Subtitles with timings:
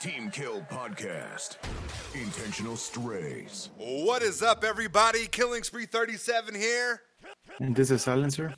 [0.00, 1.58] Team Kill Podcast.
[2.14, 3.68] Intentional Strays.
[3.76, 5.26] What is up, everybody?
[5.26, 7.02] Killing Spree 37 here.
[7.58, 8.54] And this is Silencer.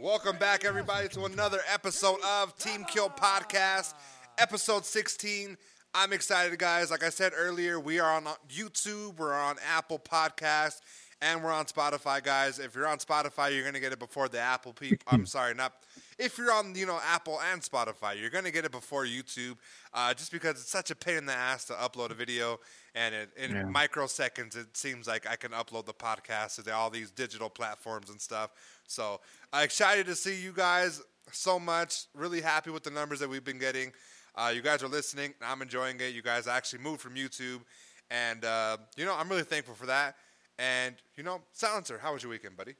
[0.00, 3.94] Welcome back, everybody, to another episode of Team Kill Podcast,
[4.38, 5.56] episode 16.
[5.96, 6.92] I'm excited, guys.
[6.92, 10.80] Like I said earlier, we are on YouTube, we're on Apple Podcast,
[11.20, 12.60] and we're on Spotify, guys.
[12.60, 14.98] If you're on Spotify, you're gonna get it before the Apple people.
[15.08, 15.72] I'm sorry, not.
[16.18, 19.56] If you're on, you know, Apple and Spotify, you're gonna get it before YouTube,
[19.92, 22.60] uh, just because it's such a pain in the ass to upload a video,
[22.94, 23.62] and it, in Yeah.
[23.64, 28.20] microseconds, it seems like I can upload the podcast to all these digital platforms and
[28.20, 28.50] stuff.
[28.86, 29.20] So
[29.52, 31.00] uh, excited to see you guys
[31.32, 32.06] so much.
[32.14, 33.92] Really happy with the numbers that we've been getting.
[34.36, 35.32] Uh, you guys are listening.
[35.40, 36.14] I'm enjoying it.
[36.14, 37.62] You guys actually moved from YouTube,
[38.10, 40.16] and uh, you know I'm really thankful for that.
[40.58, 42.72] And you know, Silencer, how was your weekend, buddy?
[42.72, 42.76] It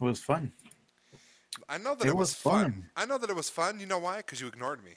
[0.00, 0.52] was fun.
[1.68, 2.62] I know that It it, was, was fun.
[2.64, 2.90] fun.
[2.96, 3.80] I know that it was fun.
[3.80, 4.18] You know why?
[4.18, 4.92] Because you ignored me.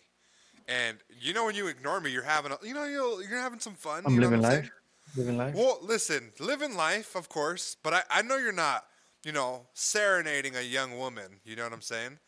[0.68, 3.60] And you know when you ignore me, you're having a, you know you're, you're having
[3.60, 4.04] some fun.
[4.06, 4.66] I'm you know living what I'm life.
[4.66, 4.72] saying?
[5.16, 5.56] Living life.
[5.56, 8.86] Well, listen, living life, of course, but I, I know you're not,
[9.24, 11.40] you know, serenading a young woman.
[11.46, 12.20] You know what I'm saying?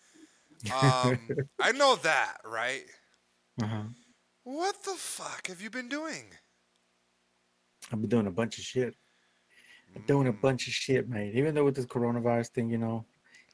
[0.74, 1.20] Um,
[1.60, 2.84] I know that, right?
[3.62, 3.84] Uh-huh.
[4.44, 6.24] What the fuck have you been doing?
[7.92, 8.96] I've been doing a bunch of shit.
[9.96, 11.34] I'm doing a bunch of shit, mate.
[11.36, 13.06] Even though with this coronavirus thing, you know,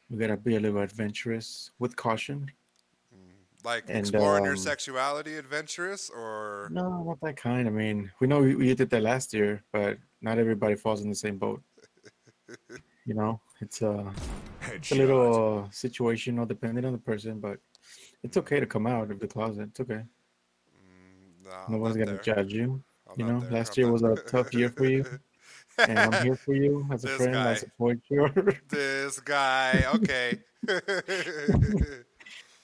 [0.10, 2.52] we gotta be a little adventurous with caution.
[3.64, 7.68] Like And, exploring your um, sexuality, adventurous, or No, not that kind.
[7.68, 11.10] I mean, we know we, we did that last year, but not everybody falls in
[11.10, 11.62] the same boat.
[13.08, 14.12] You know, it's a,
[14.74, 17.60] it's a little uh, situational depending on the person, but
[18.24, 19.70] it's okay to come out of the closet.
[19.70, 20.02] It's okay.
[21.44, 22.34] no, No I'm one's gonna there.
[22.36, 22.82] judge you.
[23.08, 23.52] I'm you know, there.
[23.52, 25.06] last I'm year not- was a tough year for you.
[25.80, 27.36] and I'm here for you as a This friend.
[27.38, 27.54] I guy.
[27.56, 28.30] support you.
[28.70, 30.40] this guy, okay.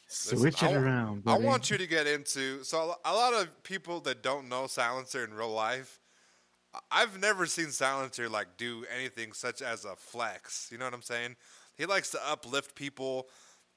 [0.07, 1.23] Switch I it wa- around.
[1.25, 5.23] I want you to get into so a lot of people that don't know Silencer
[5.23, 5.99] in real life.
[6.89, 10.69] I've never seen Silencer like do anything such as a flex.
[10.71, 11.35] You know what I'm saying?
[11.77, 13.27] He likes to uplift people,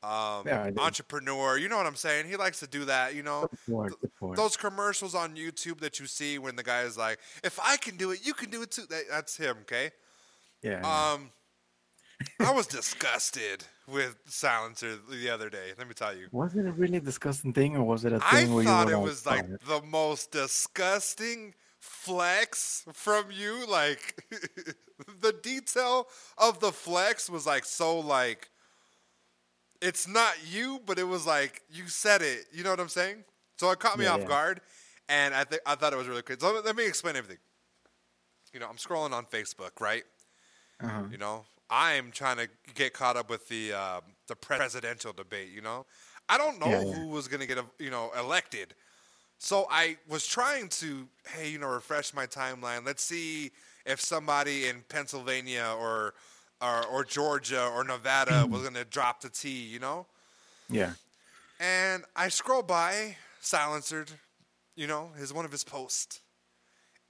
[0.04, 1.58] um, Yeah, entrepreneur.
[1.58, 2.28] You know what I'm saying?
[2.28, 3.14] He likes to do that.
[3.14, 4.36] You know, support.
[4.36, 7.96] those commercials on YouTube that you see when the guy is like, "If I can
[7.96, 9.56] do it, you can do it too." That, that's him.
[9.62, 9.90] Okay.
[10.62, 10.80] yeah.
[10.80, 11.30] Um,
[12.40, 15.72] I was disgusted with Silencer the other day.
[15.76, 16.28] Let me tell you.
[16.32, 19.00] was it a really disgusting thing, or was it a thing where thought you it
[19.00, 19.60] was like it"?
[19.66, 23.66] the most disgusting flex from you.
[23.66, 24.24] Like
[25.20, 28.48] the detail of the flex was like so like
[29.84, 32.46] it's not you, but it was like you said it.
[32.52, 33.24] You know what I'm saying?
[33.58, 34.26] So it caught me Yeah, off yeah.
[34.26, 34.62] guard,
[35.08, 36.40] and I think I thought it was really good.
[36.40, 37.38] So let me explain everything.
[38.52, 40.04] You know, I'm scrolling on Facebook, right?
[40.82, 41.08] Uh-huh.
[41.10, 45.50] You know, I'm trying to get caught up with the um, the presidential debate.
[45.50, 45.86] You know,
[46.28, 48.74] I don't know Yeah, who was going to get you know elected,
[49.38, 52.86] so I was trying to hey you know refresh my timeline.
[52.86, 53.52] Let's see
[53.86, 56.14] if somebody in Pennsylvania or
[56.64, 58.62] or, or Georgia or Nevada was mm-hmm.
[58.62, 59.50] going to drop the T.
[59.50, 60.06] You know,
[60.68, 60.92] Yeah.
[61.60, 64.10] and I scroll by silencered,
[64.76, 66.20] you know, his one of his posts.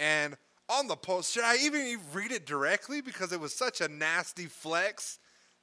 [0.01, 0.37] And
[0.69, 4.47] on the post, should I even read it directly because it was such a nasty
[4.47, 5.19] flex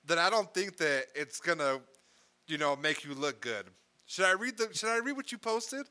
[0.05, 1.79] that I don't think that it's gonna,
[2.47, 3.65] you know, make you look good.
[4.05, 5.87] Should I read the should I read what you posted?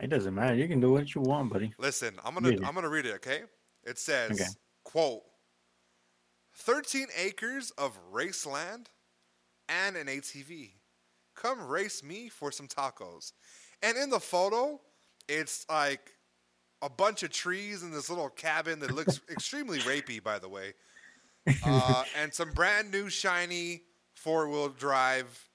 [0.00, 0.54] It doesn't matter.
[0.54, 1.72] You can do what you want, buddy.
[1.78, 2.56] Listen, I'm gonna.
[2.64, 3.42] I'm gonna read it, okay?
[3.84, 4.50] It says Okay.
[4.84, 5.22] quote
[6.54, 8.90] 13 acres of race land
[9.68, 10.70] and an ATV.
[11.34, 13.32] Come race me for some tacos.
[13.82, 14.80] And in the photo,
[15.28, 16.12] it's like
[16.82, 20.74] a bunch of trees in this little cabin that looks extremely rapey, by the way.
[21.66, 23.82] Uh, and some brand new shiny
[24.14, 25.48] four wheel drive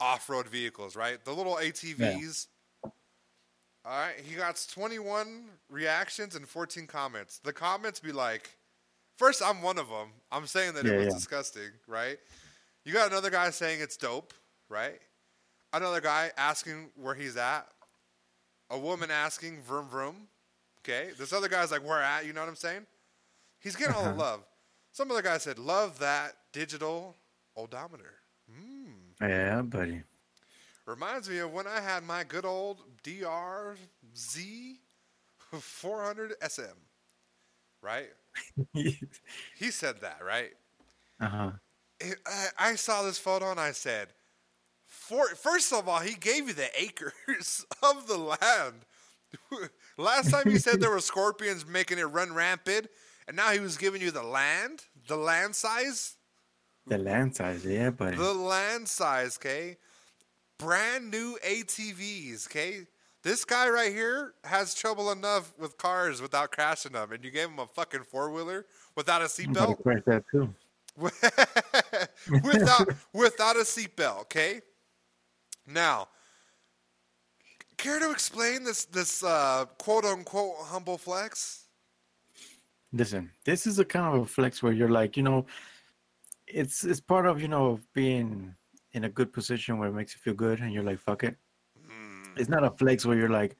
[0.00, 1.22] off road vehicles, right?
[1.26, 2.46] The little ATVs.
[2.82, 2.92] All
[3.84, 7.38] right, he got 21 reactions and 14 comments.
[7.44, 8.56] The comments be like,
[9.20, 10.08] first, I'm one of them.
[10.32, 11.12] I'm saying that it was yeah.
[11.12, 12.16] disgusting, right?
[12.84, 14.32] You got another guy saying it's dope,
[14.70, 14.98] right?
[15.74, 17.68] Another guy asking where he's at.
[18.70, 20.28] A woman asking vroom vroom.
[20.82, 21.10] Okay.
[21.18, 22.24] This other guy's like, where at?
[22.24, 22.86] You know what I'm saying?
[23.60, 24.18] He's getting all the Uh-huh.
[24.18, 24.40] love.
[24.92, 27.14] Some other guy said, love that digital
[27.56, 28.14] odometer.
[28.50, 28.94] Mm.
[29.20, 30.02] Yeah, buddy.
[30.86, 34.78] Reminds me of when I had my good old DRZ
[35.52, 36.62] 400 SM.
[37.82, 38.08] Right?
[39.58, 40.50] He said that, right?
[41.20, 41.52] uh-huh.
[42.26, 44.08] I, I saw this photo and I said,
[44.86, 48.84] for, first of all, he gave you the acres of the land.
[49.98, 52.88] Last time he said there were scorpions making it run rampant,
[53.28, 56.16] and now he was giving you the land, the land size,
[56.86, 58.16] The land size, yeah, buddy.
[58.16, 59.76] the land size, okay?
[60.58, 62.86] Brand new ATVs, okay?
[63.22, 67.48] This guy right here has trouble enough with cars without crashing them, and you gave
[67.48, 69.82] him a fucking four wheeler without a I'm about to seatbelt.
[69.82, 70.54] crash that too.
[72.42, 74.20] without without a seatbelt.
[74.22, 74.60] Okay.
[75.66, 76.08] Now,
[77.76, 81.66] care to explain this this uh, quote unquote humble flex?
[82.92, 85.46] Listen, this is a kind of a flex where you're like, you know,
[86.46, 88.54] it's it's part of you know being
[88.92, 91.36] in a good position where it makes you feel good, and you're like, fuck it.
[92.36, 93.56] It's not a flex where you're like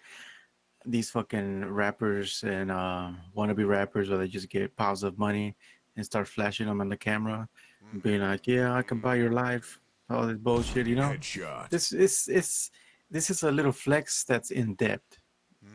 [0.87, 5.57] these fucking rappers and uh, wannabe rappers, where they just get piles of money
[5.97, 7.49] and start flashing them on the camera,
[7.81, 8.09] and mm-hmm.
[8.09, 11.11] being like, yeah, I can buy your life, all this bullshit, you know.
[11.11, 11.69] Headshot.
[11.69, 12.71] This is it's
[13.11, 15.19] this is a little flex that's in depth.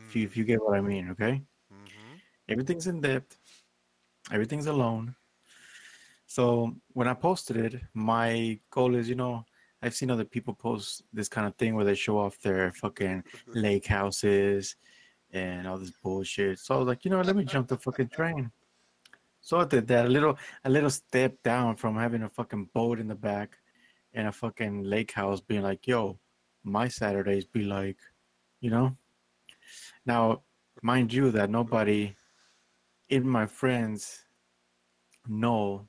[0.08, 0.48] If you if you mm.
[0.48, 1.42] get what I mean, okay?
[1.72, 2.16] Mm-hmm.
[2.48, 3.36] Everything's in depth.
[4.32, 5.14] Everything's alone.
[6.26, 9.44] So when I posted it, my goal is, you know,
[9.86, 13.22] I've seen other people post this kind of thing where they show off their fucking
[13.22, 13.58] mm-hmm.
[13.60, 14.74] lake houses
[15.30, 16.58] and all this bullshit.
[16.58, 18.50] So I was like, you know, let me jump the fucking train.
[19.40, 22.98] So I did that a little a little step down from having a fucking boat
[22.98, 23.58] in the back
[24.12, 26.18] and a fucking lake house being like, yo,
[26.64, 27.98] my Saturdays be like,
[28.60, 28.96] you know?
[30.04, 30.42] Now,
[30.82, 32.16] mind you that nobody
[33.08, 34.24] in my friends
[35.28, 35.86] know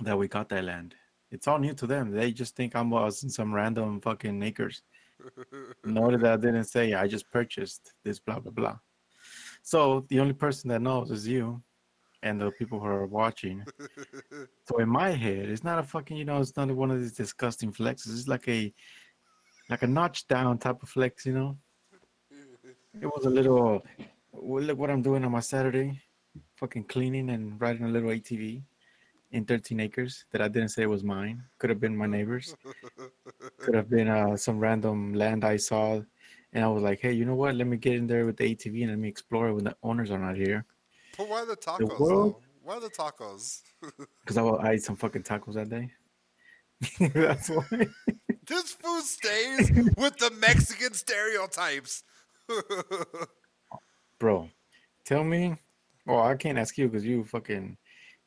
[0.00, 0.94] that we got that land.
[1.30, 2.10] It's all new to them.
[2.10, 4.82] They just think I'm was in some random fucking acres.
[5.84, 8.78] Noted that I didn't say I just purchased this blah blah blah.
[9.62, 11.62] So the only person that knows is you
[12.22, 13.64] and the people who are watching.
[14.68, 17.12] so in my head, it's not a fucking you know, it's not one of these
[17.12, 18.12] disgusting flexes.
[18.12, 18.72] It's like a
[19.68, 21.58] like a notch down type of flex, you know.
[23.00, 23.84] It was a little
[24.32, 26.00] well, look what I'm doing on my Saturday.
[26.56, 28.62] Fucking cleaning and riding a little ATV
[29.32, 31.42] in 13 acres that I didn't say was mine.
[31.58, 32.56] Could have been my neighbor's.
[33.58, 36.00] Could have been uh, some random land I saw.
[36.52, 37.54] And I was like, hey, you know what?
[37.54, 39.76] Let me get in there with the ATV and let me explore it when the
[39.82, 40.64] owners are not here.
[41.16, 41.98] But why the tacos?
[41.98, 42.42] world- though?
[42.62, 43.60] Why the tacos?
[44.20, 45.90] Because I, I ate some fucking tacos that day.
[47.14, 47.64] That's why.
[48.46, 52.02] this food stays with the Mexican stereotypes.
[54.18, 54.50] Bro,
[55.04, 55.56] tell me.
[56.06, 57.78] Well, I can't ask you because you fucking,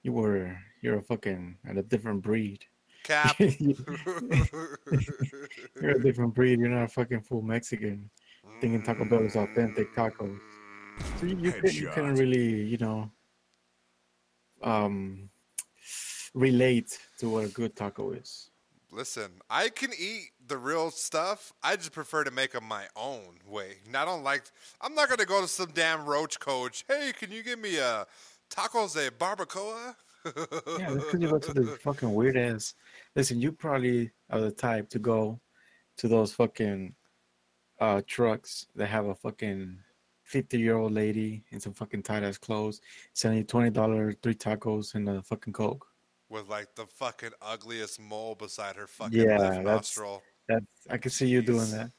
[0.04, 2.66] you were, you're a fucking, at a different breed.
[3.04, 3.36] Cap.
[3.40, 3.76] you're
[5.84, 6.60] a different breed.
[6.60, 8.10] You're not a fucking full Mexican
[8.60, 10.40] thinking Taco Bell is authentic tacos.
[11.20, 13.10] So you, you, could, you couldn't really, you know,
[14.62, 15.30] um,
[16.34, 18.50] relate to what a good taco is.
[18.92, 21.54] Listen, I can eat the real stuff.
[21.64, 23.78] I just prefer to make them my own way.
[23.86, 24.44] And I don't like.
[24.82, 26.84] I'm not gonna go to some damn roach coach.
[26.88, 28.06] Hey, can you give me a
[28.50, 29.96] tacos de barbacoa?
[30.26, 32.74] Yeah, that's because you go to the fucking weird ass.
[33.16, 35.40] Listen, you probably are the type to go
[35.98, 36.94] to those fucking
[37.80, 39.78] uh trucks that have a fucking
[40.24, 42.80] fifty year old lady in some fucking tight ass clothes
[43.14, 45.86] selling you twenty dollar three tacos and a fucking coke.
[46.30, 50.22] With like the fucking ugliest mole beside her fucking Yeah, left that's- nostril.
[50.48, 51.92] That I can see you doing that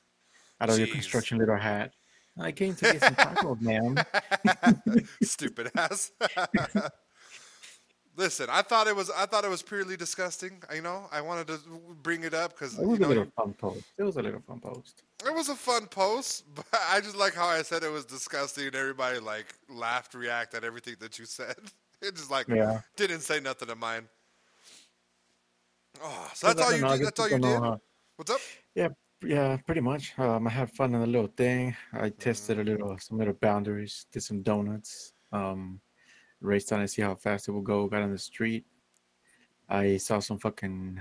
[0.60, 1.92] out of your construction little hat.
[2.40, 3.96] I came to get some tacos, ma'am.
[5.22, 6.12] Stupid ass.
[8.14, 10.62] Listen, I thought it was I thought it was purely disgusting.
[10.74, 11.58] You know, I wanted to
[12.02, 13.84] bring it up because It was you a little fun post.
[13.96, 15.02] It was a little fun post.
[15.24, 18.66] It was a fun post, but I just like how I said it was disgusting
[18.66, 21.56] and everybody like laughed, react at everything that you said.
[22.02, 22.80] It just like Yeah.
[22.96, 24.08] didn't say nothing to mine.
[26.02, 27.06] Oh, so that's all you know, did?
[27.06, 27.42] That's all you did?
[27.42, 27.80] know how-
[28.16, 28.40] What's up?
[28.74, 28.88] Yeah,
[29.24, 30.12] yeah, pretty much.
[30.18, 31.74] Um, I had fun on the little thing.
[31.92, 34.06] I tested a little, some little boundaries.
[34.12, 35.14] Did some donuts.
[35.32, 35.80] Um,
[36.42, 37.86] raced on to see how fast it would go.
[37.86, 38.64] Got on the street.
[39.68, 41.00] I saw some fucking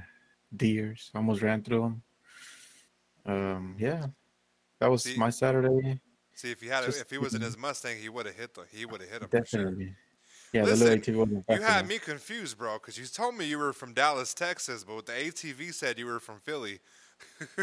[0.56, 1.12] deers.
[1.14, 2.02] Almost ran through them.
[3.26, 4.06] Um, yeah,
[4.80, 6.00] that was See- my Saturday.
[6.34, 8.54] See, if he had, Just if he was in his Mustang, he would have hit
[8.56, 9.30] the, he would have hit him.
[9.30, 9.64] For sure.
[9.66, 9.94] Definitely.
[10.54, 11.88] Yeah, Listen, the little ATV wasn't You had enough.
[11.90, 15.12] me confused, bro, because you told me you were from Dallas, Texas, but with the
[15.14, 16.80] ATV said you were from Philly.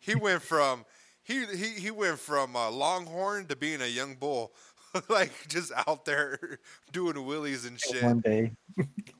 [0.00, 0.84] he went from
[1.22, 4.52] he he, he went from uh, Longhorn to being a young bull,
[5.08, 6.38] like just out there
[6.92, 8.02] doing willies and shit.
[8.02, 8.52] One day,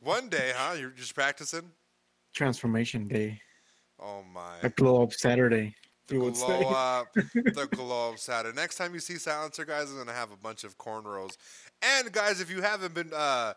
[0.00, 0.75] One day, huh?
[0.78, 1.70] You're just practicing.
[2.34, 3.40] transformation day,
[4.00, 4.56] Oh my!
[4.62, 5.75] a glow up Saturday.
[6.10, 6.64] Would glow say.
[6.64, 8.56] up, the glow up Saturday.
[8.56, 11.37] Next time you see Silencer, guys, I'm gonna have a bunch of cornrows.
[11.82, 13.52] And guys, if you haven't been uh,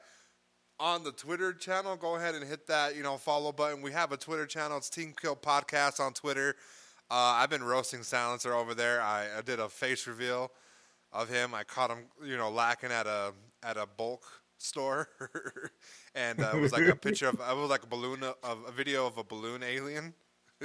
[0.80, 3.82] on the Twitter channel, go ahead and hit that you know follow button.
[3.82, 4.78] We have a Twitter channel.
[4.78, 6.56] It's Team Kill Podcast on Twitter.
[7.10, 9.02] Uh, I've been roasting Silencer over there.
[9.02, 10.52] I, I did a face reveal
[11.14, 11.54] of him.
[11.54, 14.24] I caught him, you know, lacking at a at a bulk
[14.58, 15.10] store,
[16.16, 17.36] and uh, it was like a picture of.
[17.36, 20.14] It was like a balloon of a video of a balloon alien.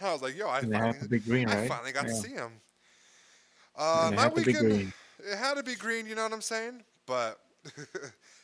[0.00, 1.68] I was like, yo, I finally, green, I right?
[1.68, 2.52] finally got to see him.
[3.76, 6.06] Uh, my have to be weekend, it had to be green.
[6.06, 6.82] You know what I'm saying?
[7.06, 7.38] But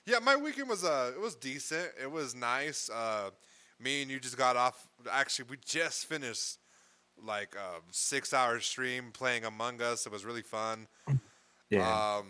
[0.07, 1.91] yeah, my weekend was uh, it was decent.
[2.01, 2.91] It was nice.
[2.91, 3.31] Uh,
[3.79, 4.89] me and you just got off.
[5.11, 6.59] Actually, we just finished
[7.25, 10.07] like a six hour stream playing Among Us.
[10.07, 10.87] It was really fun.
[11.69, 12.17] Yeah.
[12.19, 12.27] Um,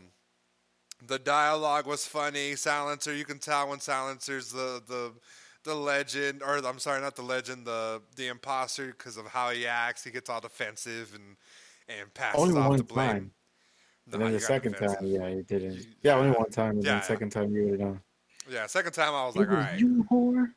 [1.06, 2.56] the dialogue was funny.
[2.56, 5.12] Silencer, you can tell when Silencer's the the
[5.64, 9.66] the legend, or I'm sorry, not the legend, the the imposter, because of how he
[9.66, 10.04] acts.
[10.04, 11.36] He gets all defensive and
[11.88, 13.08] and passes only off one the blame.
[13.08, 13.30] time.
[14.06, 14.98] No, and then the second defensive.
[15.00, 15.86] time, yeah, he didn't.
[16.02, 16.70] Yeah, only one time.
[16.76, 18.00] And Yeah, then the second time, you would have done.
[18.50, 19.78] Yeah, second time I was It like, was right.
[19.78, 20.48] you whore.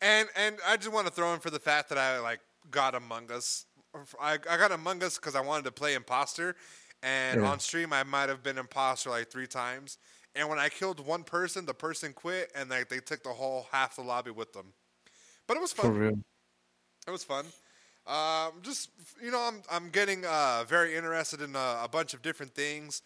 [0.00, 2.40] And and I just want to throw in for the fact that I like
[2.72, 3.66] got Among Us.
[4.20, 6.56] I, I got Among Us because I wanted to play imposter,
[7.02, 7.46] and Yeah.
[7.46, 9.98] on stream I might have been imposter like three times.
[10.34, 13.68] And when I killed one person, the person quit, and they they took the whole
[13.72, 14.74] half the lobby with them.
[15.46, 15.92] But it was For fun.
[15.92, 16.22] real.
[17.06, 17.46] It was fun.
[18.06, 18.90] Um, just
[19.22, 23.02] you know, I'm I'm getting uh, very interested in uh, a bunch of different things.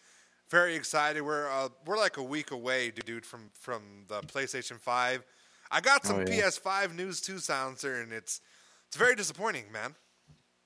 [0.49, 1.21] Very excited.
[1.21, 5.23] We're uh, we're like a week away, dude, from from the PlayStation Five.
[5.71, 6.41] I got some Oh, yeah.
[6.41, 8.41] PS5 news too, Silencer, and it's
[8.87, 9.95] it's very disappointing, man.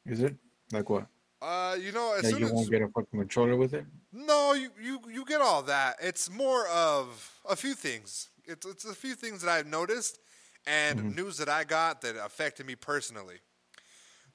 [0.05, 0.35] Is it?
[0.71, 1.07] Like what?
[1.41, 3.85] Uh, you know, as That soon you won't get a fucking controller with it?
[4.11, 5.97] no, you, you you get all that.
[6.01, 8.29] It's more of a few things.
[8.45, 10.19] It's it's a few things that I've noticed
[10.67, 11.15] and Mm-hmm.
[11.15, 13.37] news that I got that affected me personally.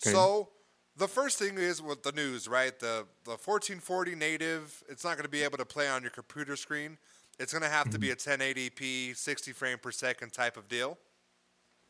[0.02, 0.10] Okay.
[0.12, 0.50] So
[0.96, 2.78] the first thing is with the news, right?
[2.78, 6.56] The the 1440 native, it's not going to be able to play on your computer
[6.56, 6.98] screen.
[7.38, 8.42] It's going to have to be a Mm-hmm.
[8.42, 10.98] 1080p, 60 frame per second type of deal,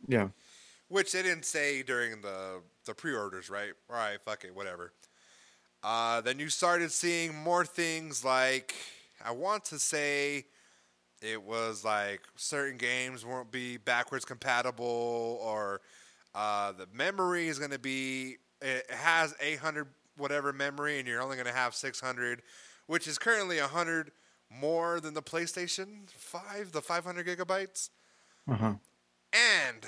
[0.08, 0.28] Yeah.
[0.88, 3.72] Which they didn't say during the the pre-orders, right?
[3.90, 4.92] All right, fuck it, whatever.
[5.82, 8.74] Uh, then you started seeing more things like
[9.24, 10.46] I want to say
[11.22, 15.80] it was like certain games won't be backwards compatible or
[16.34, 21.36] uh, the memory is going to be it has 800 whatever memory and you're only
[21.36, 22.42] going to have 600
[22.86, 24.10] which is currently 100
[24.50, 27.90] more than the playstation 5 the 500 gigabytes
[28.48, 28.72] Uh huh.
[29.32, 29.84] and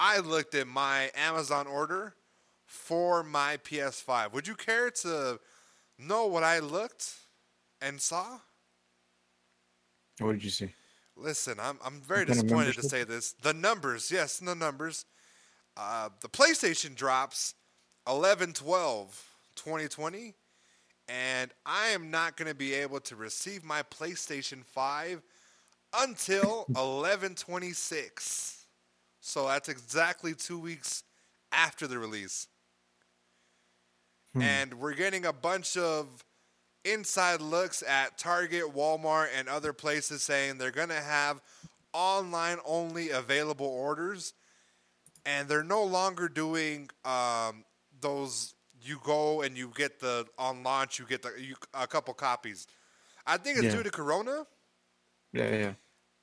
[0.00, 2.14] i looked at my amazon order
[2.66, 5.38] for my ps5 would you care to
[5.98, 7.14] know what i looked
[7.80, 8.38] and saw
[10.18, 10.74] What did you see?
[11.16, 13.32] Listen, I'm I'm very What disappointed to say this.
[13.42, 15.04] The numbers, yes, the numbers.
[15.76, 17.54] Uh, the PlayStation drops
[18.08, 19.24] 11 12
[19.56, 20.34] 2020
[21.08, 25.22] and I am not going to be able to receive my PlayStation 5
[25.98, 28.59] until 11 26.
[29.20, 31.04] So that's exactly 2 weeks
[31.52, 32.48] after the release.
[34.34, 34.42] Hmm.
[34.42, 36.24] And we're getting a bunch of
[36.84, 41.40] inside looks at Target, Walmart, and other places saying they're going to have
[41.92, 44.32] online only available orders.
[45.26, 47.64] And they're no longer doing um,
[48.00, 48.54] those.
[48.82, 50.98] You go and you get the on launch.
[50.98, 52.66] You get the you, a couple copies.
[53.26, 53.72] I think it's Yeah.
[53.76, 54.46] due to Corona,
[55.32, 55.72] Yeah, yeah.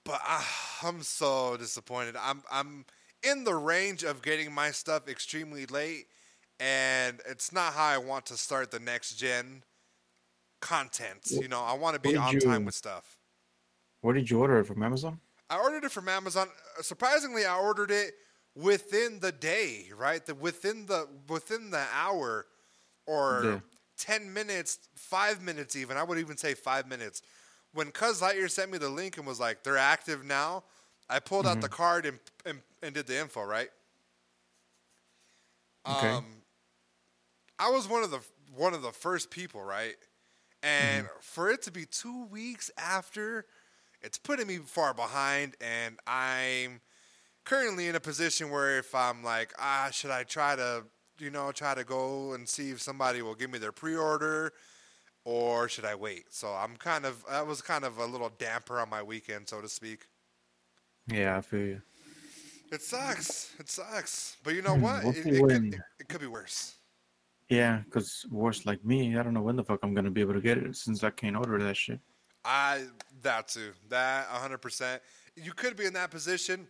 [0.07, 2.15] But ah, I'm so disappointed.
[2.15, 2.85] I'm I'm
[3.21, 6.07] in the range of getting my stuff extremely late,
[6.59, 9.63] and it's not how I want to start the next gen
[10.61, 11.29] content.
[11.29, 13.17] You know, I want to be on did time with stuff.
[14.01, 15.19] Where did you order it from Amazon?
[15.49, 16.49] I ordered it from Amazon.
[16.77, 18.13] Uh, Surprisingly, I ordered it
[18.55, 20.25] within the day, right?
[20.25, 22.45] The within the within the hour
[23.05, 23.59] or Yeah.
[23.97, 25.97] 10 minutes, 5 minutes even.
[25.97, 27.21] I would even say 5 minutes.
[27.73, 30.63] When Cuz Lightyear sent me the link and was like, "They're active now."
[31.09, 33.69] I pulled out the card and, and and did the info, right?
[35.87, 36.07] Okay.
[36.09, 36.43] Um
[37.59, 38.19] I was one of the
[38.55, 39.95] one of the first people, right?
[40.63, 43.45] And for it to be 2 weeks after
[44.01, 46.81] it's putting me far behind and I'm
[47.45, 50.85] currently in a position where if I'm like, ah, should I try to,
[51.19, 54.53] you know, try to go and see if somebody will give me their pre-order
[55.27, 56.27] or should I wait?
[56.33, 59.59] So I'm kind of that was kind of a little damper on my weekend, so
[59.61, 60.07] to speak.
[61.07, 61.81] Yeah, I feel you.
[62.71, 63.53] It sucks.
[63.59, 64.37] It sucks.
[64.43, 65.03] But you know Hmm, what?
[65.03, 66.75] we'll It, it, could, it, it could be worse.
[67.49, 70.33] Yeah, because worse like me, I don't know when the fuck I'm gonna be able
[70.33, 71.99] to get it since I can't order that shit.
[72.45, 72.85] I
[73.21, 73.73] that too.
[73.89, 74.99] That 100%.
[75.35, 76.67] You could be in that position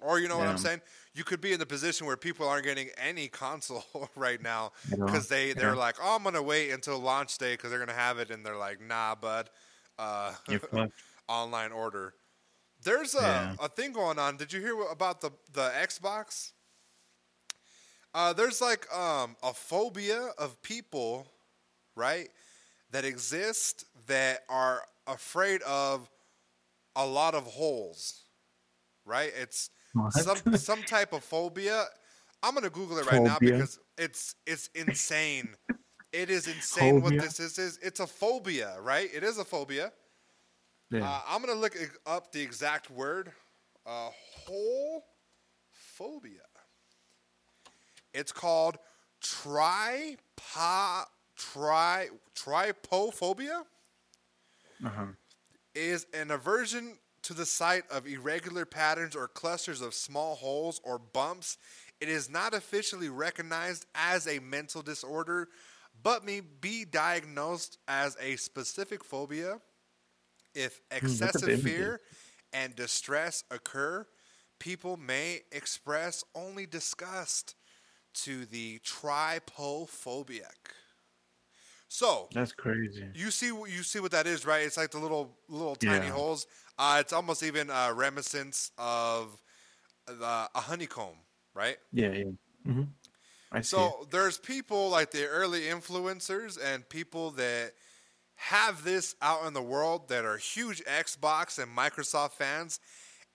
[0.00, 0.80] or you know what I'm saying?
[1.14, 3.84] You could be in the position where people aren't getting any console
[4.16, 4.72] right now
[5.04, 5.74] because they they're yeah.
[5.76, 8.30] like, "Oh, I'm going to wait until launch day cuz they're going to have it."
[8.30, 9.50] And they're like, "Nah, bud.
[9.98, 10.34] Uh
[11.28, 12.14] online order."
[12.82, 13.56] There's a, Yeah.
[13.58, 14.36] a thing going on.
[14.36, 16.52] Did you hear about the the Xbox?
[18.14, 21.26] Uh, there's like um, a phobia of people,
[21.94, 22.28] right,
[22.90, 26.08] that exist that are afraid of
[26.96, 28.24] a lot of holes,
[29.04, 29.32] right?
[29.36, 29.70] It's?
[30.10, 31.84] Some some type of phobia.
[32.42, 35.50] I'm gonna Google it right now because it's it's insane.
[36.12, 37.78] it is insane what this is, is.
[37.82, 39.08] It's a phobia, right?
[39.12, 39.92] It is a phobia.
[40.90, 41.08] Yeah.
[41.08, 43.32] Uh, I'm gonna look up the exact word.
[43.86, 44.10] Uh,
[44.46, 45.04] whole
[45.70, 46.40] phobia.
[48.12, 48.76] It's called
[49.22, 50.16] tripo
[51.36, 53.62] tri trypophobia.
[54.84, 55.06] uh-huh.
[55.74, 60.98] Is an aversion to the sight of irregular patterns or clusters of small holes or
[60.98, 61.58] bumps.
[62.00, 65.48] It is not officially recognized as a mental disorder,
[66.02, 69.60] but may be diagnosed as a specific phobia
[70.54, 72.00] if excessive fear
[72.52, 74.06] and distress occur.
[74.58, 77.54] People may express only disgust
[78.12, 80.40] to the trypophobic.
[81.92, 83.10] So, That's crazy.
[83.14, 84.64] you see you see what that is, right?
[84.64, 86.12] It's like the little little tiny Yeah.
[86.12, 86.46] holes.
[86.78, 89.42] Uh, it's almost even a reminiscence of
[90.06, 91.18] the, a honeycomb,
[91.54, 91.78] right?
[91.92, 92.30] Yeah, yeah.
[92.64, 92.82] hmm
[93.52, 93.90] I see.
[93.90, 97.72] So there's people like the early influencers and people that
[98.36, 102.80] have this out in the world that are huge Xbox and Microsoft fans,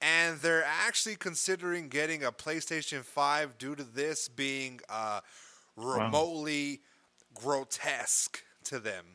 [0.01, 5.21] and they're actually considering getting a PlayStation 5 due to this being uh,
[5.77, 6.81] remotely
[7.35, 9.05] grotesque to them.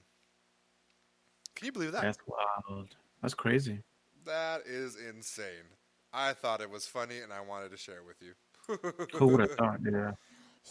[1.54, 2.02] Can you believe that?
[2.02, 2.88] That's wild.
[3.22, 3.80] That's crazy.
[4.24, 5.68] That is insane.
[6.12, 8.34] I thought it was funny and I wanted to share it with you.
[9.18, 9.80] Who would have thought?
[9.84, 10.12] Yeah.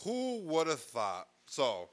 [0.03, 1.27] Who would have thought?
[1.45, 1.89] So,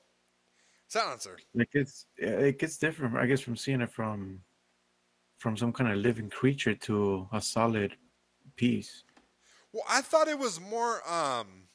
[0.89, 1.39] silencer.
[1.55, 3.17] Like it's it gets different.
[3.17, 4.41] I guess from seeing it from
[5.39, 7.97] from some kind of living creature to a solid
[8.57, 9.05] piece.
[9.73, 11.66] Well, I thought it was more um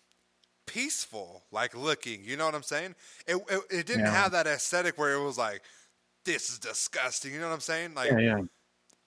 [0.65, 2.24] peaceful, like looking.
[2.24, 2.96] You know what I'm saying?
[3.27, 4.12] It it, it didn't Yeah.
[4.12, 5.62] have that aesthetic where it was like,
[6.25, 7.34] this is disgusting.
[7.34, 7.94] You know what I'm saying?
[7.96, 8.41] Like, Yeah, yeah.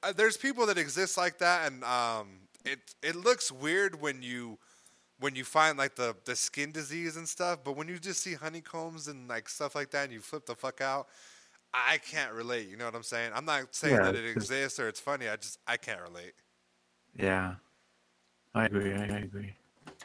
[0.02, 4.58] uh, there's people that exist like that, and um, it it looks weird when you
[5.20, 7.61] when you find like the the skin disease and stuff.
[7.64, 10.54] But when you just see honeycombs and like stuff like that, and you flip the
[10.54, 11.08] fuck out.
[11.76, 12.68] I can't relate.
[12.68, 13.32] You know what I'm saying?
[13.34, 15.28] I'm not saying that it exists or it's funny.
[15.28, 16.35] I just I can't relate.
[17.18, 17.57] Yeah.
[18.55, 18.92] I agree.
[18.94, 19.52] I, I agree.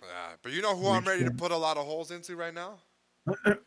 [0.01, 2.53] Uh, but you know who I'm ready to put a lot of holes into right
[2.53, 2.79] now?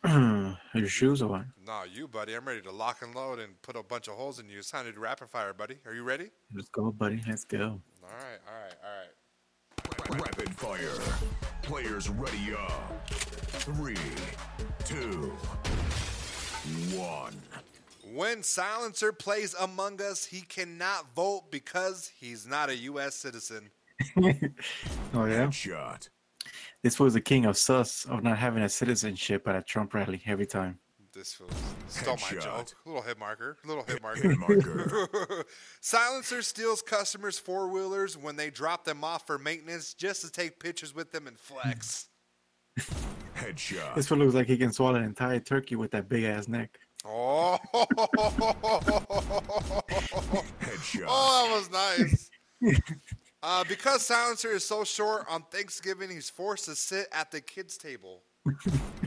[0.74, 1.44] Your shoes or what?
[1.64, 2.34] No, you, buddy.
[2.34, 4.58] I'm ready to lock and load and put a bunch of holes in you.
[4.58, 5.76] It's time to do rapid fire, buddy.
[5.86, 6.30] Are you ready?
[6.54, 7.22] Let's go, buddy.
[7.28, 7.80] Let's go.
[8.02, 10.20] All right, all right, all right.
[10.20, 11.16] Rapid fire.
[11.62, 13.08] Players ready up.
[13.10, 13.96] Three,
[14.84, 15.32] two,
[16.96, 17.34] one.
[18.12, 23.14] When Silencer plays Among Us, he cannot vote because he's not a U.S.
[23.14, 23.70] citizen.
[25.14, 25.48] oh yeah.
[25.50, 26.08] Shot.
[26.82, 30.20] This was the king of sus of not having a citizenship at a Trump rally
[30.26, 30.78] every time.
[31.12, 31.50] This feels
[31.88, 32.42] stole my Headshot.
[32.42, 32.68] joke.
[32.86, 33.58] Little hit marker.
[33.66, 34.66] Little hit Hit marker.
[34.78, 35.44] marker.
[35.80, 40.58] Silencer steals customers' four wheelers when they drop them off for maintenance just to take
[40.58, 42.08] pictures with them and flex.
[43.36, 43.94] Headshot.
[43.94, 46.78] This one looks like he can swallow an entire turkey with that big ass neck.
[47.04, 47.58] Oh,
[50.60, 51.04] Headshot.
[51.08, 52.30] oh, that was nice.
[53.42, 57.76] Uh, because Silencer is so short on Thanksgiving, he's forced to sit at the kids'
[57.76, 58.22] table.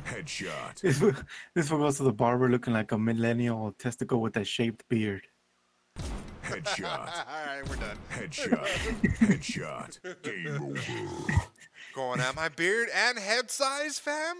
[0.05, 0.81] Headshot.
[0.81, 1.15] This one,
[1.53, 5.27] this one goes to the barber looking like a millennial testicle with that shaped beard.
[6.43, 6.83] Headshot.
[7.27, 7.97] All right, we're done.
[8.11, 8.65] Headshot.
[9.19, 10.21] Headshot.
[10.21, 11.39] Game over.
[11.93, 14.35] Going at my beard and head size, fam.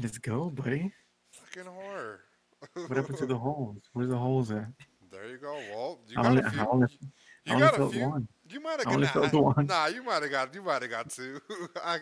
[0.00, 0.92] Let's go, buddy.
[1.32, 2.20] Fucking horror.
[2.74, 3.82] What happened to the holes?
[3.92, 4.66] Where's the holes at?
[5.10, 5.54] There you go.
[5.72, 6.66] Well, you I got only, a I few.
[6.70, 6.88] only, I
[7.48, 8.08] You only got a few.
[8.08, 8.28] one.
[8.50, 9.66] You might have I only got felt one.
[9.66, 10.54] Nah, you might have got.
[10.54, 11.40] You might have got two.
[11.84, 11.98] I,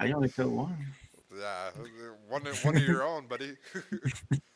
[0.00, 0.76] I only felt one.
[1.38, 1.70] yeah,
[2.28, 3.56] one one of your own, buddy.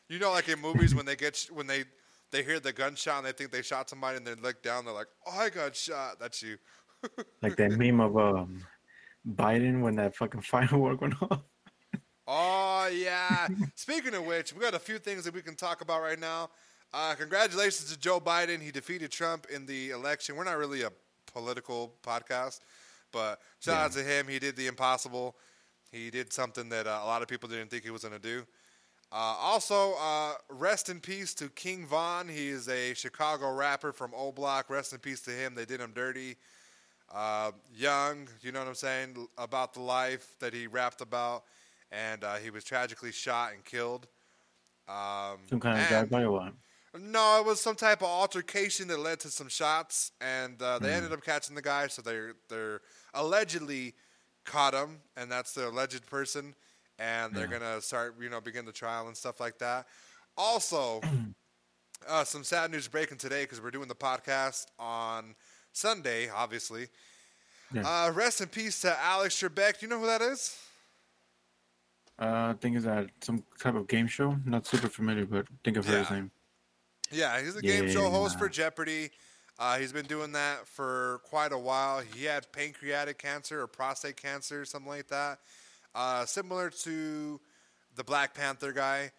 [0.07, 1.83] you know, like in movies when they get when they
[2.31, 4.93] they hear the gunshot and they think they shot somebody and they look down, they're
[4.93, 6.57] like, "Oh, I got shot." That's you.
[7.41, 8.63] Like that meme of um
[9.27, 11.41] Biden when that fucking firework went off.
[12.27, 13.47] Oh yeah.
[13.75, 16.49] Speaking of which, we got a few things that we can talk about right now.
[16.93, 18.59] Uh, congratulations to Joe Biden.
[18.61, 20.35] He defeated Trump in the election.
[20.35, 20.91] We're not really a
[21.31, 22.61] political podcast,
[23.11, 24.27] but shout out to him.
[24.27, 25.35] He did the impossible.
[25.91, 28.19] He did something that uh, a lot of people didn't think he was going to
[28.19, 28.45] do.
[29.11, 32.27] Uh, also, uh, rest in peace to King Von.
[32.27, 34.69] He is a Chicago rapper from O Block.
[34.69, 35.55] Rest in peace to him.
[35.55, 36.37] They did him dirty.
[37.13, 41.43] Uh, young, you know what I'm saying, about the life that he rapped about.
[41.91, 44.07] And uh, he was tragically shot and killed.
[44.87, 46.53] Um, Some kind of drive by or what?
[46.97, 50.93] No, it was some type of altercation that led to some shots, and uh, they
[50.93, 51.87] ended up catching the guy.
[51.87, 52.81] So they're they're
[53.13, 53.93] allegedly
[54.45, 56.55] caught him, and that's the alleged person,
[56.97, 59.87] and they're gonna start you know begin the trial and stuff like that.
[60.37, 61.01] Also,
[62.07, 65.35] uh, some sad news breaking today because we're doing the podcast on
[65.73, 66.87] Sunday, obviously.
[67.71, 67.81] Yeah.
[67.81, 69.79] Uh, rest in peace to Alex Trebek.
[69.79, 70.57] Do you know who that is?
[72.19, 74.35] Uh, I think it's that some type of game show.
[74.43, 76.31] Not super familiar, but think I've heard his name.
[77.11, 79.09] Yeah, he's a game show host for Jeopardy.
[79.57, 82.01] Uh, he's been doing that for quite a while.
[82.15, 85.39] He had pancreatic cancer or prostate cancer, something like that.
[85.93, 87.39] Uh, similar to
[87.95, 89.11] the Black Panther guy.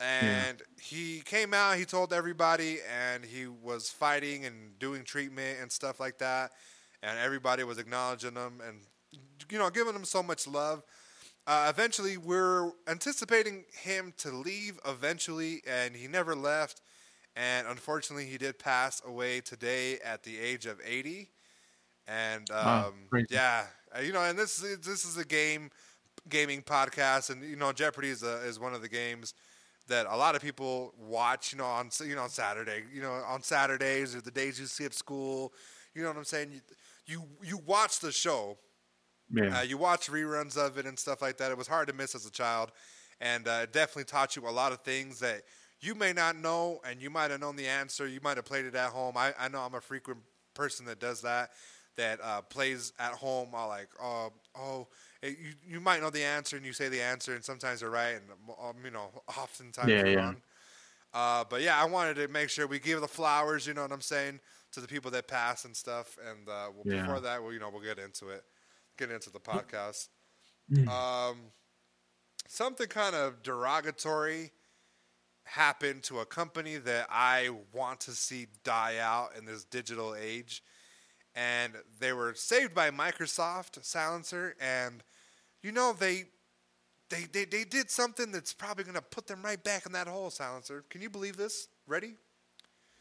[0.00, 5.70] And he came out, he told everybody, and he was fighting and doing treatment and
[5.70, 6.50] stuff like that.
[7.02, 8.80] And everybody was acknowledging him and,
[9.50, 10.82] you know, giving him so much love.
[11.46, 16.80] Uh, eventually, we're anticipating him to leave eventually, and he never left.
[17.36, 21.28] And unfortunately, he did pass away today at the age of 80.
[22.08, 23.26] And um, crazy.
[23.30, 25.70] yeah, uh, you know, and this is this is a game
[26.28, 29.34] gaming podcast, and you know, Jeopardy is a, is one of the games
[29.88, 31.52] that a lot of people watch.
[31.52, 34.66] You know, on you know on Saturday, you know, on Saturdays or the days you
[34.66, 35.52] skip school.
[35.94, 36.52] You know what I'm saying?
[36.52, 36.60] You
[37.06, 38.56] you, you watch the show.
[39.32, 39.58] Yeah.
[39.58, 41.50] Uh, you watch reruns of it and stuff like that.
[41.50, 42.70] It was hard to miss as a child,
[43.20, 45.42] and uh, it definitely taught you a lot of things that
[45.80, 48.06] you may not know, and you might have known the answer.
[48.06, 49.16] You might have played it at home.
[49.16, 50.18] I, I know I'm a frequent
[50.54, 51.50] person that does that,
[51.96, 53.50] that uh, plays at home.
[53.54, 54.88] I like, oh, oh,
[55.22, 57.90] it, you you might know the answer, and you say the answer, and sometimes they're
[57.90, 58.24] right, and
[58.62, 60.24] um, you know, oftentimes Yeah, you're yeah.
[60.26, 60.42] wrong.
[61.12, 63.66] Uh, but yeah, I wanted to make sure we give the flowers.
[63.66, 64.40] You know what I'm saying
[64.72, 66.18] to the people that pass and stuff.
[66.28, 67.02] And uh, well, Yeah.
[67.02, 68.44] before that, well, you know, we'll get into it.
[68.98, 70.08] Get into the podcast.
[70.70, 70.88] Mm.
[70.88, 71.36] Um,
[72.48, 74.52] something kind of derogatory
[75.46, 80.62] happened to a company that I want to see die out in this digital age.
[81.34, 85.02] And they were saved by Microsoft Silencer, and
[85.62, 86.24] you know they
[87.10, 90.08] they they, they did something that's probably going to put them right back in that
[90.08, 90.30] hole.
[90.30, 91.68] Silencer, can you believe this?
[91.86, 92.14] Ready?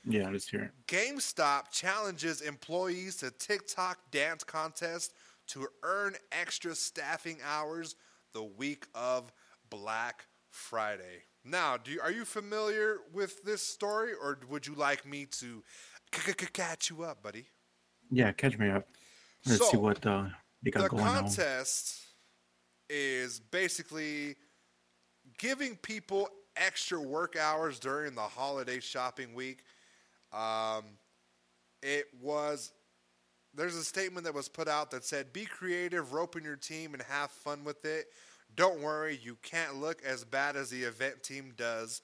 [0.08, 0.72] yeah, let's hear it.
[0.88, 5.14] GameStop challenges employees to TikTok dance contest
[5.48, 7.96] to earn extra staffing hours
[8.34, 9.32] the week of
[9.70, 11.24] Black Friday.
[11.46, 15.64] Now, do you, are you familiar with this story, or would you like me to
[16.54, 17.46] catch you up, buddy?
[18.10, 18.88] Yeah, catch me up.
[19.46, 20.26] Let's see what uh,
[20.64, 21.24] they got the going on.
[21.24, 22.02] contest
[22.90, 24.36] is basically
[25.38, 29.60] giving people extra work hours during the holiday shopping week.
[30.34, 30.84] Um,
[31.84, 32.72] it was
[33.54, 36.94] there's a statement that was put out that said, "Be creative, rope in your team,
[36.94, 38.08] and have fun with it.
[38.56, 42.02] Don't worry, you can't look as bad as the event team does."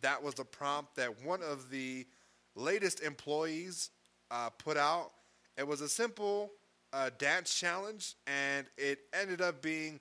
[0.00, 2.06] That was the prompt that one of the
[2.54, 3.90] latest employees
[4.30, 5.12] uh, put out.
[5.56, 6.52] It was a simple
[6.92, 10.00] uh, dance challenge, and it ended up being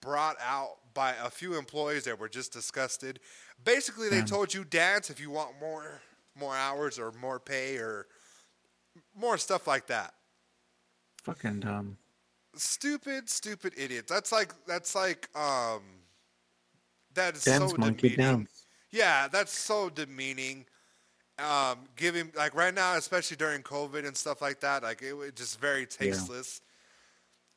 [0.00, 3.20] brought out by a few employees that were just disgusted.
[3.64, 6.00] Basically, they told you dance if you want more
[6.38, 8.06] more hours or more pay or
[9.18, 10.14] more stuff like that.
[11.22, 11.96] Fucking dumb.
[12.56, 14.10] Stupid, stupid idiots.
[14.10, 15.82] That's like that's like um
[17.14, 18.16] that is so demeaning.
[18.16, 18.66] dance.
[18.90, 20.66] Yeah, that's so demeaning.
[21.38, 25.32] Um, giving like right now, especially during COVID and stuff like that, like it was
[25.32, 26.62] just very tasteless.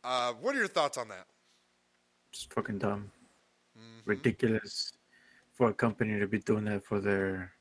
[0.04, 1.26] Uh, what are your thoughts on that?
[2.32, 3.12] Just fucking dumb.
[3.78, 4.10] Mm-hmm.
[4.10, 4.92] Ridiculous
[5.54, 7.54] for a company to be doing that for their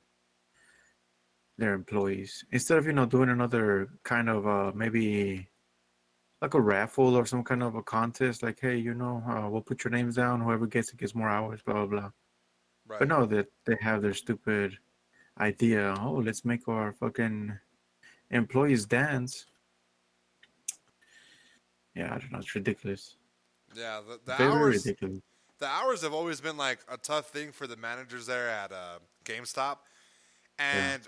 [1.59, 5.49] their employees instead of you know doing another kind of uh maybe
[6.41, 9.61] like a raffle or some kind of a contest like hey you know uh, we'll
[9.61, 12.11] put your names down whoever gets it gets more hours blah blah blah.
[12.87, 13.01] Right.
[13.01, 14.79] but no that they have their stupid
[15.41, 17.59] idea oh let's make our fucking
[18.31, 19.47] employees dance.
[21.95, 23.17] Yeah i don't know it's ridiculous.
[23.75, 25.21] Yeah, the, the very hours ridiculous.
[25.59, 28.99] the hours have always been like a tough thing for the managers there at uh,
[29.25, 29.79] GameStop,
[30.59, 31.07] and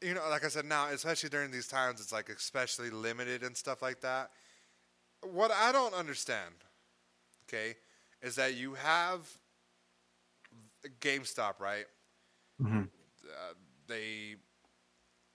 [0.00, 3.56] you know, like I said, now especially during these times, it's like especially limited and
[3.56, 4.30] stuff like that.
[5.22, 6.54] What I don't understand,
[7.48, 7.76] okay,
[8.22, 9.20] is that you have
[11.00, 11.86] GameStop, right?
[12.60, 12.82] hmm
[13.24, 13.54] Uh,
[13.86, 14.36] they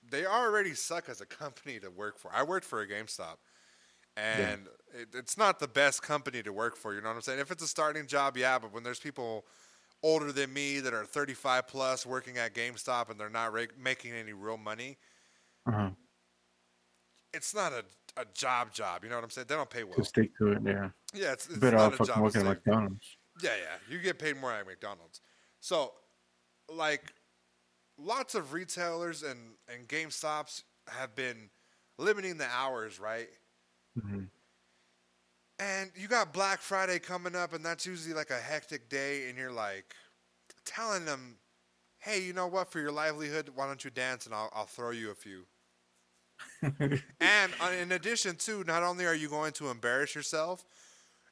[0.10, 2.32] they already suck as a company to work for.
[2.34, 3.38] I worked for a GameStop,
[4.18, 6.94] and it, it's not the best company to work for.
[6.94, 7.40] You know what I'm saying?
[7.40, 9.46] If it's a starting job, yeah, but when there's people
[10.04, 14.14] older than me that are 35 plus working at GameStop and they're not ra- making
[14.14, 14.98] any real money,
[15.68, 15.90] uh-huh.
[17.34, 17.84] it's not a,
[18.18, 19.04] a job job.
[19.04, 19.48] You know what I'm saying?
[19.48, 19.96] They don't pay well.
[19.96, 22.24] to stick to it yeah Yeah, it's, it's better not off a fucking job.
[22.24, 23.94] working at mcdonald's Yeah, yeah.
[23.94, 25.22] You get paid more at McDonald's.
[25.60, 25.94] So,
[26.70, 27.14] like,
[27.98, 31.50] lots of retailers and, and GameStops have been
[31.98, 33.30] limiting the hours, right?
[34.00, 34.24] hmm
[35.60, 39.38] And you got Black Friday coming up, and that's usually like a hectic day, and
[39.38, 39.96] you're like
[40.66, 41.38] telling them,
[42.00, 42.72] hey, you know what?
[42.72, 45.46] For your livelihood, why don't you dance and I'll, I'll throw you a few.
[47.20, 50.66] And uh, in addition to, not only are you going to embarrass yourself,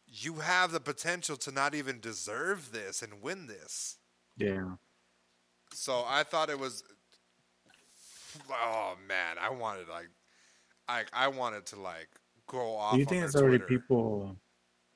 [0.08, 3.98] you have the potential to not even deserve this and win this.
[4.38, 4.76] yeah.
[5.74, 6.84] So I thought it was.
[8.50, 10.10] Oh man, I wanted like,
[10.88, 12.10] I I wanted to like
[12.48, 12.94] go off.
[12.94, 14.36] Do you think there's already people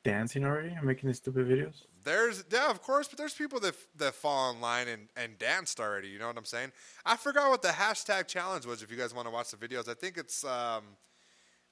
[0.03, 1.83] dancing already and making these stupid videos?
[2.05, 6.07] There's yeah, of course, but there's people that that fall online and and danced already.
[6.07, 6.71] You know what I'm saying?
[7.03, 8.83] I forgot what the hashtag challenge was.
[8.83, 10.83] If you guys want to watch the videos, I think it's um,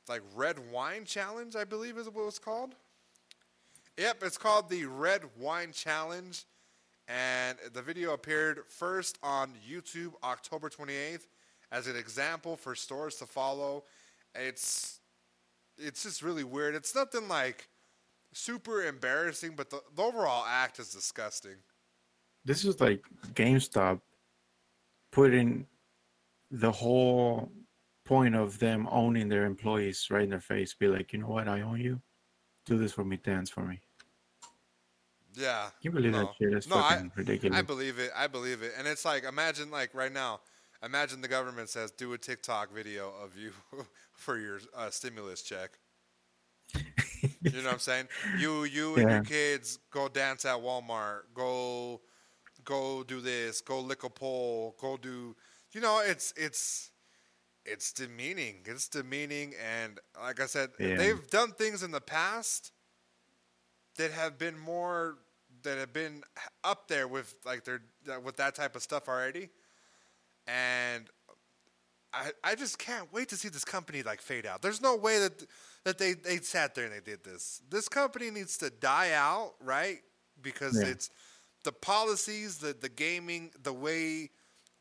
[0.09, 1.55] like red wine challenge.
[1.55, 2.73] I believe is what it's called.
[3.97, 6.45] Yep, it's called the red wine challenge,
[7.07, 11.27] and the video appeared first on YouTube October 28th
[11.71, 13.83] as an example for stores to follow.
[14.33, 14.99] It's
[15.77, 16.73] it's just really weird.
[16.73, 17.67] It's nothing like
[18.33, 21.55] super embarrassing, but the, the overall act is disgusting.
[22.45, 24.01] This is like GameStop
[25.11, 25.65] putting
[26.51, 27.51] the whole
[28.05, 30.73] point of them owning their employees right in their face.
[30.73, 31.47] Be like, you know what?
[31.47, 32.01] I own you.
[32.65, 33.17] Do this for me.
[33.17, 33.79] Dance for me.
[35.35, 35.63] Yeah.
[35.63, 36.19] Can you believe no.
[36.19, 36.51] that shit?
[36.51, 37.57] That's No, I- fucking ridiculous.
[37.57, 38.11] I believe it.
[38.15, 38.73] I believe it.
[38.77, 40.41] And it's like imagine like right now,
[40.83, 43.51] imagine the government says do a TikTok video of you
[44.13, 45.79] for your uh, stimulus check.
[47.21, 48.07] you know what I'm saying?
[48.33, 49.11] You you and Yeah.
[49.11, 51.21] your kids go dance at Walmart.
[51.33, 52.01] Go
[52.63, 53.61] go do this.
[53.61, 54.75] Go lick a pole.
[54.79, 55.35] Go do.
[55.71, 56.91] You know, it's it's
[57.65, 58.61] it's demeaning.
[58.65, 60.97] It's demeaning, and like I said, Yeah.
[60.97, 62.71] they've done things in the past
[63.97, 65.17] that have been more
[65.63, 66.23] that have been
[66.63, 67.81] up there with like their
[68.23, 69.49] with that type of stuff already,
[70.47, 71.09] and
[72.13, 74.61] I I just can't wait to see this company like fade out.
[74.61, 75.43] There's no way that
[75.85, 77.61] that they they sat there and they did this.
[77.69, 79.99] This company needs to die out, right?
[80.41, 80.87] Because Yeah.
[80.89, 81.09] it's
[81.63, 84.29] the policies, the the gaming, the way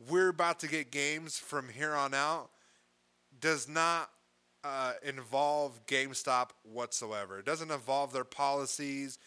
[0.08, 2.50] we're about to get games from here on out
[3.40, 4.10] does not
[4.64, 7.38] uh, involve GameStop whatsoever.
[7.38, 9.18] It doesn't involve their policies,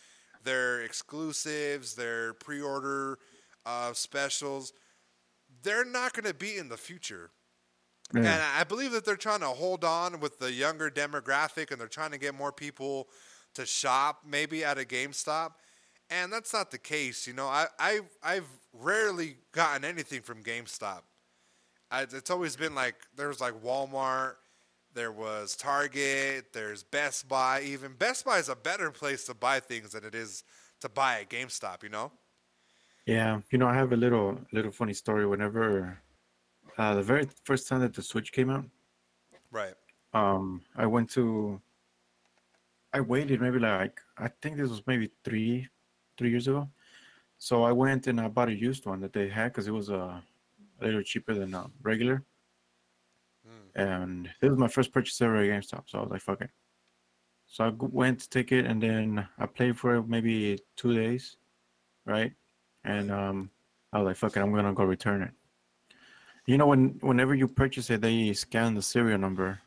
[0.43, 3.19] their exclusives, their pre-order
[3.65, 4.73] uh, specials.
[5.63, 7.31] They're not going to be in the future.
[8.13, 8.19] Yeah.
[8.19, 11.87] And I believe that they're trying to hold on with the younger demographic and they're
[11.87, 13.09] trying to get more people
[13.55, 15.53] to shop maybe at a GameStop.
[16.09, 17.25] And that's not the case.
[17.25, 21.01] You know, I, I, I've rarely gotten anything from GameStop.
[21.89, 24.33] I, it's always been like there was like Walmart,
[24.93, 27.61] there was Target, there's Best Buy.
[27.61, 30.43] Even Best Buy is a better place to buy things than it is
[30.81, 31.81] to buy at GameStop.
[31.81, 32.11] You know?
[33.05, 35.25] Yeah, you know, I have a little little funny story.
[35.25, 35.99] Whenever
[36.77, 38.65] uh, the very first time that the Switch came out,
[39.51, 39.73] Right.
[40.13, 41.61] um, I went to.
[42.93, 45.67] I waited maybe like I think this was maybe three,
[46.17, 46.69] three years ago.
[47.37, 49.89] So I went and I bought a used one that they had because it was
[49.89, 50.21] uh,
[50.79, 52.23] a little cheaper than a regular.
[53.75, 56.49] And this was my first purchase ever at GameStop, so I was like, "Fuck it."
[57.47, 61.37] So I went to take it, and then I played for maybe two days,
[62.05, 62.33] right?
[62.85, 63.51] And um,
[63.91, 65.31] I was like, "Fuck it, I'm gonna go return it."
[66.45, 69.59] You know, when whenever you purchase it, they scan the serial number.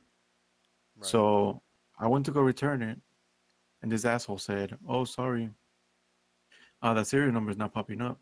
[0.97, 1.07] Right.
[1.07, 1.63] So
[1.99, 2.99] I went to go return it,
[3.83, 5.51] and this asshole said, "Oh, sorry,
[6.83, 8.19] uh, the serial number is not popping up."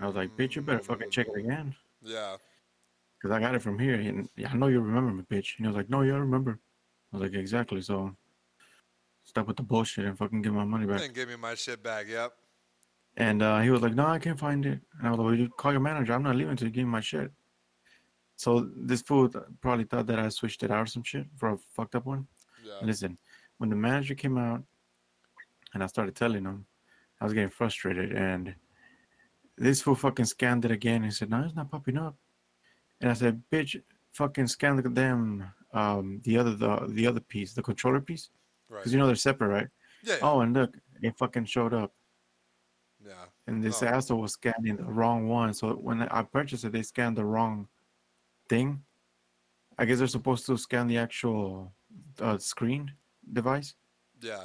[0.00, 2.36] I was like, "Bitch, you better fucking check it again, Yeah.
[3.18, 5.66] because I got it from here, and I know you remember me, bitch." And he
[5.68, 6.58] was like, "No, yeah, I remember."
[7.12, 8.16] I was like, "Exactly." So
[9.22, 11.02] stop with the bullshit and fucking give my money back.
[11.02, 12.08] And give me my shit back.
[12.08, 12.32] Yep.
[13.16, 15.34] And uh, he was like, "No, I can't find it." And I was like, well,
[15.36, 16.14] "You call your manager.
[16.14, 17.30] I'm not leaving until you give me my shit."
[18.40, 19.28] So this fool
[19.60, 22.26] probably thought that I switched it out or some shit for a fucked up one.
[22.64, 22.78] Yeah.
[22.82, 23.18] Listen,
[23.58, 24.62] when the manager came out
[25.74, 26.64] and I started telling him,
[27.20, 28.12] I was getting frustrated.
[28.12, 28.54] And
[29.58, 31.02] this fool fucking scanned it again.
[31.02, 32.16] He said, No, it's not popping up.
[33.02, 33.78] And I said, Bitch,
[34.12, 38.30] fucking scan the damn um the other the the other piece, the controller piece.
[38.70, 38.78] Right.
[38.78, 39.68] Because you know they're separate, right?
[40.02, 40.14] Yeah.
[40.14, 40.20] yeah.
[40.22, 41.92] Oh, and look, it fucking showed up.
[43.06, 43.26] Yeah.
[43.46, 43.86] And this Oh.
[43.86, 45.52] asshole was scanning the wrong one.
[45.52, 47.68] So when I purchased it, they scanned the wrong
[48.50, 48.68] thing.
[49.78, 51.72] I guess they're supposed to scan the actual
[52.20, 52.82] uh, screen
[53.38, 53.74] device
[54.20, 54.44] Yeah.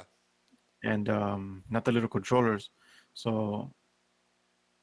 [0.82, 2.70] and um, not the little controllers.
[3.12, 3.70] So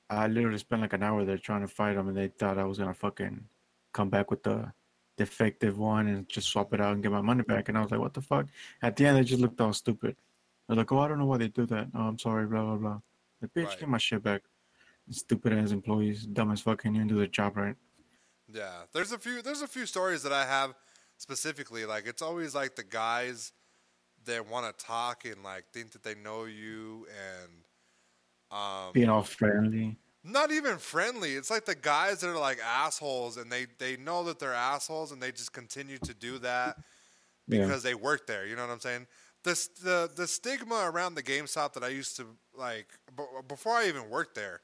[0.09, 2.65] I literally spent like an hour there trying to fight them, and they thought I
[2.65, 3.35] was gonna fucking
[3.97, 4.71] come back with the
[5.17, 7.69] defective one and just swap it out and get my money back.
[7.69, 8.45] And I was like, what the fuck?
[8.81, 10.15] At the end, they just looked all stupid.
[10.67, 11.87] They're like, oh, I don't know why they do that.
[11.95, 12.99] Oh, I'm sorry, blah blah blah.
[13.41, 13.79] The bitch, Right.
[13.79, 14.41] get my shit back.
[15.09, 17.75] Stupid ass employees, dumb as fuck, can't even do their job right.
[18.53, 20.73] Yeah, there's a few there's a few stories that I have
[21.17, 21.85] specifically.
[21.85, 23.51] Like it's always like the guys
[24.25, 27.51] that want to talk and like think that they know you and
[28.51, 29.97] um Being all friendly.
[30.23, 31.33] not even friendly.
[31.33, 35.11] It's like the guys that are like assholes, and they they know that they're assholes,
[35.11, 36.77] and they just continue to do that
[37.47, 37.61] Yeah.
[37.61, 38.45] because they work there.
[38.45, 39.07] You know what I'm saying?
[39.43, 42.87] The the the stigma around the GameStop that I used to like
[43.17, 44.61] b- before I even worked there.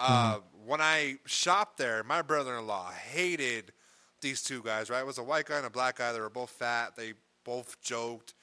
[0.00, 3.72] Uh, When I shopped there, my brother-in-law hated
[4.20, 4.88] these two guys.
[4.90, 6.12] Right, it was a white guy and a black guy.
[6.12, 6.96] They were both fat.
[6.96, 8.34] They both joked.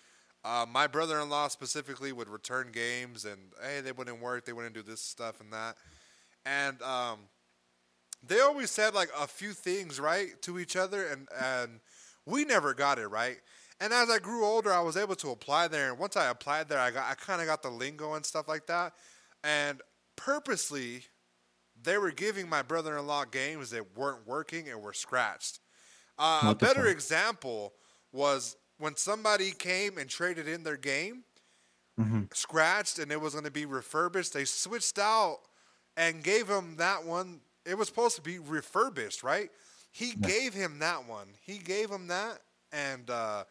[0.44, 4.46] Uh, my brother-in-law specifically would return games, and hey, they wouldn't work.
[4.46, 5.76] They wouldn't do this stuff and that.
[6.46, 7.20] And um,
[8.26, 11.80] they always said like a few things right to each other, and and
[12.26, 13.38] we never got it right.
[13.80, 15.90] And as I grew older, I was able to apply there.
[15.90, 18.48] And once I applied there, I got I kind of got the lingo and stuff
[18.48, 18.94] like that.
[19.44, 19.82] And
[20.16, 21.04] purposely,
[21.88, 25.62] they were giving my brother-in-law games that weren't working and were scratched.
[26.20, 27.74] Uh, a better example
[28.12, 31.24] was when somebody came and traded in their game,
[31.98, 34.34] hmm scratched, and it was going to be refurbished.
[34.34, 35.40] They switched out
[35.96, 37.40] and gave him that one.
[37.66, 39.50] It was supposed to be refurbished, right?
[39.92, 41.28] He gave him that one.
[41.42, 42.40] He gave him that,
[42.72, 43.46] and uh,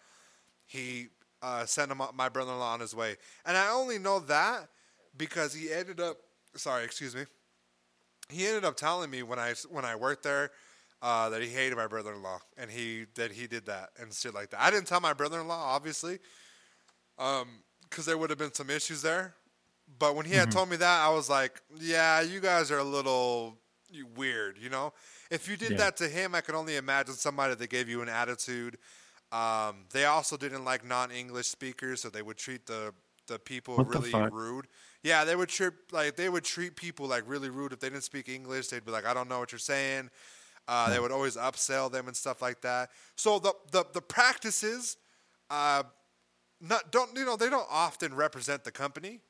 [0.66, 1.09] he
[1.42, 3.16] uh, sent him my brother-in-law on his way.
[3.46, 4.68] And I only know that
[5.16, 6.18] because he ended up.
[6.55, 7.25] Sorry, excuse me.
[8.29, 10.51] He ended up telling me when I when I worked there
[11.03, 14.51] uh, that he hated my brother-in-law and he that he did that and shit like
[14.51, 14.61] that.
[14.61, 16.19] I didn't tell my brother-in-law, obviously,
[17.17, 19.35] because there would have been some issues there.
[19.99, 22.85] But when he had told me that, I was like, "Yeah, you guys are a
[22.85, 23.59] little
[24.17, 24.93] weird," you know.
[25.31, 25.77] If you did Yeah.
[25.77, 28.79] that to him, I can only imagine somebody that gave you an attitude.
[29.31, 32.93] Um, they also didn't like non-English speakers, so they would treat the
[33.29, 34.33] the people What really fuck?
[34.33, 34.67] rude.
[35.07, 38.05] Yeah, they would treat like they would treat people like really rude if they didn't
[38.05, 38.69] speak English.
[38.69, 40.11] They'd be like, "I don't know what you're saying."
[40.69, 42.90] Uh, They would always upsell them and stuff like that.
[43.16, 44.99] So the the the practices,
[45.51, 45.85] uh,
[46.61, 49.21] not don't you know they don't often represent the company.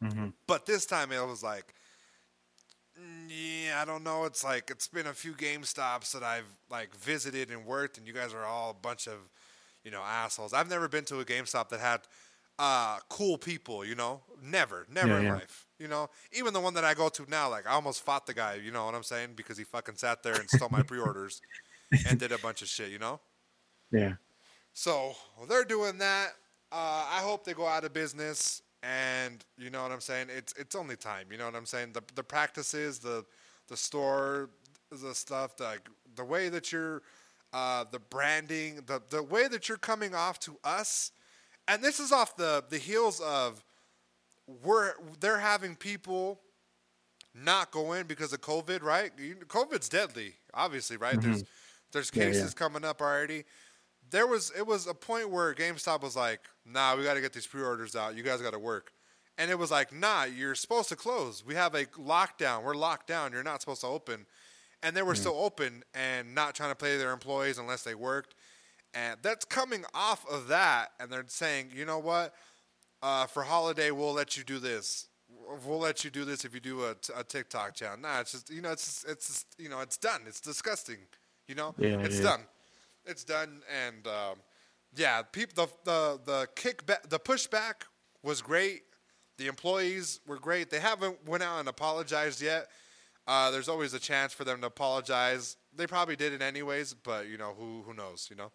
[0.00, 1.74] hmm But this time it was like,
[2.98, 4.24] "Mm, yeah, I don't know.
[4.24, 8.12] It's like it's been a few GameStops that I've like visited and worked, and you
[8.12, 9.30] guys are all a bunch of,
[9.84, 10.52] you know, assholes.
[10.52, 12.02] I've never been to a GameStop that had
[12.62, 13.84] uh, cool people.
[13.84, 15.34] You know, never, never Yeah, in yeah.
[15.34, 15.66] life.
[15.78, 18.34] You know, even the one that I go to now, like I almost fought the
[18.34, 18.54] guy.
[18.54, 19.30] You know what I'm saying?
[19.36, 21.42] Because he fucking sat there and stole my pre-orders
[22.08, 22.90] and did a bunch of shit.
[22.90, 23.20] You know.
[23.92, 24.14] Yeah.
[24.74, 25.14] So
[25.48, 26.28] they're doing that.
[26.72, 28.62] Uh, I hope they go out of business.
[28.82, 30.28] And you know what I'm saying?
[30.30, 31.26] It's it's only time.
[31.30, 31.92] You know what I'm saying?
[31.92, 33.24] The the practices, the
[33.68, 34.50] the store,
[34.90, 35.78] the stuff, the
[36.16, 37.02] the way that you're,
[37.52, 41.12] uh, the branding, the the way that you're coming off to us,
[41.68, 43.62] and this is off the the heels of
[44.64, 46.40] we're they're having people
[47.34, 49.10] not go in because of COVID, right?
[49.46, 51.20] COVID's deadly, obviously, right?
[51.20, 51.44] There's
[51.92, 52.20] there's Mm-hmm.
[52.20, 52.32] Yeah, yeah.
[52.32, 53.44] cases coming up already.
[54.10, 57.32] There was it was a point where GameStop was like, "Nah, we got to get
[57.32, 58.14] these pre-orders out.
[58.16, 58.92] You guys got to work."
[59.38, 61.44] And it was like, "Nah, you're supposed to close.
[61.44, 62.62] We have a lockdown.
[62.64, 63.32] We're locked down.
[63.32, 64.26] You're not supposed to open."
[64.82, 68.34] And they were still open and not trying to pay their employees unless they worked.
[68.94, 72.34] And that's coming off of that, and they're saying, "You know what?
[73.02, 75.08] uh, for holiday, we'll let you do this.
[75.66, 77.98] We'll let you do this if you do a, a TikTok channel.
[77.98, 80.20] Nah, it's just you know, it's just, it's just, you know, it's done.
[80.26, 80.98] It's disgusting.
[81.48, 82.22] You know, Yeah, it's yeah.
[82.22, 82.40] done.
[83.04, 84.36] It's done, and um,
[84.94, 87.82] yeah, people, the the the kickback, the pushback
[88.22, 88.82] was great.
[89.38, 90.70] The employees were great.
[90.70, 92.68] They haven't went out and apologized yet.
[93.26, 95.56] Uh, there's always a chance for them to apologize.
[95.74, 98.28] They probably did it anyways, but you know who who knows?
[98.30, 98.52] You know.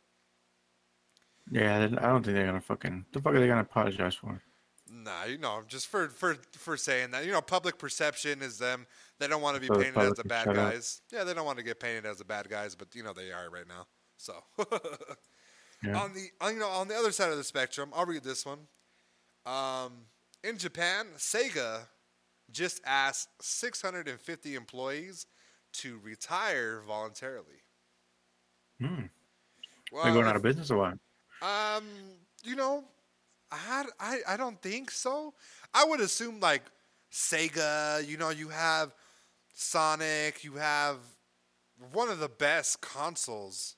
[1.52, 1.76] Yeah.
[1.84, 3.06] I don't think they're gonna fucking.
[3.14, 4.42] The fuck are they gonna apologize for?
[4.90, 7.26] Nah, you know, just for for for saying that.
[7.26, 8.88] You know, public perception is them.
[9.20, 10.56] They don't want to be So painted as the bad up.
[10.56, 11.02] guys.
[11.12, 13.32] Yeah, they don't want to get painted as the bad guys, but you know they
[13.32, 13.88] are right now.
[14.18, 14.34] So
[15.84, 16.02] Yeah.
[16.02, 18.46] on the on, you know on the other side of the spectrum, I'll read this
[18.46, 18.60] one.
[19.46, 20.06] Um,
[20.44, 21.88] in Japan, Sega
[22.52, 25.28] just asked 650 employees
[25.74, 27.62] to retire voluntarily.
[28.80, 29.04] Hmm.
[29.92, 30.94] Well, They're going out of business or what?
[31.42, 31.84] Um,
[32.44, 32.84] you know,
[33.52, 35.34] I, I I don't think so.
[35.74, 36.64] I would assume like
[37.12, 38.08] Sega.
[38.08, 38.94] You know, you have
[39.54, 40.44] Sonic.
[40.44, 40.98] You have
[41.92, 43.76] one of the best consoles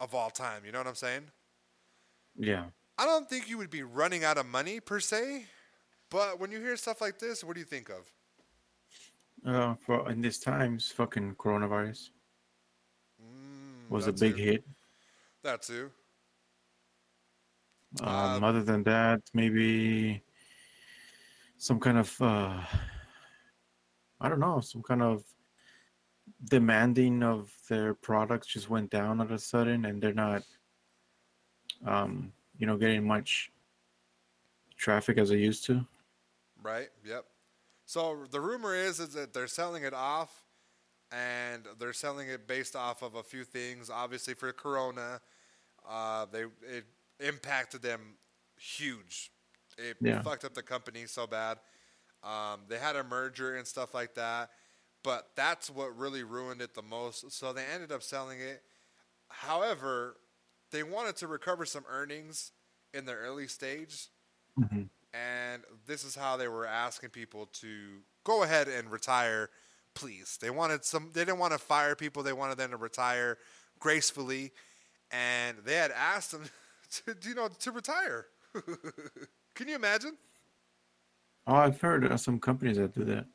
[0.00, 0.64] of all time.
[0.64, 1.30] You know what I'm saying?
[2.36, 2.66] Yeah.
[2.98, 5.46] I don't think you would be running out of money per se,
[6.10, 8.12] but when you hear stuff like this, what do you think of?
[9.46, 12.10] Uh, for in these times, fucking coronavirus
[13.20, 14.64] Mm, was a big hit.
[15.42, 15.90] That too.
[18.00, 20.22] Um, Uh, other than that, maybe
[21.56, 22.60] some kind of uh,
[24.20, 25.24] I don't know, some kind of
[26.44, 30.42] demanding of their products just went down all of a sudden, and they're not,
[31.86, 33.50] um, you know, getting much
[34.76, 35.86] traffic as they used to.
[36.62, 36.88] Right.
[37.04, 37.24] Yep.
[37.86, 40.44] So the rumor is is that they're selling it off,
[41.10, 43.90] and they're selling it based off of a few things.
[43.90, 45.20] Obviously, for Corona,
[45.88, 46.84] uh, they it
[47.20, 48.18] impacted them
[48.56, 49.30] huge.
[49.76, 50.22] It Yeah.
[50.22, 51.60] fucked up the company so bad.
[52.22, 54.50] Um, they had a merger and stuff like that,
[55.02, 57.30] but that's what really ruined it the most.
[57.32, 58.64] So they ended up selling it.
[59.28, 60.16] However,
[60.70, 62.52] they wanted to recover some earnings
[62.92, 64.08] in the early stage,
[64.58, 64.88] Mhm.
[65.12, 69.50] and this is how they were asking people to go ahead and retire,
[69.94, 70.38] please.
[70.38, 71.12] They wanted some.
[71.12, 72.22] They didn't want to fire people.
[72.22, 73.38] They wanted them to retire
[73.78, 74.52] gracefully,
[75.10, 76.50] and they had asked them
[77.06, 78.26] to, you know, to retire.
[79.54, 80.16] Can you imagine?
[81.46, 83.26] Oh, I've heard of some companies that do that.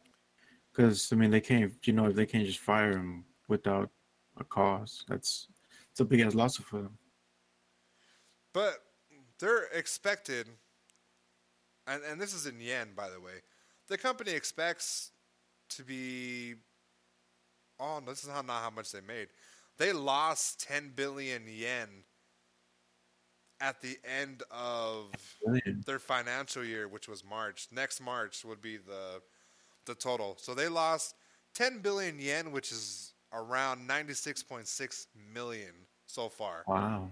[0.71, 1.73] Because I mean, they can't.
[1.83, 3.89] You know, they can't just fire them without
[4.37, 5.03] a cause.
[5.07, 5.47] That's
[5.91, 6.97] it's a big ass loss for them.
[8.53, 8.79] But
[9.39, 10.47] they're expected,
[11.85, 13.41] and, and this is in yen, by the way.
[13.87, 15.11] The company expects
[15.69, 16.55] to be.
[17.79, 19.27] Oh, this is how, not how much they made.
[19.77, 21.89] They lost 10 billion yen
[23.61, 25.07] at the end of
[25.43, 25.85] Brilliant.
[25.85, 27.67] their financial year, which was March.
[27.71, 29.21] Next March would be the
[29.85, 30.37] the total.
[30.39, 31.15] So they lost
[31.55, 35.73] 10 billion yen, which is around 96.6 million
[36.05, 36.63] so far.
[36.67, 37.09] Wow.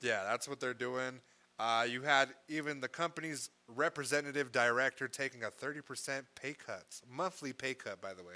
[0.00, 1.20] Yeah, that's what they're doing.
[1.58, 7.74] Uh, you had even the company's representative director taking a 30% pay cut, monthly pay
[7.74, 8.34] cut, by the way.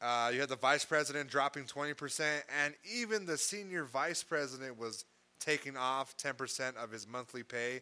[0.00, 5.04] Uh, you had the vice president dropping 20%, and even the senior vice president was
[5.40, 7.80] taking off 10% of his monthly pay,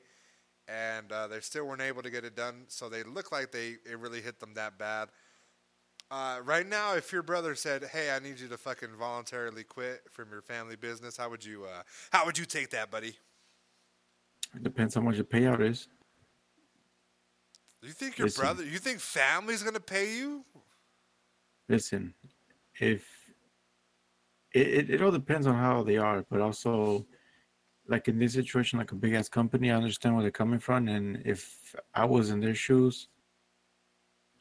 [0.66, 2.64] and uh, they still weren't able to get it done.
[2.68, 5.08] So they look like they it really hit them that bad.
[6.10, 10.02] Uh, right now, if your brother said, "Hey, I need you to fucking voluntarily quit
[10.10, 13.14] from your family business," how would you uh, how would you take that, buddy?
[14.54, 15.88] It depends how much your payout is.
[17.82, 18.42] You think your Listen.
[18.42, 18.64] brother?
[18.64, 20.44] You think family's gonna pay you?
[21.68, 22.14] Listen,
[22.80, 23.06] if
[24.52, 27.06] it, it, it all depends on how they are, but also
[27.88, 30.88] like in this situation, like a big ass company, I understand where they're coming from,
[30.88, 33.08] and if I was in their shoes,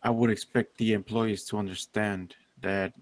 [0.03, 2.93] I would expect the employees to understand that,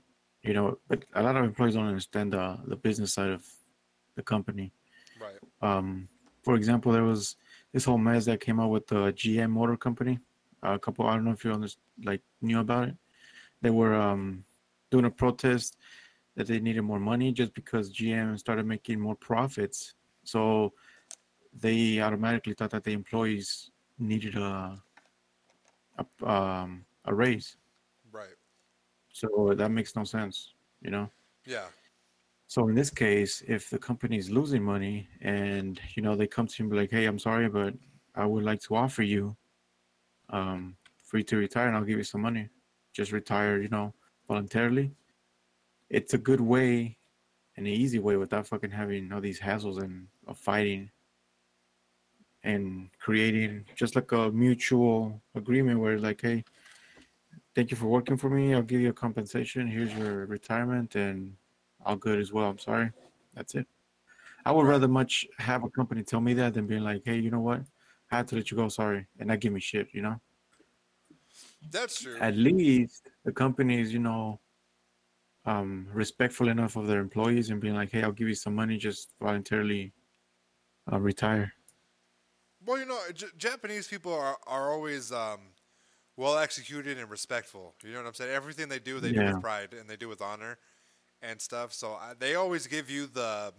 [0.44, 0.78] you know.
[0.88, 3.46] But a lot of employees don't understand the the business side of
[4.16, 4.72] the company.
[5.20, 5.40] Right.
[5.62, 6.08] Um,
[6.44, 7.36] for example, there was
[7.74, 10.20] this whole mess that came out with the GM Motor Company.
[10.64, 11.68] A couple, I don't know if you under,
[12.04, 12.96] like knew about it.
[13.62, 14.46] They were um,
[14.92, 15.78] doing a protest
[16.36, 19.94] that they needed more money just because GM started making more profits.
[20.26, 20.74] So
[21.54, 24.82] they automatically thought that the employees needed a
[25.98, 27.58] a, um, a raise.
[28.12, 28.36] Right.
[29.14, 31.10] So that makes no sense, you know.
[31.46, 31.68] Yeah.
[32.48, 36.48] So in this case, if the company is losing money and you know they come
[36.48, 37.74] to you and be like, "Hey, I'm sorry, but
[38.14, 39.36] I would like to offer you
[40.30, 40.76] um,
[41.14, 42.50] you to retire, and I'll give you some money.
[42.92, 43.94] Just retire, you know,
[44.28, 44.92] voluntarily."
[45.90, 46.98] It's a good way,
[47.56, 50.90] and an easy way, without fucking having all these hassles and of fighting
[52.44, 56.44] and creating just like a mutual agreement where, it's like, "Hey,
[57.56, 58.54] thank you for working for me.
[58.54, 59.68] I'll give you a compensation.
[59.68, 61.38] Here's your retirement and."
[61.86, 62.50] all good as well.
[62.50, 62.92] I'm sorry.
[63.34, 63.68] That's it.
[64.46, 67.32] I would rather much have a company tell me that than being like, hey, you
[67.32, 67.62] know what?
[68.12, 68.68] I had to let you go.
[68.70, 69.06] Sorry.
[69.20, 70.20] And not give me shit, you know?
[71.72, 72.18] That's true.
[72.20, 74.40] At least the company is, you know,
[75.46, 78.78] um, respectful enough of their employees and being like, hey, I'll give you some money.
[78.78, 79.94] Just voluntarily
[80.92, 81.54] uh, retire.
[82.66, 85.40] Well, you know, J- Japanese people are are always um,
[86.18, 87.76] well executed and respectful.
[87.84, 88.32] You know what I'm saying?
[88.32, 90.58] Everything they do, they do with pride and they do with honor
[91.22, 91.74] and stuff.
[91.74, 93.54] So I, they always give you the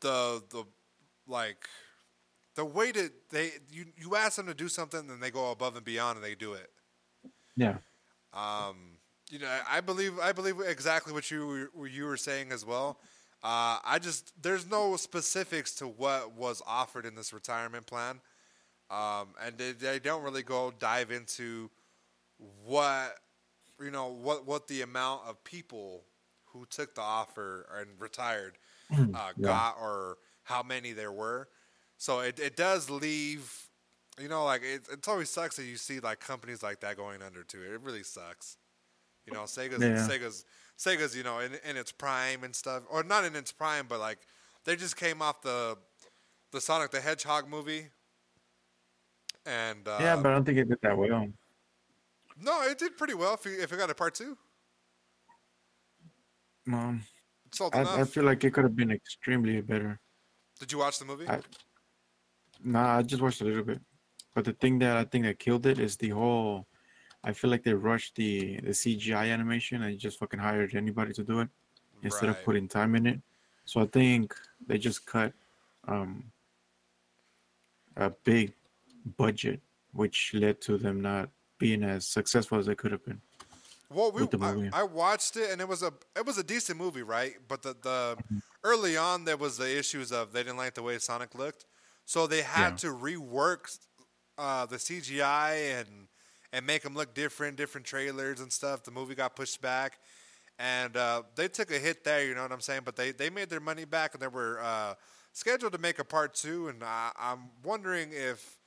[0.00, 0.64] the the
[1.26, 1.68] like
[2.54, 5.76] the way to they you you ask them to do something, then they go above
[5.76, 6.70] and beyond and they do it.
[7.56, 7.78] Yeah.
[8.32, 8.98] Um,
[9.30, 12.64] you know, I believe I believe exactly what you were, what you were saying as
[12.64, 12.98] well.
[13.42, 18.20] Uh, I just there's no specifics to what was offered in this retirement plan,
[18.90, 21.70] um, and they, they don't really go dive into
[22.64, 23.18] what
[23.80, 26.04] you know what what the amount of people
[26.46, 28.58] who took the offer and retired
[29.14, 29.42] uh, Yeah.
[29.42, 31.48] got or how many there were.
[31.98, 33.68] So it, it does leave,
[34.20, 37.22] you know, like it, it always sucks that you see like companies like that going
[37.22, 37.62] under too.
[37.62, 38.56] It really sucks.
[39.26, 40.06] You know, Sega's Yeah.
[40.06, 40.44] Sega's
[40.82, 44.00] Sega's you know in, in its prime and stuff, or not in its prime, but
[44.00, 44.18] like
[44.64, 45.76] they just came off the
[46.50, 47.88] the Sonic the Hedgehog movie,
[49.46, 51.28] and uh, yeah, but I don't think it did that well.
[52.40, 54.36] no, it did pretty well if you, if it got a part two.
[56.72, 57.02] Um,
[57.52, 58.00] sold I.
[58.00, 60.00] I feel like it could have been extremely better.
[60.60, 61.28] Did you watch the movie?
[61.28, 61.40] I-
[62.64, 63.80] Nah, I just watched a little bit.
[64.36, 66.68] But the thing that I think that killed it is the whole.
[67.24, 71.22] I feel like they rushed the the CGI animation and just fucking hired anybody to
[71.22, 71.48] do it
[72.02, 73.20] instead of putting time in it.
[73.64, 74.34] So I think
[74.66, 75.32] they just cut
[75.86, 76.24] um,
[77.96, 78.52] a big
[79.16, 79.60] budget,
[79.92, 83.20] which led to them not being as successful as they could have been.
[83.88, 84.70] Well, we, I.
[84.72, 87.34] I watched it and it was a it was a decent movie, right?
[87.46, 88.16] But the the
[88.64, 91.66] early on there was the issues of they didn't like the way Sonic looked,
[92.04, 92.76] so they had Yeah.
[92.76, 93.78] to rework
[94.38, 96.08] uh, the CGI and
[96.52, 98.82] and make them look different, different trailers and stuff.
[98.82, 99.98] The movie got pushed back,
[100.58, 102.24] and uh, they took a hit there.
[102.24, 102.82] You know what I'm saying?
[102.84, 104.94] But they they made their money back, and they were uh,
[105.32, 106.68] scheduled to make a part two.
[106.68, 108.58] And I, I'm wondering if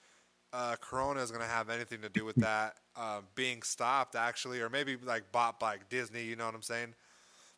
[0.53, 4.61] uh, Corona is going to have anything to do with that um, being stopped, actually,
[4.61, 6.23] or maybe like bought by Disney.
[6.23, 6.93] You know what I'm saying?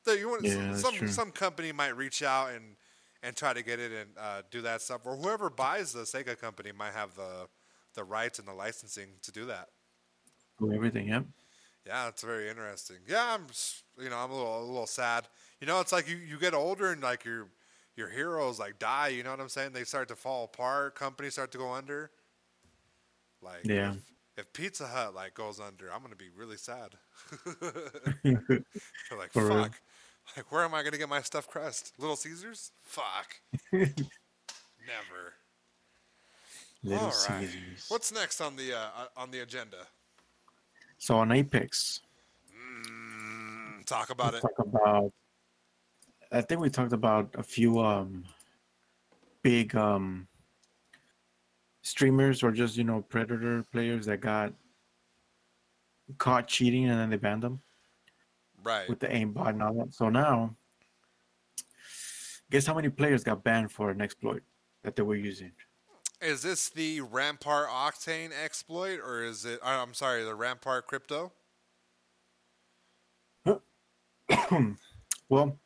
[0.04, 2.76] The, you want, Yeah, some some, some company might reach out and
[3.24, 6.40] and try to get it and uh, do that stuff, or whoever buys the Sega
[6.40, 7.48] company might have the
[7.94, 9.70] the rights and the licensing to do that.
[10.60, 11.22] Do everything, Yeah.
[11.86, 12.98] Yeah, it's very interesting.
[13.08, 13.48] Yeah, I'm
[14.04, 15.28] you know I'm a little a little sad.
[15.62, 17.48] You know, it's like you, you get older and like your
[17.96, 19.08] your heroes like die.
[19.10, 19.72] You know what I'm saying?
[19.72, 20.96] They start to fall apart.
[20.96, 22.12] Companies start to go under.
[23.42, 23.94] Like Yeah.
[23.94, 23.98] if,
[24.38, 26.96] if Pizza Hut like goes under, I'm gonna be really sad.
[28.26, 29.70] like For real.
[30.36, 31.94] Like where am I gonna get my stuffed crust?
[31.98, 32.72] Little Caesars?
[32.84, 33.36] Fuck.
[33.72, 33.94] Never.
[36.84, 37.48] Little All right.
[37.48, 37.86] Caesars.
[37.88, 39.88] What's next on the uh, uh, on the agenda?
[40.98, 42.02] So on Apex,
[42.54, 44.42] Mm, talk about it.
[44.42, 45.14] talk about.
[46.32, 48.26] I think we talked about a few um,
[49.44, 50.28] big um,
[51.84, 54.54] streamers or just you know predator players that got
[56.18, 57.62] caught cheating and then they banned them
[58.64, 58.90] Right.
[58.90, 59.94] with the aimbot and all that.
[59.94, 60.56] So now,
[62.50, 64.42] guess how many players got banned for an exploit
[64.84, 65.52] that they were using?
[66.20, 69.60] Is this the Rampart Octane exploit, or is it?
[69.64, 71.32] uh, I'm sorry, the Rampart crypto.
[75.30, 75.60] Well,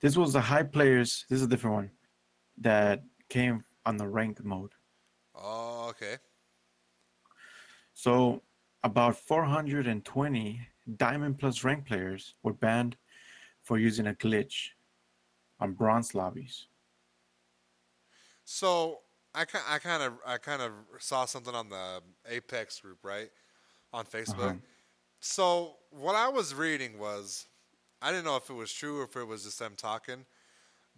[0.00, 1.26] this was the high players.
[1.28, 1.90] This is a different one
[2.58, 4.72] that came on the ranked mode.
[5.34, 6.16] Oh, okay.
[7.92, 8.42] So
[8.82, 10.60] about 420
[10.96, 12.96] diamond plus rank players were banned
[13.62, 14.68] for using a glitch
[15.60, 16.66] on bronze lobbies.
[18.44, 19.00] So
[19.34, 23.30] I kind, I kind of, I kind of saw something on the Apex group, right,
[23.92, 24.50] on Facebook.
[24.50, 24.54] Uh-huh.
[25.20, 27.46] So what I was reading was,
[28.00, 30.26] I didn't know if it was true or if it was just them talking.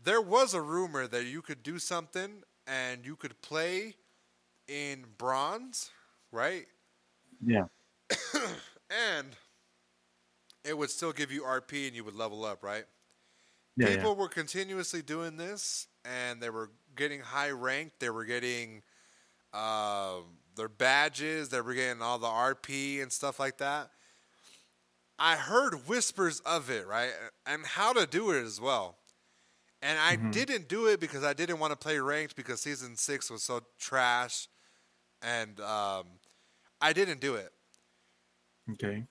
[0.03, 3.95] There was a rumor that you could do something and you could play
[4.69, 5.91] in bronze,
[6.33, 6.67] right?
[7.45, 7.65] Yeah.
[8.91, 9.29] and
[10.65, 12.85] it would still give you RP and you would level up, right?
[13.77, 13.95] Yeah.
[13.95, 18.01] People were continuously doing this and they were getting high ranked.
[18.01, 18.83] They were getting
[19.53, 20.19] uh,
[20.57, 23.91] their badges, they were getting all the RP and stuff like that.
[25.19, 27.13] I heard whispers of it, right?
[27.47, 28.97] And how to do it as well.
[29.83, 30.33] And I Mhm.
[30.33, 33.63] didn't do it because I didn't want to play ranked because season six was so
[33.79, 34.49] trash.
[35.23, 36.07] And um,
[36.81, 37.53] I didn't do it.
[38.71, 39.07] Okay.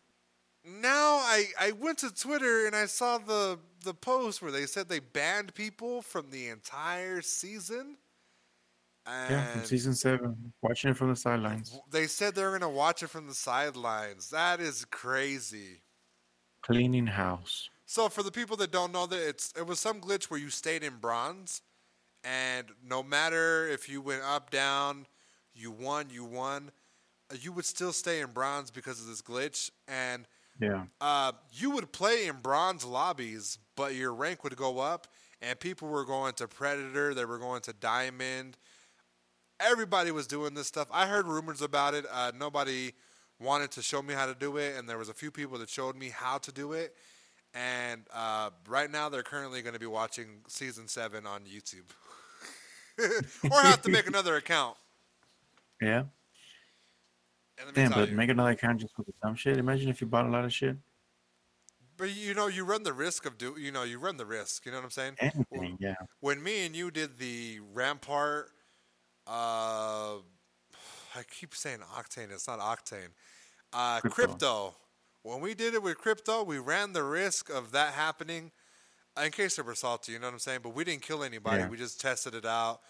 [0.63, 4.89] now I, I went to Twitter and I saw the the post where they said
[4.89, 7.97] they banned people from the entire season.
[9.05, 13.03] And Yeah, from season seven, watching it from the sidelines, they said they're gonna watch
[13.03, 14.29] it from the sidelines.
[14.29, 15.81] That is crazy.
[16.61, 17.69] cleaning house.
[17.85, 20.49] So for the people that don't know that it's it was some glitch where you
[20.49, 21.61] stayed in bronze
[22.23, 25.07] and no matter if you went up down,
[25.53, 26.71] you won, you won,
[27.31, 30.27] uh, you would still stay in bronze because of this glitch and
[30.59, 30.85] Yeah.
[31.01, 35.07] uh, you would play in bronze lobbies, but your rank would go up,
[35.41, 38.57] and people were going to Predator, they were going to Diamond.
[39.59, 40.87] Everybody was doing this stuff.
[40.91, 42.05] I heard rumors about it.
[42.11, 42.93] Uh, nobody
[43.39, 45.69] wanted to show me how to do it, and there was a few people that
[45.69, 46.95] showed me how to do it.
[47.53, 51.89] And uh, right now, they're currently going to be watching season seven on YouTube,
[53.51, 54.75] or have to make another account.
[55.81, 56.03] Yeah.
[57.73, 59.57] Damn, but you, make another account just for the dumb shit.
[59.57, 60.75] Imagine if you bought a lot of shit.
[61.97, 63.55] But you know, you run the risk of do.
[63.57, 64.65] You know, you run the risk.
[64.65, 65.15] You know what I'm saying?
[65.19, 65.95] Anything, yeah.
[66.19, 68.49] when me and you did the Rampart,
[69.27, 70.17] uh,
[71.15, 72.31] I keep saying Octane.
[72.31, 73.09] It's not Octane.
[73.73, 74.15] Uh, Crypto.
[74.15, 74.75] crypto.
[75.23, 78.51] When we did it with crypto, we ran the risk of that happening.
[79.21, 80.59] In case they were salty, you know what I'm saying.
[80.61, 81.59] But we didn't kill anybody.
[81.59, 81.69] Yeah.
[81.69, 82.81] We just tested it out,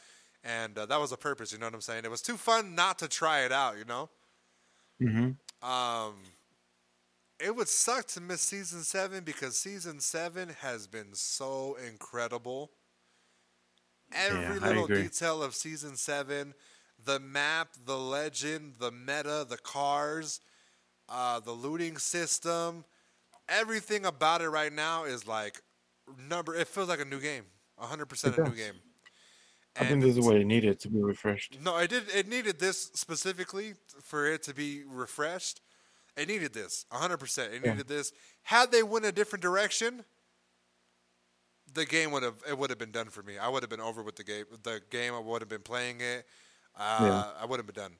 [0.43, 1.53] and uh, that was a purpose.
[1.53, 2.03] You know what I'm saying.
[2.03, 3.77] It was too fun not to try it out.
[3.77, 4.09] You know.
[5.01, 5.69] Mm-hmm.
[5.69, 6.15] Um,
[7.39, 12.71] it would suck to miss season seven because season seven has been so incredible.
[14.13, 16.53] Every I little detail of season seven,
[17.03, 20.39] the map, the legend, the meta, the cars,
[21.09, 22.86] uh, the looting system,
[23.49, 25.61] everything about it right now is like
[26.29, 26.55] number.
[26.55, 27.43] It feels like a new game,
[27.77, 28.75] hundred percent a new game.
[29.77, 31.57] I think this is what it needed to be refreshed.
[31.61, 32.03] no, it did.
[32.13, 35.61] It needed this specifically for it to be refreshed.
[36.18, 37.53] It needed this, hundred percent.
[37.53, 37.72] It Yeah.
[37.72, 38.11] needed this.
[38.43, 40.05] Had they went a different direction,
[41.74, 43.38] the game would have it would have been done for me.
[43.38, 44.45] I would have been over with the game.
[44.63, 46.26] The game, I would have been playing it.
[46.78, 47.93] Uh, I would have been done.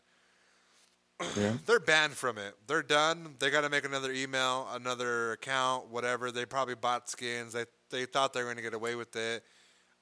[1.38, 1.54] Yeah.
[1.66, 2.56] They're banned from it.
[2.68, 3.36] They're done.
[3.40, 6.32] They got to make another email, another account, whatever.
[6.32, 7.54] They probably bought skins.
[7.54, 9.44] They they thought they were going to get away with it.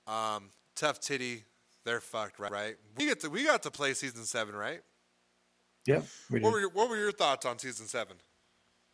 [0.07, 1.43] Um, tough titty.
[1.83, 2.51] They're fucked, right?
[2.51, 2.75] Right.
[2.97, 4.81] We get to we got to play season seven, right?
[5.85, 6.01] Yeah.
[6.29, 6.39] We.
[6.39, 8.17] What were your, what were your thoughts on season seven?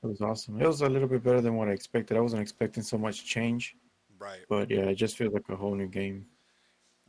[0.04, 0.62] It was awesome.
[0.62, 2.16] It was a little bit better than what I expected.
[2.18, 3.76] I wasn't expecting so much change,
[4.18, 4.40] Right.
[4.50, 6.26] but yeah, it just feels like a whole new game.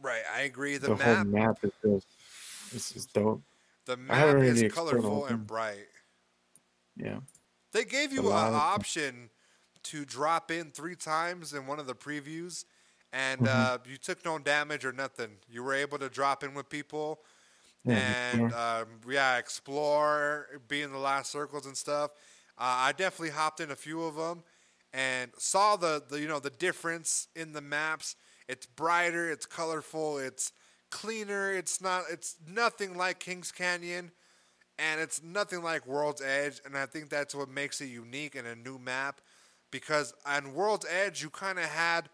[0.03, 0.23] Right.
[0.35, 0.77] I agree.
[0.77, 2.07] The, The, map whole map is just
[2.73, 3.43] this is dope.
[3.87, 5.87] the map really is colorful and bright.
[6.97, 7.21] Yeah.
[7.73, 9.31] They gave you an option
[9.85, 12.65] to drop in three times in one of the previews,
[13.13, 13.47] and Mhm.
[13.49, 15.39] uh, you took no damage or nothing.
[15.49, 17.23] You were able to drop in with people,
[17.85, 18.03] Yeah,
[18.33, 22.11] and um, yeah, explore, be in the last circles and stuff.
[22.59, 24.43] Uh, I definitely hopped in a few of them
[24.93, 28.17] and saw the, the you know the difference in the maps.
[28.49, 30.53] It's brighter, it's colorful, it's
[30.91, 31.53] cleaner.
[31.53, 32.05] It's not.
[32.11, 34.13] It's nothing like Kings Canyon
[34.79, 38.47] and it's nothing like World's Edge, and I think that's what makes it unique and
[38.47, 39.21] a new map.
[39.71, 42.09] Because on World's Edge, you kind of had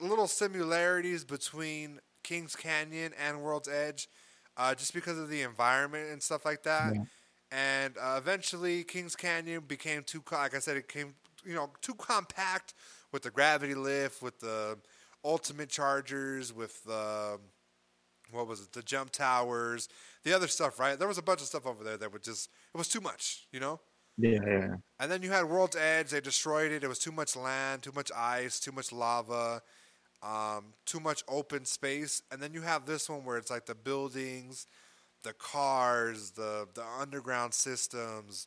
[0.00, 4.08] little similarities between Kings Canyon and World's Edge,
[4.56, 6.94] uh, just because of the environment and stuff like that.
[6.94, 7.02] Yeah.
[7.52, 11.94] And uh, eventually, Kings Canyon became too, like I said, it came, you know, too
[11.94, 12.74] compact
[13.12, 14.78] with the gravity lift, with the
[15.24, 17.40] ultimate chargers, with the
[18.30, 19.88] what was it, the jump towers,
[20.22, 20.98] the other stuff, right?
[20.98, 23.48] There was a bunch of stuff over there that would just, it was too much,
[23.52, 23.80] you know?
[24.16, 24.74] Yeah, yeah.
[24.98, 26.84] And then you had World's Edge, they destroyed it.
[26.84, 29.62] It was too much land, too much ice, too much lava,
[30.22, 32.22] um, too much open space.
[32.30, 34.66] And then you have this one where it's like the buildings,
[35.22, 38.46] the cars, the, the underground systems,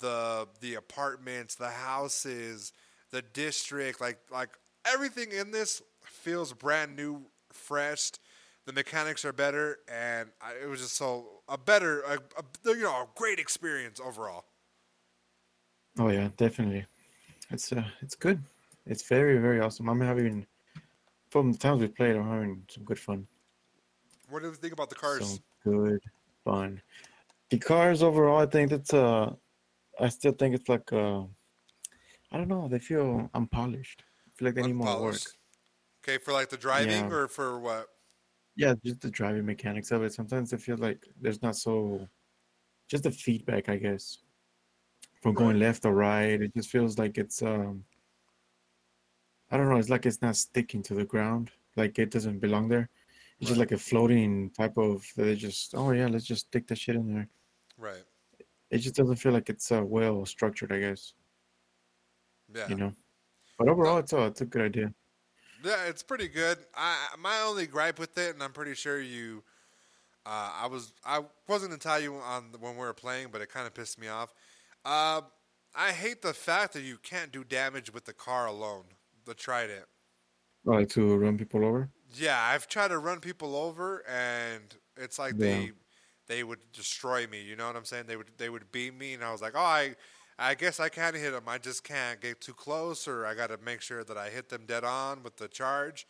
[0.00, 2.72] the the apartments, the houses,
[3.10, 4.50] the district, like like
[4.84, 8.12] everything in this feels brand new, fresh.
[8.66, 12.82] The mechanics are better, and I, it was just so a better, a, a, you
[12.82, 14.46] know, a great experience overall.
[15.98, 16.86] Oh yeah, definitely.
[17.50, 18.42] It's uh, it's good.
[18.86, 19.88] It's very, very awesome.
[19.88, 20.46] I'm having
[21.34, 23.26] from the times we've played, I'm having some good fun.
[24.28, 25.26] What do you think about the cars?
[25.26, 26.00] Some good
[26.44, 26.80] fun.
[27.50, 29.32] The cars overall, I think that's uh,
[29.98, 31.22] I still think it's like uh,
[32.30, 32.68] I don't know.
[32.68, 34.04] They feel unpolished.
[34.28, 35.26] I feel like they need more work.
[36.04, 37.10] Okay, for like the driving Yeah.
[37.10, 37.88] or for what?
[38.54, 40.14] Yeah, just the driving mechanics of it.
[40.14, 42.06] Sometimes I feel like there's not so,
[42.86, 44.18] just the feedback, I guess,
[45.20, 46.40] from going left or right.
[46.40, 47.82] It just feels like it's um,
[49.50, 49.76] I don't know.
[49.76, 51.50] It's like it's not sticking to the ground.
[51.76, 52.88] Like it doesn't belong there.
[53.40, 55.04] It's just like a floating type of.
[55.16, 57.28] They just oh yeah, let's just stick that shit in there.
[57.76, 58.02] Right.
[58.70, 60.72] It just doesn't feel like it's uh, well structured.
[60.72, 61.14] I guess
[62.54, 62.68] Yeah.
[62.68, 62.92] you know.
[63.58, 64.92] But overall, it's a it's a good idea.
[65.64, 66.58] Yeah, it's pretty good.
[66.74, 69.42] I my only gripe with it, and I'm pretty sure you,
[70.26, 73.48] uh, I was I wasn't gonna tell you on when we were playing, but it
[73.48, 74.34] kind of pissed me off.
[74.84, 75.22] Uh,
[75.74, 78.84] I hate the fact that you can't do damage with the car alone.
[79.24, 79.86] The Trident.
[80.64, 81.90] Like to run people over.
[82.14, 85.46] Yeah, I've tried to run people over, and it's like Yeah.
[85.46, 85.72] they
[86.26, 87.42] they would destroy me.
[87.42, 88.06] You know what I'm saying?
[88.06, 89.94] They would they would beat me, and I was like, oh, I
[90.38, 91.44] I guess I can't hit them.
[91.48, 94.48] I just can't get too close, or I got to make sure that I hit
[94.48, 96.06] them dead on with the charge.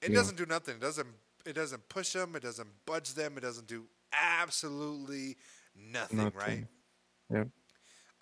[0.00, 0.16] It Yeah.
[0.16, 0.76] doesn't do nothing.
[0.76, 1.08] It doesn't
[1.44, 2.34] it doesn't push them.
[2.36, 3.36] It doesn't budge them.
[3.36, 5.36] It doesn't do absolutely
[5.74, 6.30] nothing.
[6.34, 6.66] Right.
[7.28, 7.52] Nothing.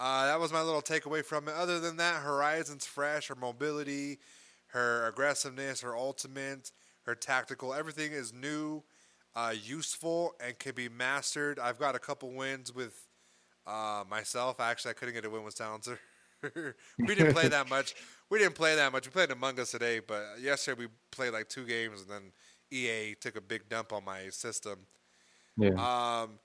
[0.01, 1.55] Uh, that was my little takeaway from it.
[1.55, 3.29] Other than that, Horizon's fresh.
[3.29, 4.19] Her mobility,
[4.69, 6.73] her aggressiveness, her ultimate,
[7.03, 8.83] her tactical, everything is new,
[9.37, 11.59] uh, useful, and can be mastered.
[11.59, 13.09] I've got a couple wins with
[13.67, 14.59] uh, myself.
[14.59, 16.01] Actually, I couldn't get a win with Silencer.
[16.99, 17.95] we didn't play that much.
[18.31, 19.07] We didn't play that much.
[19.07, 22.33] We played Among Us today, but yesterday we played like two games, and then
[22.71, 24.79] EA took a big dump on my system.
[25.59, 25.73] Yeah.
[25.73, 26.39] Um,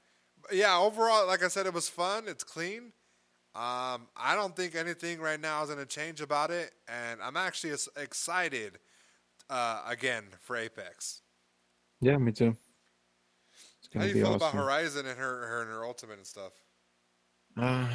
[0.52, 2.26] yeah, overall, like I said, it was fun.
[2.28, 2.92] It's clean.
[3.56, 7.38] Um, I don't think anything right now is going to change about it, and I'm
[7.38, 8.80] actually excited
[9.50, 11.22] uh, again for Apex.
[12.02, 12.56] yeah, me too.
[13.94, 14.36] How do you feel awesome.
[14.36, 16.52] about Horizon and her, her and her ultimate and stuff?
[17.56, 17.88] Uh,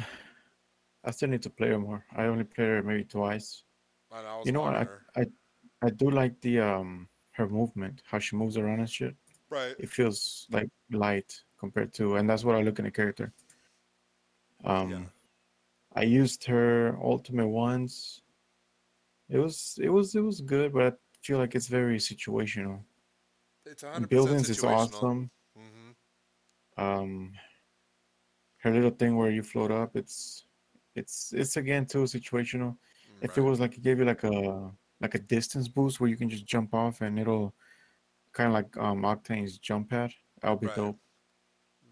[1.03, 2.03] I still need to play her more.
[2.15, 3.63] I only played her maybe twice.
[4.11, 4.75] I know, You know what?
[4.75, 4.87] I.
[5.21, 5.25] I
[5.83, 9.15] I do like the um her movement, how she moves around and shit.
[9.49, 9.75] Right.
[9.79, 13.33] it feels like light compared to, and that's what I look in a character.
[14.63, 14.99] Um, Yeah.
[15.93, 18.21] I used her ultimate once.
[19.29, 22.83] It was it was it was good, but I feel like it's very situational.
[23.65, 24.73] It's 100% Buildings is situational.
[24.73, 25.31] awesome.
[25.55, 25.91] hmm
[26.77, 27.33] Um,
[28.57, 30.45] her little thing where you float up, it's
[30.95, 32.77] it's it's again too situational.
[33.21, 36.17] If it was like it gave you like a like a distance boost where you
[36.17, 37.53] can just jump off and it'll
[38.33, 40.75] kind of like um Octane's jump pad, that'll be Right.
[40.75, 40.99] dope.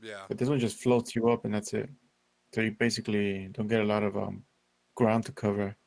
[0.01, 0.25] Yeah.
[0.27, 1.89] But this one just floats you up and that's it.
[2.53, 4.45] So you basically don't get a lot of um
[4.95, 5.77] ground to cover.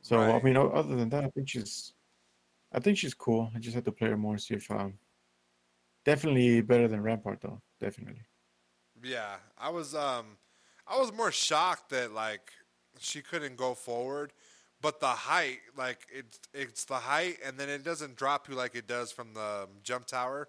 [0.00, 1.94] So I mean, other than that, I think she's,
[2.72, 3.50] I think she's cool.
[3.54, 5.00] I just have to play her more, see if um,
[6.04, 8.26] definitely better than Rampart though, definitely.
[9.02, 10.38] Yeah, I was um
[10.86, 12.52] I was more shocked that like
[12.98, 14.32] she couldn't go forward,
[14.80, 18.74] but the height like it's it's the height and then it doesn't drop you like
[18.74, 20.48] it does from the um, jump tower.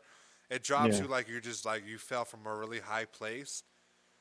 [0.49, 0.99] It drops Yeah.
[0.99, 3.63] you like you're just like you fell from a really high place.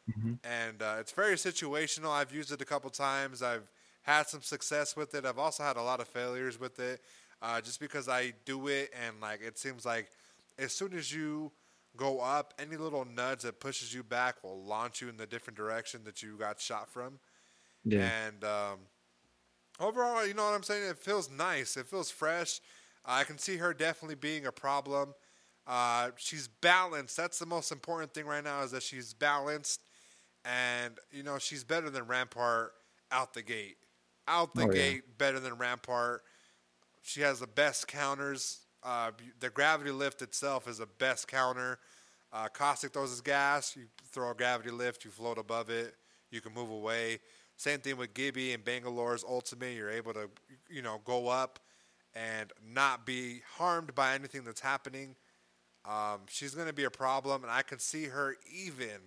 [0.08, 0.38] Mhm.
[0.44, 2.10] And uh, it's very situational.
[2.10, 3.42] I've used it a couple times.
[3.42, 3.70] I've
[4.02, 5.24] had some success with it.
[5.24, 7.02] I've also had a lot of failures with it,
[7.42, 10.10] uh, just because I do it and like it seems like
[10.58, 11.52] as soon as you
[11.96, 15.56] go up, any little nudge that pushes you back will launch you in the different
[15.56, 17.18] direction that you got shot from.
[17.84, 18.80] Yeah, And um,
[19.80, 20.88] overall, you know what I'm saying?
[20.90, 21.76] It feels nice.
[21.76, 22.60] It feels fresh.
[23.04, 25.14] I can see her definitely being a problem.
[25.66, 27.16] Uh, she's balanced.
[27.16, 29.82] That's the most important thing right now is that she's balanced,
[30.44, 32.72] and you know she's better than Rampart
[33.10, 33.76] out the gate.
[34.26, 34.72] Out the Oh, yeah.
[34.72, 36.22] gate, better than Rampart.
[37.02, 38.60] She has the best counters.
[38.82, 39.10] Uh,
[39.40, 41.78] the gravity lift itself is the best counter.
[42.32, 43.74] Uh, Caustic throws his gas.
[43.74, 45.04] You throw a gravity lift.
[45.04, 45.94] You float above it.
[46.30, 47.20] You can move away.
[47.56, 49.74] Same thing with Gibby and Bangalore's ultimate.
[49.74, 50.28] You're able to,
[50.68, 51.58] you know, go up
[52.14, 55.16] and not be harmed by anything that's happening.
[55.86, 58.98] Um, she's going to be a problem, and I can see her even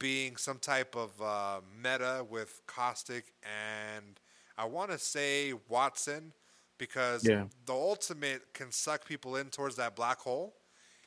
[0.00, 4.18] being some type of uh, meta with Caustic and
[4.58, 6.32] I want to say Wattson
[6.78, 7.44] because Yeah.
[7.66, 10.56] the ultimate can suck people in towards that black hole.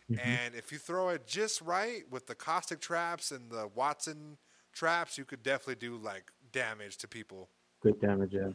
[0.09, 0.19] Mm-hmm.
[0.27, 4.37] And if you throw it just right with the caustic traps and the Wattson
[4.71, 7.49] traps, you could definitely do like damage to people.
[7.81, 8.33] good damage.
[8.33, 8.51] Yeah.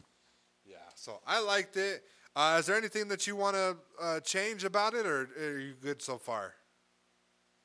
[0.65, 2.03] Yeah, so I liked it.
[2.35, 5.73] Uh, is there anything that you want to uh, change about it, or are you
[5.81, 6.53] good so far?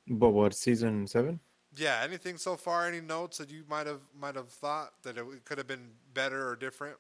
[0.08, 1.38] But what season seven?
[1.76, 2.86] Yeah, anything so far?
[2.86, 6.48] Any notes that you might have might have thought that it could have been better
[6.48, 6.96] or different?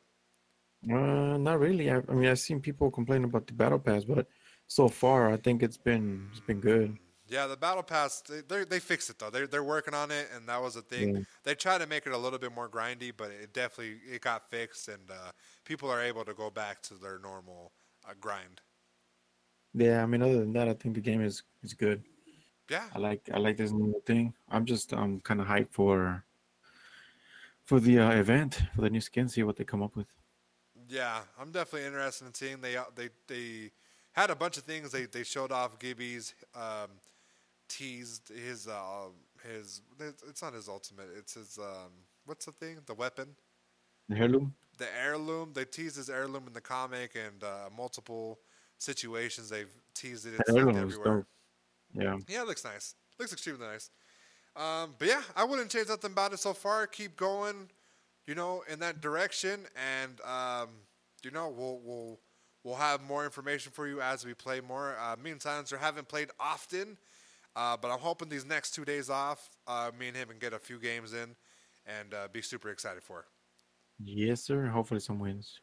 [0.90, 1.90] Uh, not really.
[1.90, 4.26] I, I mean, I've seen people complain about the battle pass, but
[4.66, 6.96] so far, I think it's been it's been good.
[7.26, 9.30] Yeah, the battle pass they they, fixed it though.
[9.30, 11.16] They they're working on it, and that was a thing.
[11.16, 11.22] Yeah.
[11.42, 14.50] They tried to make it a little bit more grindy, but it definitely it got
[14.50, 15.32] fixed, and uh,
[15.64, 17.72] people are able to go back to their normal
[18.06, 18.60] uh, grind.
[19.72, 22.04] Yeah, I mean, other than that, I think the game is is good.
[22.70, 24.34] Yeah, I like I like this new thing.
[24.48, 26.24] I'm just I'm kind of hyped for
[27.64, 29.28] for the uh, event for the new skin.
[29.28, 30.06] See what they come up with.
[30.88, 33.70] yeah, I'm definitely interested in seeing they uh, they they
[34.12, 34.92] had a bunch of things.
[34.92, 36.90] They they showed off Gibby's um,
[37.68, 39.08] teased his uh,
[39.46, 41.08] his it's not his ultimate.
[41.16, 41.92] It's his um,
[42.26, 42.78] what's the thing?
[42.86, 43.28] The weapon.
[44.08, 44.54] The heirloom.
[44.78, 45.52] the heirloom.
[45.54, 48.38] They teased his heirloom in the comic and uh, multiple
[48.78, 49.48] situations.
[49.48, 50.34] They've teased it.
[50.40, 51.16] It's heirloom everywhere.
[51.18, 51.26] dope.
[51.94, 52.16] Yeah.
[52.28, 52.94] Yeah, it looks nice.
[53.18, 53.90] Looks extremely nice.
[54.56, 56.86] Um, but yeah, I wouldn't change nothing about it so far.
[56.86, 57.70] Keep going,
[58.26, 60.68] you know, in that direction, and um,
[61.24, 62.20] you know, we'll we'll
[62.62, 64.96] we'll have more information for you as we play more.
[65.00, 66.96] Uh, me and Silencer haven't played often,
[67.56, 70.52] uh, but I'm hoping these next two days off, uh, me and him can get
[70.52, 71.34] a few games in,
[71.86, 73.26] and uh, be super excited for it.
[74.04, 74.66] Yes, sir.
[74.66, 75.60] Hopefully some wins.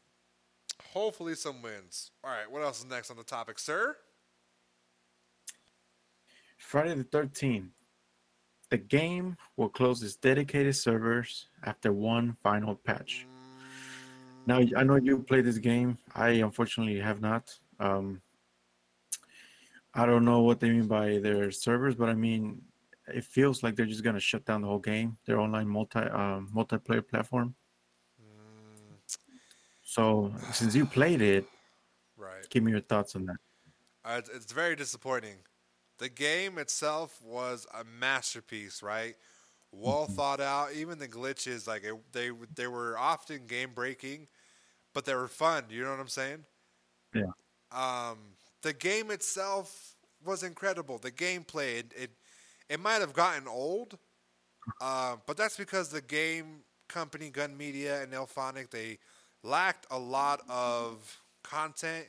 [0.94, 2.12] Hopefully, some wins.
[2.24, 3.96] All right, what else is next on the topic, sir?
[6.62, 7.70] Friday the 13th.
[8.70, 13.28] The game will close its dedicated servers after one final patch.
[14.46, 15.98] Now, I know you played this game.
[16.16, 17.54] I unfortunately have not.
[17.80, 18.22] Um,
[19.94, 22.62] I don't know what they mean by their servers, but I mean,
[23.08, 26.50] it feels like they're just gonna shut down the whole game, their online multi um,
[26.56, 27.56] multiplayer platform.
[29.84, 31.46] So, since you played it,
[32.16, 32.48] Right.
[32.50, 33.38] give me your thoughts on that.
[34.06, 35.40] Uh, it's, it's very disappointing.
[36.02, 39.16] The game itself was a masterpiece, right?
[39.72, 40.74] Well thought out.
[40.74, 44.28] Even the glitches, like it, they they were often game breaking,
[44.96, 45.66] but they were fun.
[45.70, 46.44] You know what I'm saying?
[47.14, 47.32] Yeah.
[47.72, 48.18] Um,
[48.64, 49.96] the game itself
[50.26, 50.98] was incredible.
[50.98, 52.10] The gameplay, it it,
[52.68, 54.00] it might have gotten old,
[54.82, 58.98] uh, but that's because the game company, Gun Media and IllFonic, they
[59.44, 62.08] lacked a lot of content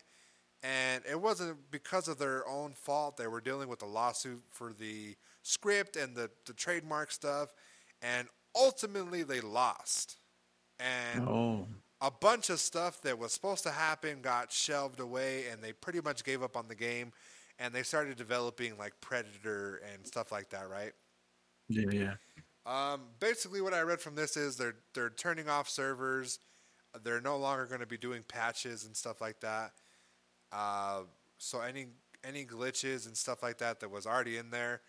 [0.62, 3.16] and it wasn't because of their own fault.
[3.16, 7.52] They were dealing with a lawsuit for the script and the, the trademark stuff,
[8.00, 10.16] and ultimately they lost.
[10.78, 11.66] And Oh,
[12.00, 16.00] a bunch of stuff that was supposed to happen got shelved away, and they pretty
[16.00, 17.12] much gave up on the game,
[17.58, 20.92] and they started developing like Predator and stuff like that, right?
[21.68, 22.14] yeah, yeah.
[22.66, 26.38] Um, basically, what I read from this is they're they're turning off servers.
[27.02, 29.72] They're no longer going to be doing patches and stuff like that.
[30.52, 31.02] Uh,
[31.38, 31.86] so any
[32.24, 34.80] any glitches and stuff like that that was already in there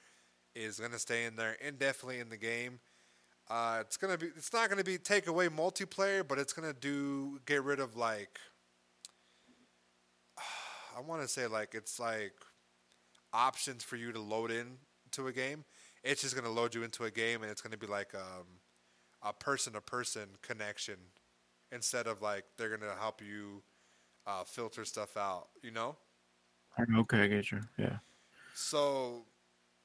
[0.56, 2.80] is going to stay in there indefinitely in the game.
[3.50, 7.40] Uh, it's gonna be it's not gonna be take away multiplayer, but it's gonna do
[7.46, 8.40] get rid of like
[10.98, 12.34] I want to say like it's like
[13.34, 14.78] options for you to load in
[15.12, 15.66] to a game.
[16.04, 18.46] It's just gonna load you into a game, and it's gonna be like um,
[19.22, 20.96] a person to person connection
[21.72, 23.62] instead of like they're gonna help you
[24.28, 25.48] uh, filter stuff out.
[25.62, 25.96] You know.
[26.98, 27.62] Okay, I get you.
[27.78, 27.98] Yeah.
[28.56, 29.26] So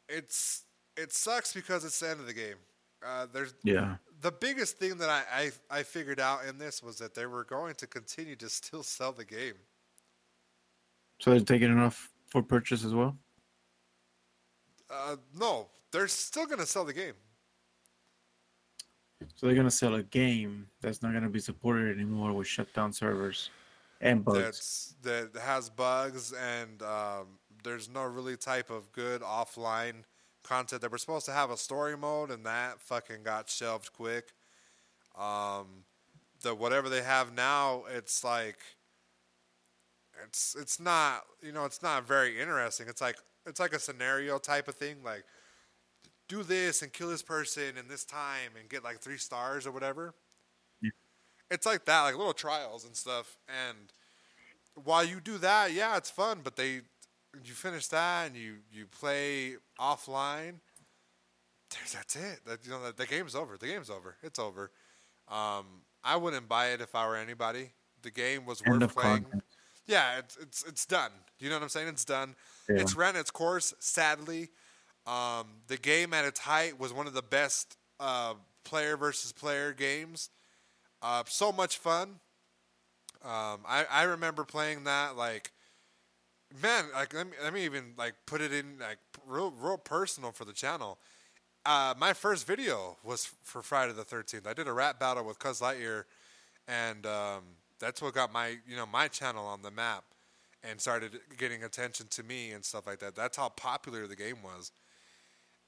[0.09, 0.65] it's
[0.97, 2.57] it sucks because it's the end of the game.
[3.05, 3.97] Uh, there's Yeah.
[4.23, 5.23] the biggest thing that I,
[5.71, 8.83] I I figured out in this was that they were going to continue to still
[8.83, 9.55] sell the game.
[11.21, 13.17] So they're taking it off for purchase as well?
[14.91, 17.15] Uh, no, they're still gonna sell the game.
[19.35, 22.93] So they're gonna sell a game that's not gonna be supported anymore with shut down
[22.93, 23.51] servers
[24.01, 24.95] and bugs.
[25.03, 30.05] That has bugs and um, there's no really type of good offline
[30.43, 30.83] content.
[30.83, 34.33] They were supposed to have a story mode, and that fucking got shelved quick.
[35.17, 35.85] Um,
[36.43, 38.59] the whatever they have now, it's like
[40.25, 42.87] it's it's not you know it's not very interesting.
[42.89, 45.25] It's like it's like a scenario type of thing, like
[46.29, 49.73] do this and kill this person in this time and get like three stars or
[49.73, 50.15] whatever.
[51.51, 53.37] It's like that, like little trials and stuff.
[53.49, 53.93] And
[54.85, 56.41] while you do that, yeah, it's fun.
[56.45, 56.83] But they,
[57.45, 60.55] you finish that and you you play offline.
[61.71, 62.41] There's that's it.
[62.47, 63.57] That you know the, the game's over.
[63.57, 64.17] The game's over.
[64.23, 64.71] It's over.
[65.29, 65.67] Um,
[66.05, 67.71] I wouldn't buy it if I were anybody.
[68.03, 69.23] The game was End worth playing.
[69.25, 69.43] content.
[69.87, 71.11] Yeah, it's it's it's done.
[71.39, 71.89] You know what I'm saying?
[71.89, 72.35] It's done.
[72.69, 72.77] Yeah.
[72.81, 73.75] It's ran its course.
[73.79, 74.49] Sadly,
[75.07, 78.35] um, the game at its height was one of the best uh,
[78.65, 80.31] player versus player games.
[81.03, 82.21] Uh, so much fun.
[83.23, 85.53] Um, I I remember playing that like,
[86.63, 90.33] man, like let me let me even like put it in like real real personal
[90.33, 90.99] for the channel.
[91.67, 94.47] Uh, my first video was for Friday the Thirteenth.
[94.47, 96.05] I did a rap battle with Cuz Lightyear,
[96.69, 97.43] and um,
[97.81, 100.05] that's what got my you know my channel on the map
[100.65, 103.15] and started getting attention to me and stuff like that.
[103.17, 104.73] That's how popular the game was.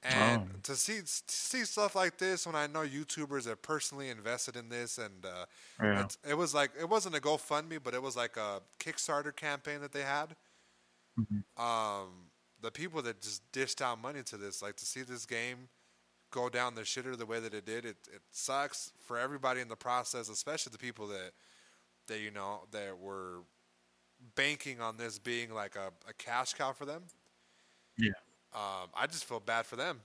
[0.03, 0.59] And Oh.
[0.63, 4.67] to see to see stuff like this when I know YouTubers have personally invested in
[4.69, 5.45] this and uh,
[5.79, 5.91] Yeah.
[5.99, 9.79] it's- it was like it wasn't a GoFundMe, but it was like a Kickstarter campaign
[9.81, 10.35] that they had.
[11.19, 11.61] Mm-hmm.
[11.61, 12.31] Um,
[12.61, 15.69] the people that just dished out money to this, like to see this game
[16.31, 19.67] go down the shitter the way that it did, it it sucks for everybody in
[19.67, 21.33] the process, especially the people that
[22.07, 23.43] that you know that were
[24.35, 27.03] banking on this being like a, a cash cow for them.
[27.97, 28.11] Yeah.
[28.53, 30.01] Um, I just feel bad for them.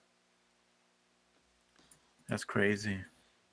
[2.29, 2.99] That's crazy.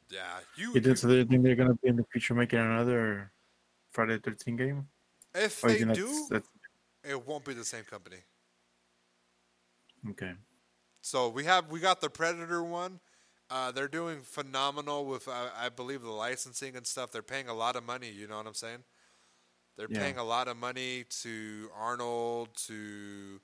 [0.10, 0.74] Yeah, you.
[0.76, 3.32] You did so they think they're gonna be in the future making another
[3.92, 4.88] Friday 13 game?
[5.36, 6.50] if Or they do, that's, that's
[7.04, 8.18] it won't be the same company.
[10.10, 10.34] okay.
[11.02, 13.00] So we have we got the Predator one.
[13.50, 17.12] Uh, they're doing phenomenal with uh, I believe the licensing and stuff.
[17.12, 18.10] They're paying a lot of money.
[18.10, 18.84] You know what I'm saying?
[19.78, 20.00] They're Yeah.
[20.00, 23.40] paying a lot of money to Arnold to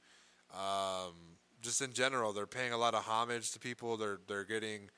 [0.53, 2.33] um, just in general.
[2.33, 3.97] They're paying a lot of homage to people.
[3.97, 4.89] They're they're getting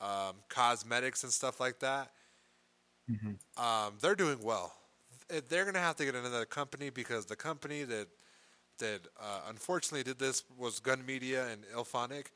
[0.00, 2.12] um, cosmetics and stuff like that.
[3.56, 4.72] Um, they're doing well.
[5.48, 8.08] They're gonna have to get another company because the company that
[8.78, 12.26] that uh, unfortunately did this was Gun Media and IllFonic.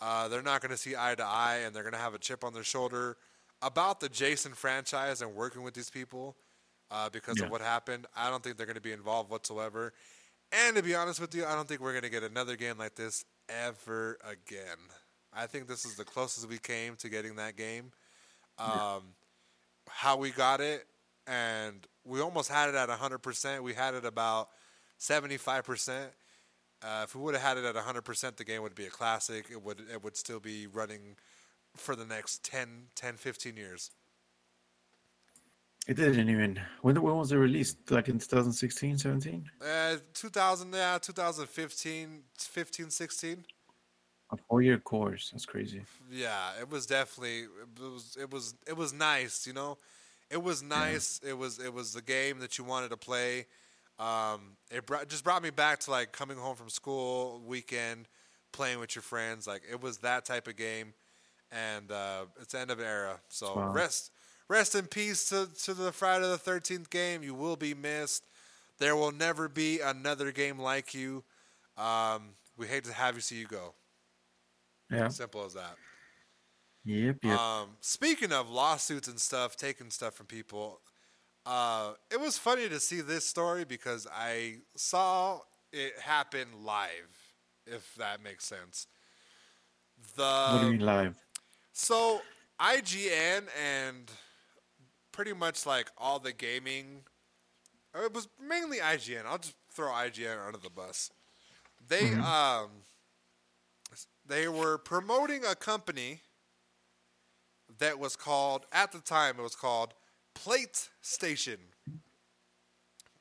[0.00, 2.18] Uh, they're not going to see eye to eye, and they're going to have a
[2.18, 3.16] chip on their shoulder
[3.62, 6.36] about the Jason franchise and working with these people
[6.90, 7.42] uh, because Yeah.
[7.42, 8.06] of what happened.
[8.16, 9.92] I don't think they're going to be involved whatsoever.
[10.52, 12.78] And to be honest with you, I don't think we're going to get another game
[12.78, 14.78] like this ever again.
[15.32, 17.92] I think this is the closest we came to getting that game.
[18.58, 19.14] Um,
[19.88, 20.86] How we got it,
[21.26, 23.62] and we almost had it at 100%.
[23.62, 24.48] We had it about
[24.98, 26.06] 75%.
[26.82, 29.46] Uh, if we would have had it at 100%, the game would be a classic.
[29.50, 31.16] It would it would still be running
[31.76, 33.90] for the next 10, 10 15 years.
[35.90, 36.60] It didn't even.
[36.82, 37.90] When, when was it released?
[37.90, 39.50] Like in 2016, 17?
[39.60, 43.44] Uh, 2000, yeah, 2015, 15, 16.
[44.30, 45.30] A four year course.
[45.32, 45.82] That's crazy.
[46.08, 49.78] Yeah, it was definitely it was it was it was nice, you know.
[50.30, 51.20] It was nice.
[51.26, 53.46] It was it was the game that you wanted to play.
[53.98, 58.06] Um, it brought, just brought me back to like coming home from school weekend,
[58.52, 59.48] playing with your friends.
[59.48, 60.94] Like it was that type of game,
[61.50, 63.18] and uh, it's the end of an era.
[63.28, 63.72] So Wow.
[63.72, 64.12] rest
[64.50, 67.22] rest in peace to to the Friday the Thirteenth game.
[67.22, 68.24] You will be missed.
[68.78, 71.22] There will never be another game like you.
[71.78, 73.74] Um, we hate to have you see you go.
[74.90, 75.08] Yeah.
[75.08, 75.76] Simple as that.
[76.84, 77.18] Yep.
[77.22, 77.38] Yep.
[77.38, 80.80] Um, speaking of lawsuits and stuff, taking stuff from people,
[81.46, 85.40] uh, it was funny to see this story because I saw
[85.72, 86.90] it happen live,
[87.66, 88.86] if that makes sense.
[90.16, 91.16] The what do you mean live?
[91.72, 92.22] so
[92.58, 94.10] IGN and
[95.12, 97.02] pretty much like all the gaming,
[97.94, 99.26] it was mainly IGN.
[99.26, 101.10] I'll just throw IGN under the bus.
[101.88, 102.70] They um
[104.26, 106.20] they were promoting a company
[107.78, 109.94] that was called at the time it was called
[110.34, 111.58] Plate Station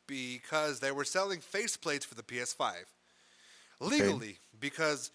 [0.08, 2.74] because they were selling faceplates for the PS5
[3.80, 5.12] legally because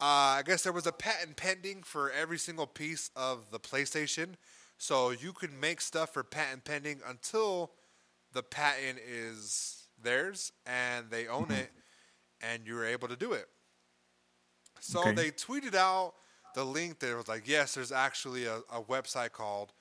[0.00, 4.30] uh, I guess there was a patent pending for every single piece of the PlayStation,
[4.82, 7.70] so you can make stuff for patent pending until
[8.32, 11.52] the patent is theirs and they own mm-hmm.
[11.52, 11.70] it,
[12.40, 13.46] and you're able to do it.
[14.80, 15.12] So Okay.
[15.12, 16.14] they tweeted out
[16.56, 19.72] the link that was like, yes, there's actually a, a website called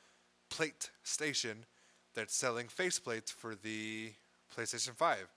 [0.51, 1.65] Plate Station
[2.13, 4.13] that's selling faceplates for the
[4.55, 5.27] PlayStation 5.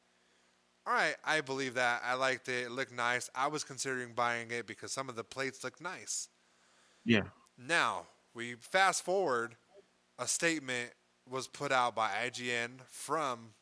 [0.86, 2.02] All right, I believe that.
[2.04, 2.66] I liked it.
[2.66, 3.30] It looked nice.
[3.34, 6.28] I was considering buying it because some of the plates look nice.
[7.02, 7.22] Yeah.
[7.56, 9.56] Now, we fast forward,
[10.18, 10.90] a statement
[11.28, 13.54] was put out by IGN from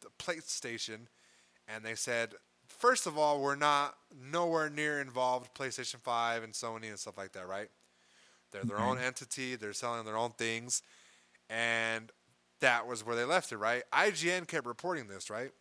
[0.00, 1.08] the PlayStation,
[1.68, 2.34] and they said,
[2.66, 3.96] first of all, we're not
[4.30, 7.68] nowhere near involved PlayStation 5 and Sony and stuff like that, right?
[8.52, 10.82] They're their own entity, they're selling their own things,
[11.48, 12.10] and
[12.60, 13.82] that was where they left it, right?
[13.92, 15.52] IGN kept reporting this, right?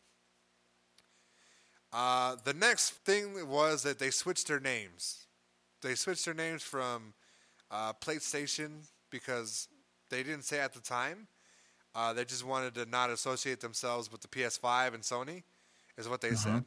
[1.91, 5.25] Uh, the next thing was that they switched their names.
[5.81, 7.13] They switched their names from
[7.71, 9.67] uh, Plate Station because
[10.09, 11.27] they didn't say at the time.
[11.95, 15.43] Uh, they just wanted to not associate themselves with the PS5 and Sony,
[15.97, 16.63] is what they said.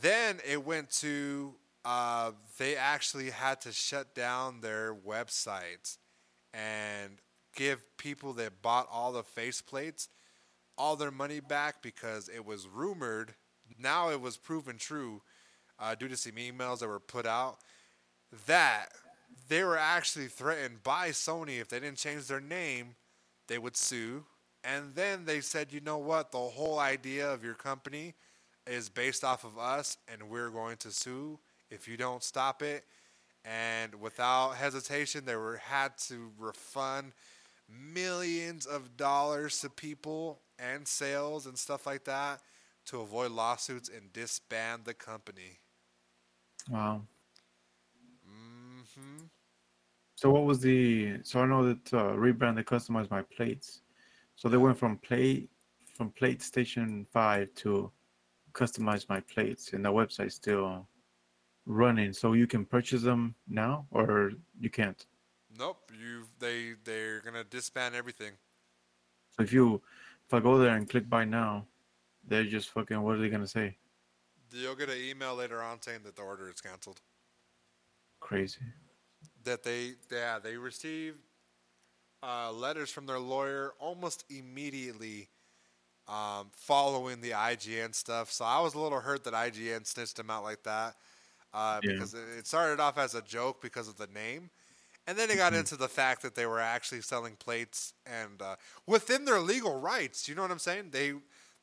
[0.00, 1.54] Then it went to
[1.84, 5.98] uh, they actually had to shut down their websites
[6.54, 7.18] and
[7.56, 10.08] give people that bought all the faceplates
[10.80, 13.34] all their money back because it was rumored.
[13.78, 15.20] Now it was proven true
[15.78, 17.58] uh, due to some emails that were put out
[18.46, 18.86] that
[19.48, 22.94] they were actually threatened by Sony if they didn't change their name,
[23.48, 24.24] they would sue.
[24.62, 26.32] And then they said, you know what?
[26.32, 28.14] The whole idea of your company
[28.66, 31.38] is based off of us, and we're going to sue
[31.70, 32.84] if you don't stop it.
[33.44, 37.12] And without hesitation, they were had to refund
[37.68, 42.40] millions of dollars to people and sales and stuff like that
[42.86, 45.58] to avoid lawsuits and disband the company.
[46.68, 47.02] Wow.
[50.20, 51.20] So what was the?
[51.22, 53.80] So I know that uh, rebrand they customized my plates.
[54.36, 55.48] So they went from plate
[55.96, 57.90] from Plate Station Five to
[58.52, 60.86] customize my plates, and the website's still
[61.66, 62.12] running.
[62.12, 65.04] So you can purchase them now, or you can't.
[65.58, 68.32] Nope, you they they're gonna disband everything.
[69.36, 69.80] So if you,
[70.26, 71.66] if I go there and click buy now,
[72.26, 73.00] they're just fucking.
[73.00, 73.76] What are they gonna say?
[74.52, 77.00] You'll get an email later on saying that the order is canceled.
[78.20, 78.60] Crazy.
[79.44, 81.18] That they yeah they received
[82.22, 85.28] uh, letters from their lawyer almost immediately
[86.08, 88.30] um, following the IGN stuff.
[88.30, 90.96] So I was a little hurt that IGN snitched them out like that
[91.52, 91.92] uh, Yeah.
[91.92, 94.50] because it started off as a joke because of the name.
[95.06, 98.56] And then it got into the fact that they were actually selling plates and uh,
[98.86, 100.28] within their legal rights.
[100.28, 100.90] You know what I'm saying?
[100.90, 101.14] They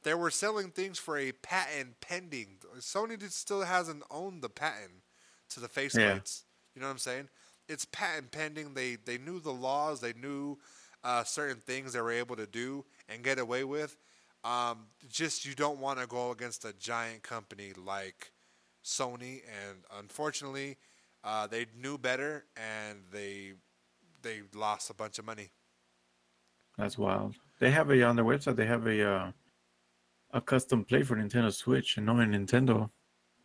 [0.04, 2.58] they were selling things for a patent pending.
[2.80, 5.04] Sony still hasn't owned the patent
[5.50, 6.44] to the faceplates.
[6.76, 7.30] You know what I'm saying?
[7.68, 8.74] It's patent pending.
[8.74, 10.02] They they knew the laws.
[10.02, 10.58] They knew
[11.04, 13.98] uh, certain things they were able to do and get away with.
[14.44, 18.32] Um, just you don't want to go against a giant company like
[18.84, 20.78] Sony, and unfortunately,
[21.24, 23.54] uh, they knew better and they
[24.22, 25.50] they lost a bunch of money.
[26.78, 27.36] That's wild.
[27.60, 28.56] They have a on their website.
[28.56, 29.32] They have a uh,
[30.32, 32.90] a custom play for Nintendo Switch, and knowing Nintendo,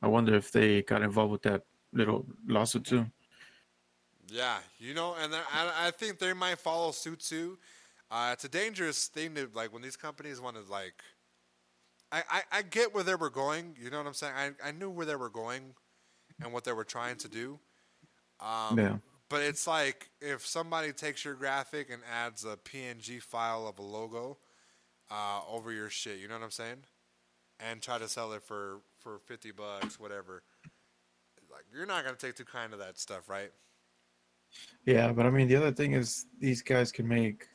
[0.02, 1.62] I wonder if they got involved with that
[1.92, 3.06] little lawsuit too.
[4.32, 7.58] Yeah, you know, and I, I think they might follow suit too.
[8.10, 10.94] Uh, it's a dangerous thing to like when these companies want to like.
[12.10, 13.74] I, I, I get where they were going.
[13.82, 14.32] You know what I'm saying?
[14.36, 15.74] I, I knew where they were going,
[16.42, 17.58] and what they were trying to do.
[18.40, 18.96] Um, Yeah.
[19.28, 23.82] But it's like if somebody takes your graphic and adds a PNG file of a
[23.82, 24.36] logo
[25.10, 26.18] uh, over your shit.
[26.18, 26.84] You know what I'm saying?
[27.60, 30.42] and try to sell it for for fifty bucks, whatever.
[31.50, 33.50] Like you're not gonna take too kind of that stuff, right?
[34.84, 37.46] Yeah, but I mean, the other thing is these guys can make,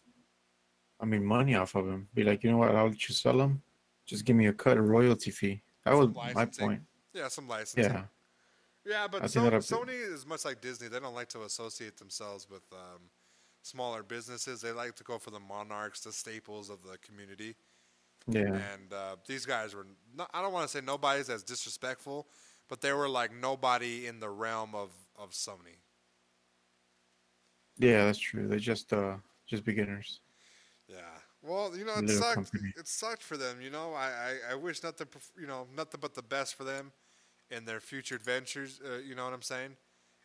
[1.00, 2.08] I mean, money off of them.
[2.14, 2.76] Be like, you know what?
[2.76, 3.62] I'll let you sell them.
[4.06, 5.62] Just give me a cut, a royalty fee.
[5.84, 6.82] That was Some my point.
[7.14, 7.94] Yeah, some licensing.
[7.94, 8.04] Yeah,
[8.86, 10.88] Yeah, but so, think that'll be- Sony is much like Disney.
[10.88, 13.10] They don't like to associate themselves with um,
[13.62, 14.62] smaller businesses.
[14.62, 17.56] They like to go for the monarchs, the staples of the community.
[18.28, 22.28] yeah, And uh, these guys were, not, I don't want to say nobody's as disrespectful,
[22.70, 25.80] but they were like nobody in the realm of, of Sony.
[27.78, 28.06] Yeah.
[28.06, 28.48] That's true.
[28.48, 29.16] They're just uh,
[29.48, 30.20] just beginners.
[30.88, 30.98] Yeah.
[31.42, 32.36] Well, you know, it Little sucked.
[32.36, 32.74] company.
[32.78, 33.62] It sucked for them.
[33.62, 35.08] You know, I, I, I wish nothing,
[35.40, 36.92] you know, nothing but the best for them
[37.52, 38.82] in their future adventures.
[38.84, 39.78] Uh, you know what I'm saying?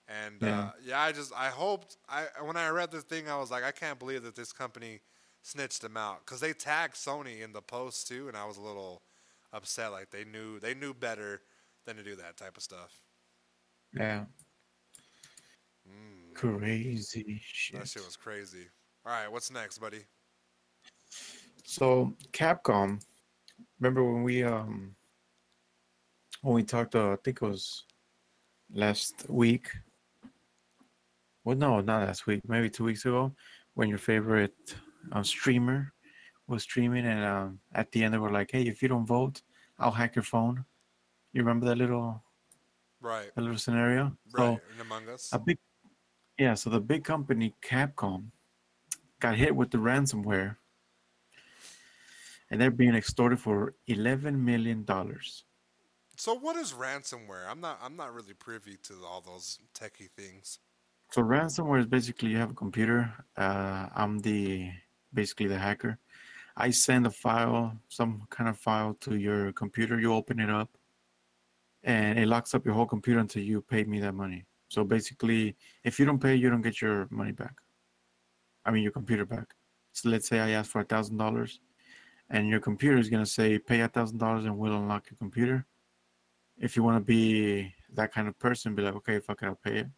[0.09, 0.48] And yeah.
[0.48, 0.61] Yeah.
[0.61, 3.64] Uh, yeah, I just I hoped I when I read this thing, I was like,
[3.64, 5.00] I can't believe that this company
[5.42, 8.61] snitched them out because they tagged Sony in the post too, and I was a
[8.62, 9.03] little
[9.53, 9.92] upset.
[9.92, 11.42] Like they knew they knew better
[11.84, 13.03] than to do that type of stuff.
[13.94, 14.24] Yeah,
[16.35, 17.78] crazy shit.
[17.80, 18.66] that shit was crazy.
[19.05, 20.05] All right, what's next, buddy?
[21.64, 23.01] So Capcom,
[23.80, 24.95] remember when we um
[26.43, 26.95] when we talked?
[26.95, 27.85] Uh, I think it was
[28.72, 29.68] last week.
[31.45, 32.41] Well, no, not last week.
[32.47, 33.35] Maybe two weeks ago,
[33.74, 34.76] when your favorite
[35.12, 35.93] uh, streamer
[36.47, 39.43] was streaming, and um, at the end they were like, "Hey, if you don't vote,
[39.78, 40.64] I'll hack your phone."
[41.33, 42.22] You remember that little
[43.01, 44.16] Right, that little scenario?
[44.33, 45.30] right, in Among Us.
[45.33, 45.59] a big
[46.39, 48.26] yeah so the big company capcom
[49.20, 50.57] got hit with the ransomware
[52.51, 55.45] and they're being extorted for 11 million dollars
[56.16, 57.45] So what is ransomware?
[57.51, 60.59] I'm not I'm not really privy to all those techie things.
[61.11, 62.99] so ransomware is basically you have a computer
[63.37, 64.70] uh, i'm the
[65.12, 65.99] basically the hacker
[66.57, 70.70] i send a file some kind of file to your computer you open it up
[71.85, 74.41] and it locks up your whole computer until you pay me that money
[74.72, 75.54] so basically
[75.84, 77.54] if you don't pay you don't get your money back.
[78.64, 79.48] I mean your computer back.
[79.92, 81.60] So let's say i ask for a thousand dollars
[82.30, 85.18] and your computer is going to say pay a thousand dollars and we'll unlock your
[85.18, 85.66] computer.
[86.58, 89.64] If you want to be that kind of person be like okay fuck it i'll
[89.68, 89.88] pay it.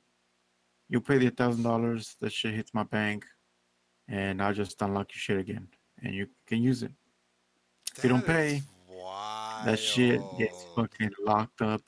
[0.89, 3.25] You pay the thousand dollars, that shit hits my bank,
[4.09, 5.67] and I'll just unlock your shit again,
[6.03, 6.93] and you can use it.
[7.97, 8.63] If you don't That pay,
[9.65, 11.81] That shit gets fucking locked up,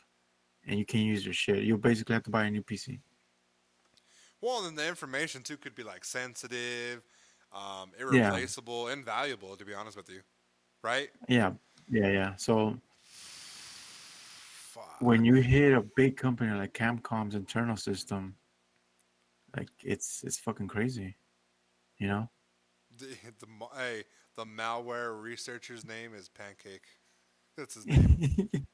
[0.67, 1.62] and you can't use your shit.
[1.62, 2.99] You'll basically have to buy a new PC.
[4.41, 7.03] Well, then the information too could be like sensitive,
[7.53, 9.57] um, irreplaceable, invaluable.
[9.57, 10.21] To be honest with you,
[10.83, 11.09] right?
[11.29, 11.53] Yeah,
[11.89, 12.37] yeah, yeah.
[12.37, 12.77] So
[14.75, 14.97] Fuck.
[15.01, 18.37] when you hit a big company like Capcom's internal system,
[19.57, 21.17] like it's it's fucking crazy,
[21.99, 22.29] you know.
[22.99, 23.07] the,
[23.39, 23.47] the
[23.77, 24.05] hey,
[24.37, 26.87] the malware researcher's name is Pancake.
[27.57, 28.67] That's his name.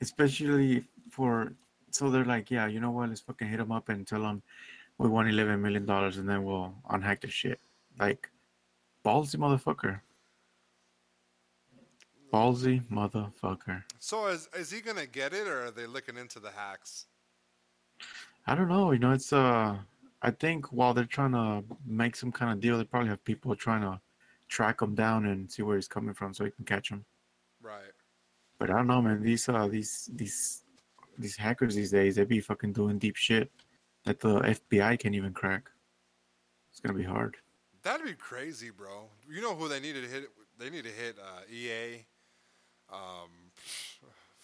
[0.00, 1.52] Especially for
[1.90, 3.08] so they're like, yeah, you know what?
[3.08, 4.42] Let's fucking hit them up and tell them
[4.98, 7.60] we want eleven million dollars, and then we'll unhack the shit.
[7.98, 8.30] Like,
[9.04, 10.00] ballsy motherfucker.
[12.32, 13.82] Ballsy motherfucker.
[13.98, 17.06] so is is he gonna get it, or are they looking into the hacks?
[18.46, 18.92] I don't know.
[18.92, 19.76] You know, it's uh,
[20.20, 23.54] I think while they're trying to make some kind of deal, they probably have people
[23.54, 24.00] trying to
[24.48, 27.04] track him down and see where he's coming from, so he can catch him.
[27.62, 27.92] Right.
[28.58, 29.22] But I don't know, man.
[29.22, 30.62] These uh, these these
[31.18, 33.50] these hackers these days, they be fucking doing deep shit
[34.04, 35.68] that the FBI can't even crack.
[36.70, 37.36] It's gonna be hard.
[37.82, 39.08] That'd be crazy, bro.
[39.28, 40.30] You know who they need to hit?
[40.58, 42.04] They need to hit uh, EA,
[42.92, 43.30] um,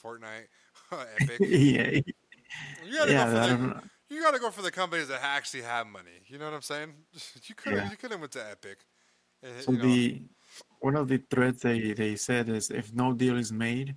[0.03, 0.47] Fortnite,
[1.21, 1.39] Epic.
[1.41, 2.01] yeah,
[2.87, 3.25] You gotta yeah.
[3.25, 3.83] go for the.
[4.11, 6.23] You gotta go for the companies that actually have money.
[6.29, 6.93] You know what I'm saying?
[7.49, 7.91] You could Yeah.
[7.91, 8.79] you could have went to Epic.
[9.43, 10.23] Uh, So you know, the
[10.81, 13.97] one of the threads they they said is if no deal is made,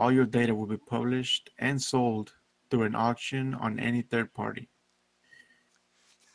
[0.00, 2.32] all your data will be published and sold
[2.70, 4.68] through an auction on any third party.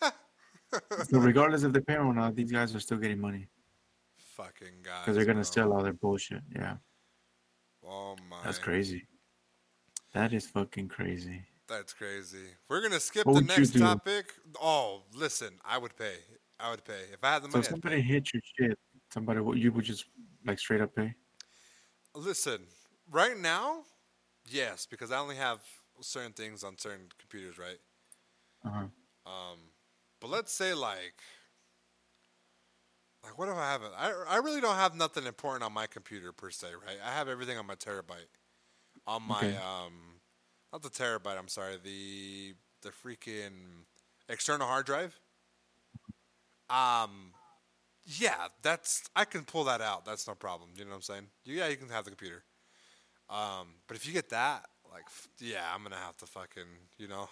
[1.09, 3.47] So regardless if they pay or not, these guys are still getting money
[4.35, 5.01] fucking guys.
[5.01, 5.57] because they're gonna bro.
[5.57, 6.41] sell all their bullshit.
[6.53, 6.75] Yeah,
[7.87, 8.37] Oh my.
[8.43, 9.07] that's crazy.
[10.13, 11.43] That is fucking crazy.
[11.69, 12.47] That's crazy.
[12.67, 14.33] We're gonna skip What the next topic.
[14.61, 16.15] Oh, listen, I would pay.
[16.59, 17.59] I would pay if I had the So money.
[17.61, 18.77] if I'd somebody hit your shit,
[19.13, 20.05] somebody would you would just
[20.45, 21.13] like straight up pay?
[22.13, 22.59] Listen,
[23.11, 23.83] right now,
[24.47, 25.59] yes, because I only have
[26.01, 27.79] certain things on certain computers, right?
[28.65, 28.87] Uh-huh.
[29.25, 29.57] Um,
[30.19, 31.21] but let's say like,
[33.23, 33.81] like what do I have?
[33.97, 36.97] I I really don't have nothing important on my computer per se, right?
[37.03, 38.29] I have everything on my terabyte,
[39.07, 39.55] on my Okay.
[39.55, 40.21] um,
[40.71, 41.37] not the terabyte.
[41.37, 43.85] I'm sorry, the the freaking
[44.29, 45.19] external hard drive.
[46.69, 47.33] Um,
[48.05, 50.05] yeah, that's I can pull that out.
[50.05, 50.71] That's no problem.
[50.75, 51.27] You know what I'm saying?
[51.45, 52.43] Yeah, you can have the computer.
[53.29, 56.63] Um, but if you get that, like, f- yeah, I'm gonna have to fucking,
[56.97, 57.27] you know,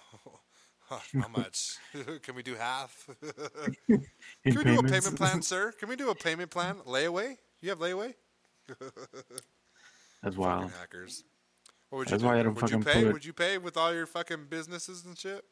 [0.90, 1.76] how much?
[2.24, 3.08] Can we do half?
[3.88, 4.02] Can
[4.46, 5.72] we do a payment plan, sir?
[5.72, 6.78] Can we do a payment plan?
[6.86, 7.38] Layaway?
[7.62, 8.14] You have layaway?
[10.22, 11.24] That's Fucking hackers.
[11.90, 12.28] What would you That's do?
[12.28, 13.04] why I don't would you fucking pay?
[13.06, 15.44] put- Would you pay with all your fucking businesses and shit?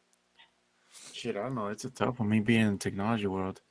[1.13, 1.68] Shit, I don't know.
[1.68, 2.30] It's a tough one.
[2.30, 3.61] Me being in the technology world.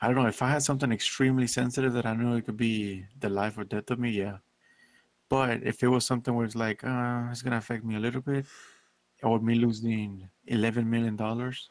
[0.00, 0.26] I don't know.
[0.26, 3.64] If I had something extremely sensitive that I knew it could be the life or
[3.64, 4.38] death of me, yeah.
[5.30, 8.20] But if it was something where it's like, uh, it's gonna affect me a little
[8.20, 8.44] bit,
[9.22, 11.70] or me losing eleven million dollars,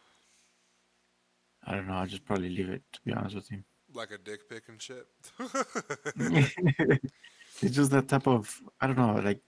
[1.66, 1.94] I don't know.
[1.94, 2.82] I'll just probably leave it.
[2.94, 3.62] To be honest with you,
[3.94, 5.06] Like a dick pic and shit.
[7.62, 8.62] it's just that type of.
[8.80, 9.20] I don't know.
[9.22, 9.42] Like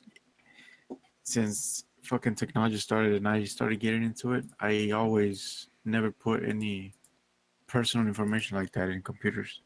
[1.24, 6.94] since fucking technology started and I started getting into it, I always never put any
[7.68, 9.62] personal information like that in computers.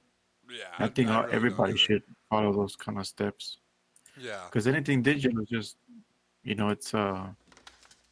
[0.47, 0.65] yeah.
[0.77, 3.57] I think all really everybody should follow those kind of steps
[4.19, 4.41] Yeah.
[4.45, 5.77] because anything digital is just,
[6.43, 7.27] you know, it's uh,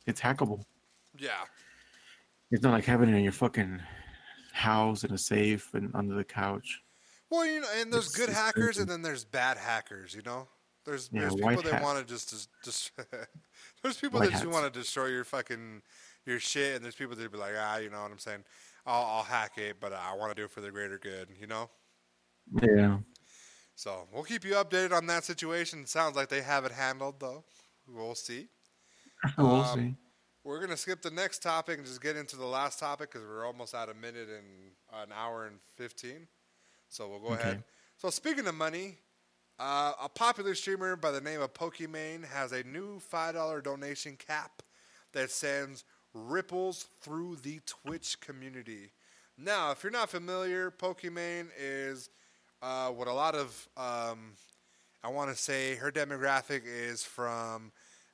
[0.05, 0.63] it's hackable.
[1.17, 1.43] Yeah.
[2.51, 3.81] It's not like having it in your fucking
[4.51, 6.81] house in a safe and under the couch.
[7.29, 8.81] Well, you know, and there's It's- good it's hackers crazy.
[8.81, 10.13] and then there's bad hackers.
[10.13, 10.47] You know,
[10.85, 11.81] there's Yeah, there's people that hat.
[11.83, 12.91] want to just just, just
[13.81, 15.81] there's people White that just want to destroy your fucking
[16.25, 18.43] your shit, and there's people that be like, ah, you know what I'm saying?
[18.85, 21.29] I'll, I'll hack it, but I want to do it for the greater good.
[21.39, 21.69] You know.
[22.61, 22.97] Yeah,
[23.75, 25.85] So we'll keep you updated on that situation.
[25.85, 27.43] Sounds like they have it handled, though.
[27.87, 28.47] We'll see.
[29.37, 29.95] we'll Um, see.
[30.43, 33.45] We're gonna skip the next topic and just get into the last topic because we're
[33.45, 34.71] almost at a minute and
[35.03, 36.27] an hour and fifteen.
[36.89, 37.33] So we'll go Okay.
[37.33, 37.57] ahead.
[37.97, 38.97] So speaking of money,
[39.59, 44.17] uh, a popular streamer by the name of Pokimane has a new five dollar donation
[44.17, 44.61] cap
[45.13, 45.83] that sends
[46.13, 48.91] ripples through the Twitch community.
[49.37, 52.09] Now, if you're not familiar, Pokimane is
[52.63, 54.33] uh, what a lot of um,
[55.03, 57.71] I want to say her demographic is from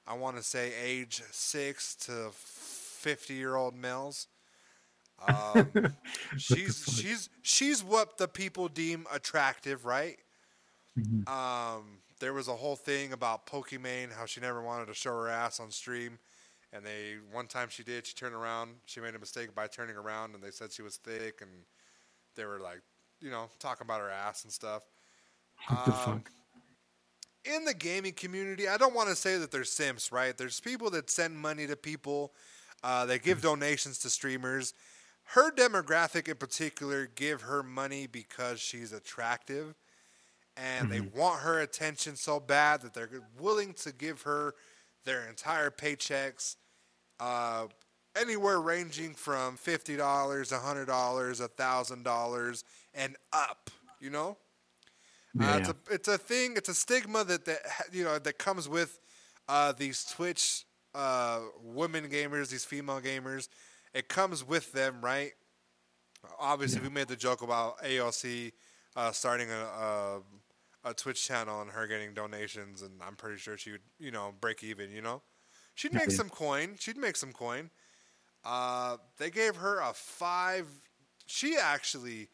[0.08, 4.28] I want to say age six to fifty year old males.
[5.28, 5.70] Um,
[6.38, 10.18] she's she's she's what the people deem attractive, right?
[10.98, 11.28] Mhm.
[11.30, 15.30] Um, there was a whole thing about Pokimane, how she never wanted to show her
[15.30, 16.20] ass on stream,
[16.74, 18.08] and they one time she did.
[18.08, 18.76] She turned around.
[18.86, 21.52] She made a mistake by turning around, and they said she was thick, and
[22.36, 22.82] they were like,
[23.22, 24.84] you know, talking about her ass and stuff.
[25.68, 26.32] What the um, fuck?
[27.46, 30.38] in the gaming community, I don't want to say that there's simps, right?
[30.38, 32.34] There's people that send money to people,
[32.84, 34.74] uh, they give donations to streamers.
[35.24, 39.76] Her demographic in particular give her money because she's attractive
[40.58, 43.10] and they want her attention so bad that they're
[43.40, 44.56] willing to give her
[45.06, 46.56] their entire paychecks,
[47.20, 47.68] uh,
[48.20, 52.64] anywhere ranging from $50, $100, $1,000,
[52.94, 54.38] and up, you know?
[55.40, 56.54] Uh, Yeah, it's a it's a thing.
[56.58, 57.60] It's a stigma that that
[57.92, 59.00] you know that comes with
[59.48, 63.48] uh, these Twitch uh, women gamers, these female gamers.
[63.94, 65.32] It comes with them, right?
[66.40, 68.52] Obviously, we made the joke about AOC
[68.96, 70.22] uh, starting a, a
[70.84, 74.34] a Twitch channel and her getting donations, and I'm pretty sure she would you know
[74.40, 74.92] break even.
[74.92, 75.22] You know,
[75.76, 76.18] she'd make Yeah.
[76.18, 76.76] some coin.
[76.80, 77.70] She'd make some coin.
[78.44, 80.68] Uh, they gave her a five.
[81.26, 82.30] She actually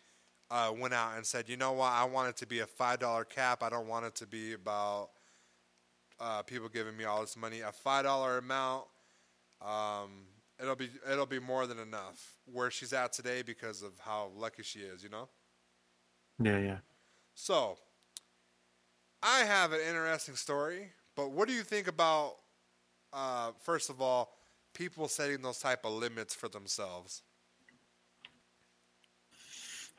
[0.51, 1.91] uh, went out and said, "You know what?
[1.91, 3.63] I want it to be a five dollar cap.
[3.63, 5.09] I don't want it to be about
[6.19, 7.61] uh, people giving me all this money.
[7.61, 8.85] A five dollar amount.
[9.61, 10.27] Um,
[10.61, 14.63] it'll be it'll be more than enough where she's at today because of how lucky
[14.63, 15.03] she is.
[15.03, 15.29] You know.
[16.39, 16.77] yeah, yeah.
[17.33, 17.77] So,
[19.21, 20.91] I have an interesting story.
[21.15, 22.35] But what do you think about?
[23.13, 24.33] Uh, first of all,
[24.73, 27.23] people setting those type of limits for themselves.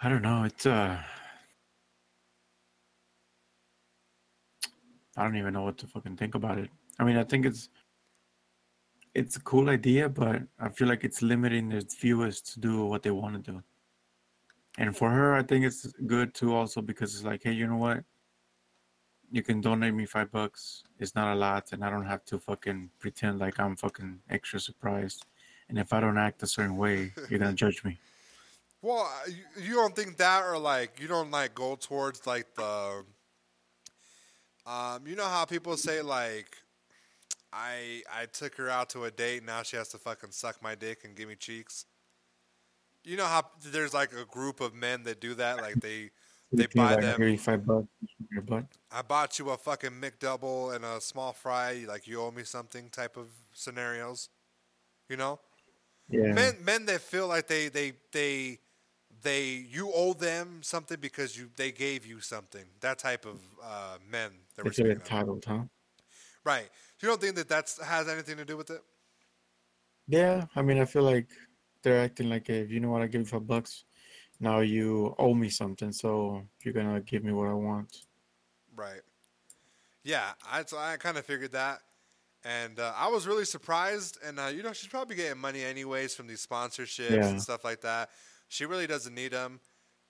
[0.00, 0.44] I don't know.
[0.44, 0.98] It's uh,
[5.16, 6.70] I don't even know what to fucking think about it.
[6.98, 7.70] I mean, I think it's
[9.14, 13.02] it's a cool idea, but I feel like it's limiting the viewers to do what
[13.02, 13.62] they want to do.
[14.78, 17.78] And for her, I think it's good too, also because it's like, hey, you know
[17.78, 18.04] what?
[19.30, 20.84] You can donate me five bucks.
[20.98, 24.60] It's not a lot, and I don't have to fucking pretend like I'm fucking extra
[24.60, 25.24] surprised.
[25.70, 27.98] And if I don't act a certain way, you're gonna judge me.
[28.86, 32.54] Well, uh, you, you don't think that, or like you don't like go towards like
[32.54, 33.04] the,
[34.64, 36.56] um, you know how people say like,
[37.52, 40.76] I I took her out to a date, now she has to fucking suck my
[40.76, 41.86] dick and give me cheeks.
[43.02, 46.10] You know how there's like a group of men that do that, like they
[46.52, 47.20] they buy like, them.
[47.20, 47.88] "Here you bucks
[48.30, 48.66] your butt.
[48.92, 52.90] I bought you a fucking McDouble and a small fry, like you owe me something
[52.90, 54.28] type of scenarios.
[55.08, 55.40] You know?
[56.08, 56.32] Yeah.
[56.32, 58.60] Men men that feel like they they they
[59.26, 59.44] they
[59.76, 62.64] you owe them something because you they gave you something.
[62.80, 65.64] That type of uh, men that They we're feel entitled, huh?
[66.44, 66.68] Right.
[67.00, 68.82] You don't think that that has anything to do with it?
[70.08, 71.28] Yeah, I mean, I feel like
[71.82, 73.84] they're acting like if you know what I give you five bucks,
[74.40, 78.06] now you owe me something, so you're gonna give me what I want.
[78.74, 79.02] Right.
[80.04, 81.80] Yeah, I so I kind of figured that,
[82.44, 84.18] and uh, I was really surprised.
[84.24, 87.30] And uh, you know, she's probably getting money anyways from these sponsorships Yeah.
[87.30, 88.10] and stuff like that.
[88.48, 89.60] She really doesn't need them.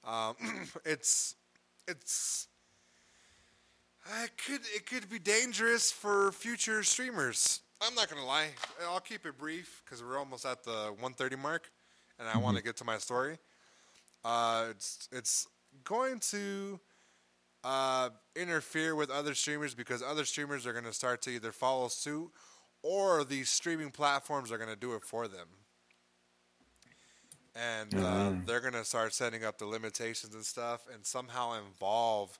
[0.04, 0.36] Um,
[0.84, 1.34] it's
[1.88, 2.48] it's
[4.22, 7.60] it could it could be dangerous for future streamers.
[7.80, 8.48] I'm not gonna lie.
[8.88, 11.70] I'll keep it brief because we're almost at the 1:30 mark,
[12.18, 13.38] and I want to get to my story.
[14.24, 15.48] Uh, it's it's
[15.84, 16.80] going to
[17.64, 21.88] uh, interfere with other streamers because other streamers are going to start to either follow
[21.88, 22.30] suit
[22.82, 25.48] or these streaming platforms are going to do it for them.
[27.56, 28.46] And uh, Mhm.
[28.46, 32.38] they're going to start setting up the limitations and stuff and somehow involve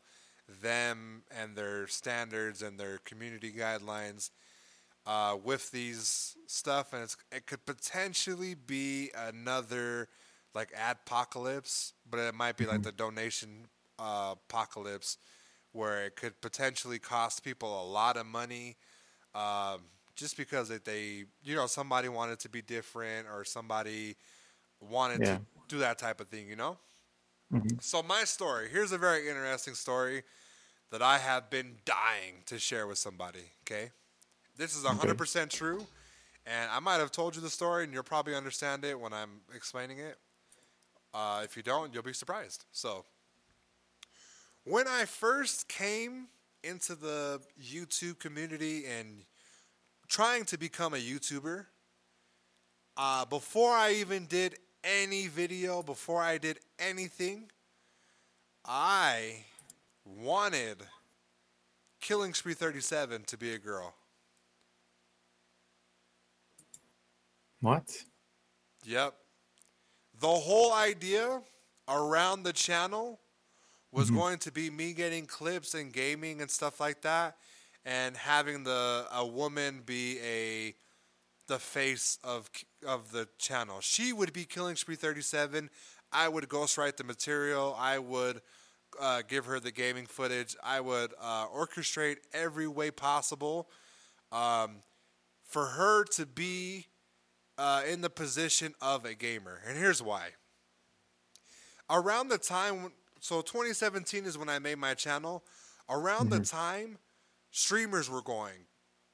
[0.63, 4.31] them and their standards and their community guidelines
[5.07, 6.93] uh, with these stuff.
[6.93, 10.09] And it's, it could potentially be another
[10.55, 13.67] like adpocalypse, but it might be like the donation
[13.99, 15.19] uh, apocalypse
[15.73, 18.77] where it could potentially cost people a lot of money
[19.35, 19.83] um,
[20.17, 24.17] just because that they, you know, somebody wanted to be different or somebody
[24.81, 25.27] wanted Yeah.
[25.27, 26.79] to do that type of thing, you know?
[27.51, 27.81] Mhm.
[27.81, 30.25] So, my story here's a very interesting story
[30.91, 33.93] that I have been dying to share with somebody, okay?
[34.57, 35.89] This is 100% true,
[36.47, 39.43] and I might have told you the story, and you'll probably understand it when I'm
[39.55, 40.19] explaining it.
[41.15, 42.67] Uh, if you don't, you'll be surprised.
[42.73, 43.07] So,
[44.65, 46.29] when I first came
[46.63, 49.25] into the YouTube community and
[50.09, 51.67] trying to become a YouTuber,
[52.97, 57.51] uh, before I even did any video, before I did anything,
[58.65, 59.45] I
[60.05, 60.79] wanted
[62.01, 63.95] Killing Spree 37 to be a girl.
[67.61, 67.91] What?
[68.85, 69.15] Yep.
[70.21, 71.41] The whole idea
[71.89, 73.19] around the channel
[73.93, 74.19] was mm-hmm.
[74.19, 77.37] going to be me getting clips and gaming and stuff like that
[77.85, 80.75] and having the a woman be a
[81.47, 82.51] the face of
[82.87, 83.81] of the channel.
[83.81, 85.71] She would be killing Spree 37.
[86.13, 87.77] I would ghostwrite the material.
[87.79, 88.41] I would
[89.01, 90.57] uh, give her the gaming footage.
[90.63, 93.69] I would uh, orchestrate every way possible
[94.33, 94.77] um,
[95.45, 96.87] for her to be
[97.59, 99.61] uh, in the position of a gamer.
[99.67, 100.31] And here's why.
[101.89, 105.45] Around the time, so 2017 is when I made my channel.
[105.89, 106.99] Around the time,
[107.51, 108.67] streamers were going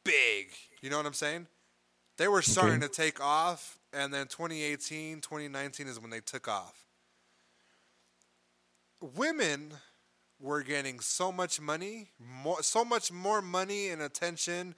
[0.04, 0.48] big.
[0.80, 1.46] You know what I'm saying?
[2.22, 6.86] They were starting to take off, and then 2018, 2019 is when they took off.
[9.00, 9.72] Women
[10.38, 14.76] were getting so much money, more, so much more money and attention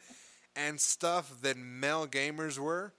[0.56, 2.94] and stuff than male gamers were,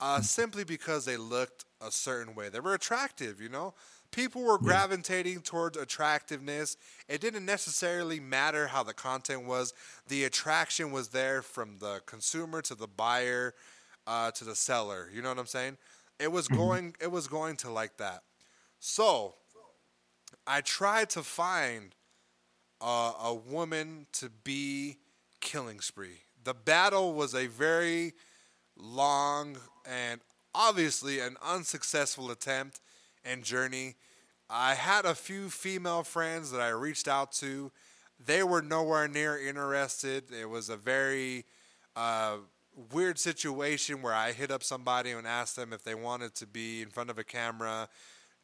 [0.00, 2.48] uh, simply because they looked a certain way.
[2.48, 3.74] They were attractive, you know?
[4.12, 6.78] People were gravitating towards attractiveness.
[7.06, 9.74] It didn't necessarily matter how the content was,
[10.08, 13.52] the attraction was there from the consumer to the buyer
[14.06, 15.08] uh, to the seller.
[15.12, 15.76] You know what I'm saying?
[16.18, 18.22] It was going it was going to like that.
[18.78, 19.34] So
[20.46, 21.94] I tried to find
[22.80, 24.98] uh, a woman to be
[25.40, 26.20] killing spree.
[26.42, 28.12] The battle was a very
[28.76, 29.56] long
[29.86, 30.20] and
[30.54, 32.80] obviously an unsuccessful attempt
[33.24, 33.94] and journey.
[34.50, 37.72] I had a few female friends that I reached out to.
[38.24, 40.24] They were nowhere near interested.
[40.30, 41.46] It was a very
[41.96, 42.36] uh,
[42.92, 46.82] weird situation where I hit up somebody and asked them if they wanted to be
[46.82, 47.88] in front of a camera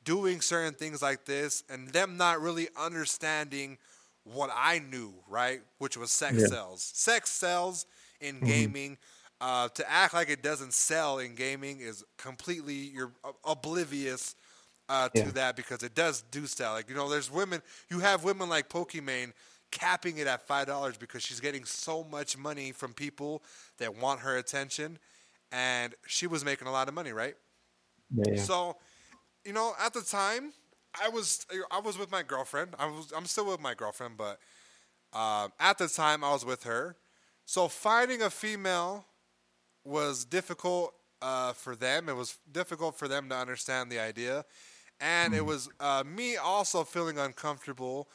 [0.04, 3.78] doing certain things like this and them not really understanding
[4.24, 5.60] what I knew, right?
[5.78, 6.46] Which was sex Yeah.
[6.46, 6.82] sells.
[6.82, 7.86] Sex sells
[8.20, 8.98] in gaming.
[9.40, 13.12] Uh, to act like it doesn't sell in gaming is completely you're
[13.44, 14.34] oblivious
[14.90, 15.30] uh, to Yeah.
[15.30, 16.72] that because it does do sell.
[16.72, 17.62] Like you know, there's women.
[17.88, 19.32] You have women like Pokimane
[19.70, 23.42] capping it at five dollars because she's getting so much money from people
[23.78, 24.98] that want her attention,
[25.52, 27.34] and she was making a lot of money, right?
[28.14, 28.36] Yeah.
[28.36, 28.76] So,
[29.44, 30.52] you know, at the time,
[31.00, 32.74] I was I was with my girlfriend.
[32.78, 34.38] I was I'm still with my girlfriend, but
[35.12, 36.96] um, at the time I was with her.
[37.46, 39.06] So finding a female
[39.84, 42.08] was difficult uh, for them.
[42.08, 44.44] It was difficult for them to understand the idea,
[45.00, 48.08] and it was uh, me also feeling uncomfortable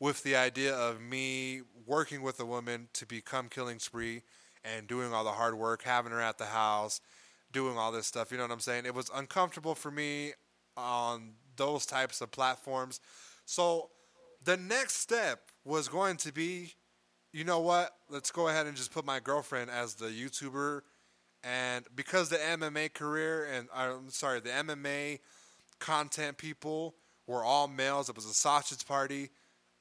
[0.00, 4.22] with the idea of me working with a woman to become Killing Spree
[4.64, 7.00] and doing all the hard work, having her at the house,
[7.52, 8.30] doing all this stuff.
[8.30, 8.86] You know what I'm saying?
[8.86, 10.32] It was uncomfortable for me
[10.76, 13.00] on those types of platforms.
[13.44, 13.90] So
[14.42, 16.74] the next step was going to be
[17.34, 17.90] you know what?
[18.08, 20.82] Let's go ahead and just put my girlfriend as the YouTuber,
[21.42, 25.18] and because the MMA career and uh, I'm sorry, the MMA
[25.80, 26.94] content people
[27.26, 28.08] were all males.
[28.08, 29.30] It was a sausage party.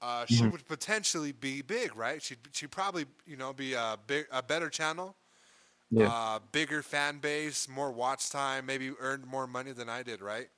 [0.03, 2.21] Uh, she would potentially be big, right?
[2.21, 5.15] She'd she'd probably you know be a big a better channel,
[5.91, 6.11] Yeah.
[6.11, 10.49] uh, bigger fan base, more watch time, maybe earned more money than I did, right?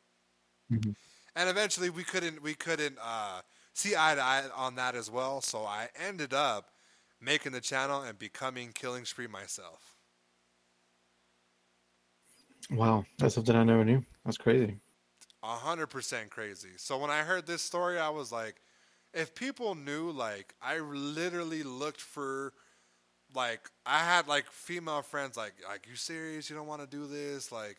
[0.71, 0.95] Mhm.
[1.35, 3.41] And eventually we couldn't we couldn't uh,
[3.73, 5.41] see eye to eye on that as well.
[5.41, 6.71] So I ended up
[7.21, 9.95] making the channel and becoming Killing Spree myself.
[12.71, 14.03] Wow, that's something I never knew.
[14.23, 14.79] That's crazy.
[15.43, 16.71] A hundred percent crazy.
[16.77, 18.61] So when I heard this story, I was like,
[19.15, 22.53] if people knew, like, I literally looked for,
[23.33, 26.49] like, I had like female friends, like, like you serious?
[26.49, 27.51] You don't want to do this?
[27.51, 27.77] Like,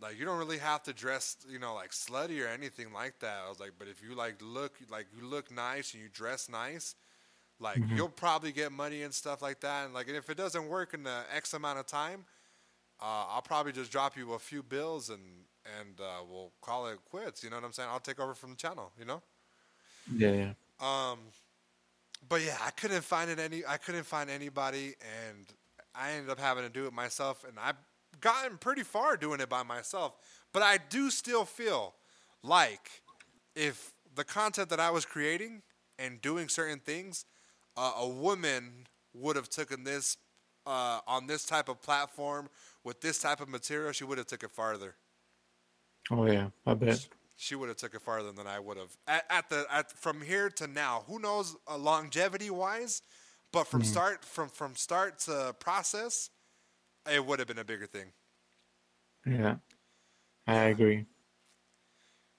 [0.00, 3.42] like you don't really have to dress, you know, like slutty or anything like that.
[3.46, 6.48] I was like, but if you like look, like you look nice and you dress
[6.48, 6.94] nice,
[7.60, 7.96] like Mhm.
[7.96, 9.86] you'll probably get money and stuff like that.
[9.86, 12.26] And like, and if it doesn't work in the X amount of time,
[13.00, 15.46] uh, I'll probably just drop you a few bills and
[15.80, 17.42] and uh, we'll call it quits.
[17.44, 17.88] You know what I'm saying?
[17.90, 18.92] I'll take over from the channel.
[18.98, 19.22] You know.
[20.14, 20.52] Yeah, yeah.
[20.80, 21.18] Um,
[22.28, 23.62] but yeah, I couldn't find it any.
[23.66, 24.94] I couldn't find anybody,
[25.28, 25.46] and
[25.94, 27.44] I ended up having to do it myself.
[27.46, 27.76] And I've
[28.20, 30.14] gotten pretty far doing it by myself.
[30.52, 31.94] But I do still feel
[32.42, 33.02] like
[33.54, 35.62] if the content that I was creating
[35.98, 37.24] and doing certain things,
[37.76, 40.16] uh, a woman would have taken this
[40.66, 42.48] uh, on this type of platform
[42.84, 43.92] with this type of material.
[43.92, 44.94] She would have took it farther.
[46.10, 47.06] Oh yeah, I bet.
[47.42, 48.94] She would have took it farther than I would have.
[49.08, 53.00] At, at the at from here to now, who knows uh, longevity wise,
[53.50, 56.28] but from start from from start to process,
[57.10, 58.12] it would have been a bigger thing.
[59.24, 59.54] Yeah,
[60.46, 61.06] I agree.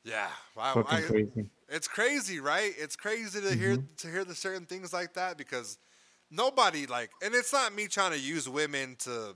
[0.04, 1.50] Yeah, wow, I, crazy.
[1.68, 2.72] it's crazy, right?
[2.78, 5.80] It's crazy to hear to hear the certain things like that because
[6.30, 9.36] nobody like, and it's not me trying to use women to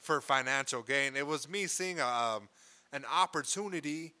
[0.00, 1.16] for financial gain.
[1.16, 2.48] It was me seeing a, um,
[2.94, 4.14] an opportunity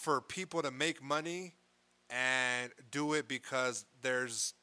[0.00, 1.54] for people to make money
[2.08, 4.54] and do it because there's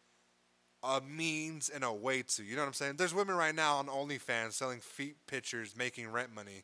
[0.84, 2.44] a means and a way to.
[2.44, 2.96] You know what I'm saying?
[2.98, 6.64] There's women right now on OnlyFans selling feet pictures, making rent money.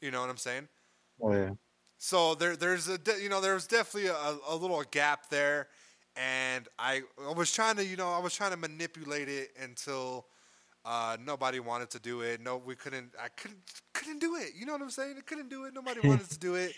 [0.00, 0.68] You know what I'm saying?
[1.20, 1.50] Oh yeah.
[1.98, 5.68] So there, there's a, you know, there was definitely a, a little gap there,
[6.16, 10.26] and I, I was trying to, you know, I was trying to manipulate it until
[10.84, 12.40] uh, nobody wanted to do it.
[12.40, 13.12] No, we couldn't.
[13.18, 13.60] I couldn't,
[13.94, 14.50] couldn't do it.
[14.54, 15.14] You know what I'm saying?
[15.16, 15.74] I couldn't do it.
[15.74, 16.74] Nobody wanted to do it,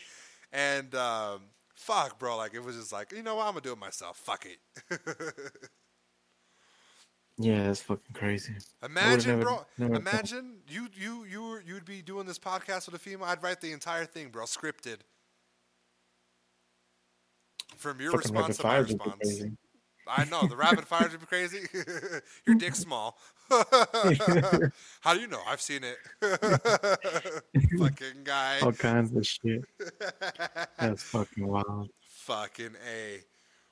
[0.52, 1.40] and um,
[1.74, 2.36] fuck, bro.
[2.36, 3.47] Like it was just like, you know what?
[3.47, 4.16] I'm gonna do it myself.
[4.18, 4.59] Fuck it.
[7.39, 8.55] Yeah, that's fucking crazy.
[8.82, 9.66] Imagine, never- bro.
[9.77, 10.01] never thought.
[10.01, 13.27] imagine you, you, you, were, you'd be doing this podcast with a female.
[13.27, 15.01] I'd write the entire thing, bro, scripted.
[17.77, 19.44] From your Fucking response to my fire would be response.
[20.09, 21.66] I know the rapid fires would be crazy.
[22.47, 23.19] Your dick's small.
[25.01, 25.41] How do you know?
[25.47, 25.99] I've seen it.
[27.78, 28.59] Fucking guy.
[28.61, 29.65] All kinds of shit.
[30.78, 31.91] That's fucking wild.
[32.09, 33.20] Fucking a.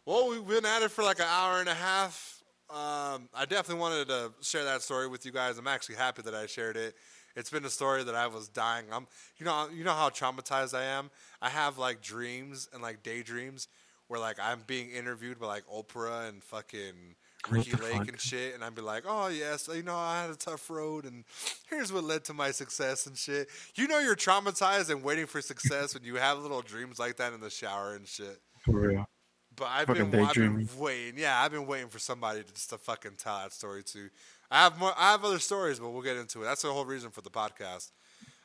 [0.06, 2.42] Well, we've been at it for like an hour and a half.
[2.70, 5.58] Um, I definitely wanted to share that story with you guys.
[5.58, 6.94] I'm actually happy that I shared it.
[7.36, 8.86] It's been a story that I was dying.
[8.92, 9.08] I'm,
[9.38, 11.10] you know, you know how traumatized I am.
[11.42, 13.68] I have like dreams and like daydreams
[14.08, 17.16] where like I'm being interviewed by like Oprah and fucking
[17.50, 18.08] Ricki Lake fuck?
[18.08, 21.04] and shit, and I'd be like, oh yes, you know, I had a tough road,
[21.04, 21.24] and
[21.68, 23.48] here's what led to my success and shit.
[23.74, 27.32] You know, you're traumatized and waiting for success when you have little dreams like that
[27.32, 28.40] in the shower and shit.
[28.60, 29.08] For real.
[29.56, 31.18] But I've Fucking been, I've been waiting.
[31.18, 34.08] Yeah, I've been waiting for somebody to just to fucking tell that story too.
[34.50, 34.92] I have more.
[34.96, 36.44] I have other stories, but we'll get into it.
[36.44, 37.92] That's the whole reason for the podcast.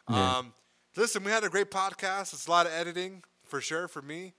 [0.09, 0.37] Yeah.
[0.37, 0.53] Um,
[0.95, 2.33] listen, we had a great podcast.
[2.33, 4.33] It's a lot of editing for sure for me.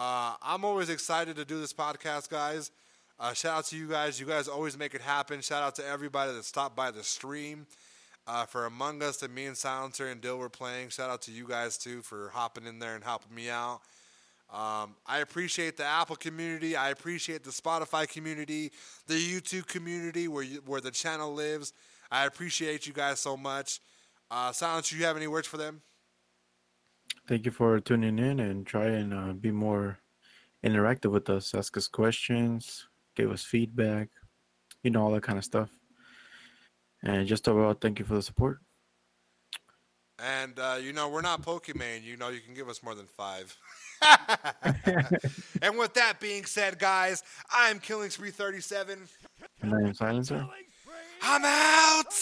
[0.00, 2.70] Uh, I'm always excited to do this podcast, guys.
[3.18, 4.18] Uh, shout out to you guys.
[4.18, 5.42] You guys always make it happen.
[5.42, 7.66] Shout out to everybody that stopped by the stream.
[8.26, 10.88] Uh, for Among Us that me and Silencer and Dill were playing.
[10.88, 13.82] Shout out to you guys too for hopping in there and helping me out.
[14.50, 16.76] Um, I appreciate the Apple community.
[16.76, 18.72] I appreciate the Spotify community,
[19.06, 21.74] the YouTube community where you, where the channel lives.
[22.10, 23.80] I appreciate you guys so much.
[24.30, 25.82] Uh, Silence, you have any words for them?
[27.28, 29.98] Thank you for tuning in and try and uh, be more
[30.64, 31.54] interactive with us.
[31.54, 34.08] Ask us questions, give us feedback,
[34.82, 35.70] you know, all that kind of stuff.
[37.02, 38.58] And just overall, thank you for the support.
[40.18, 42.02] And uh, you know we're not Pokimane.
[42.02, 43.56] You know you can give us more than five.
[45.62, 48.98] and with that being said, guys, I'm Killing Spree 37.
[49.62, 50.46] And I am Silencer.
[51.22, 52.12] I'm out.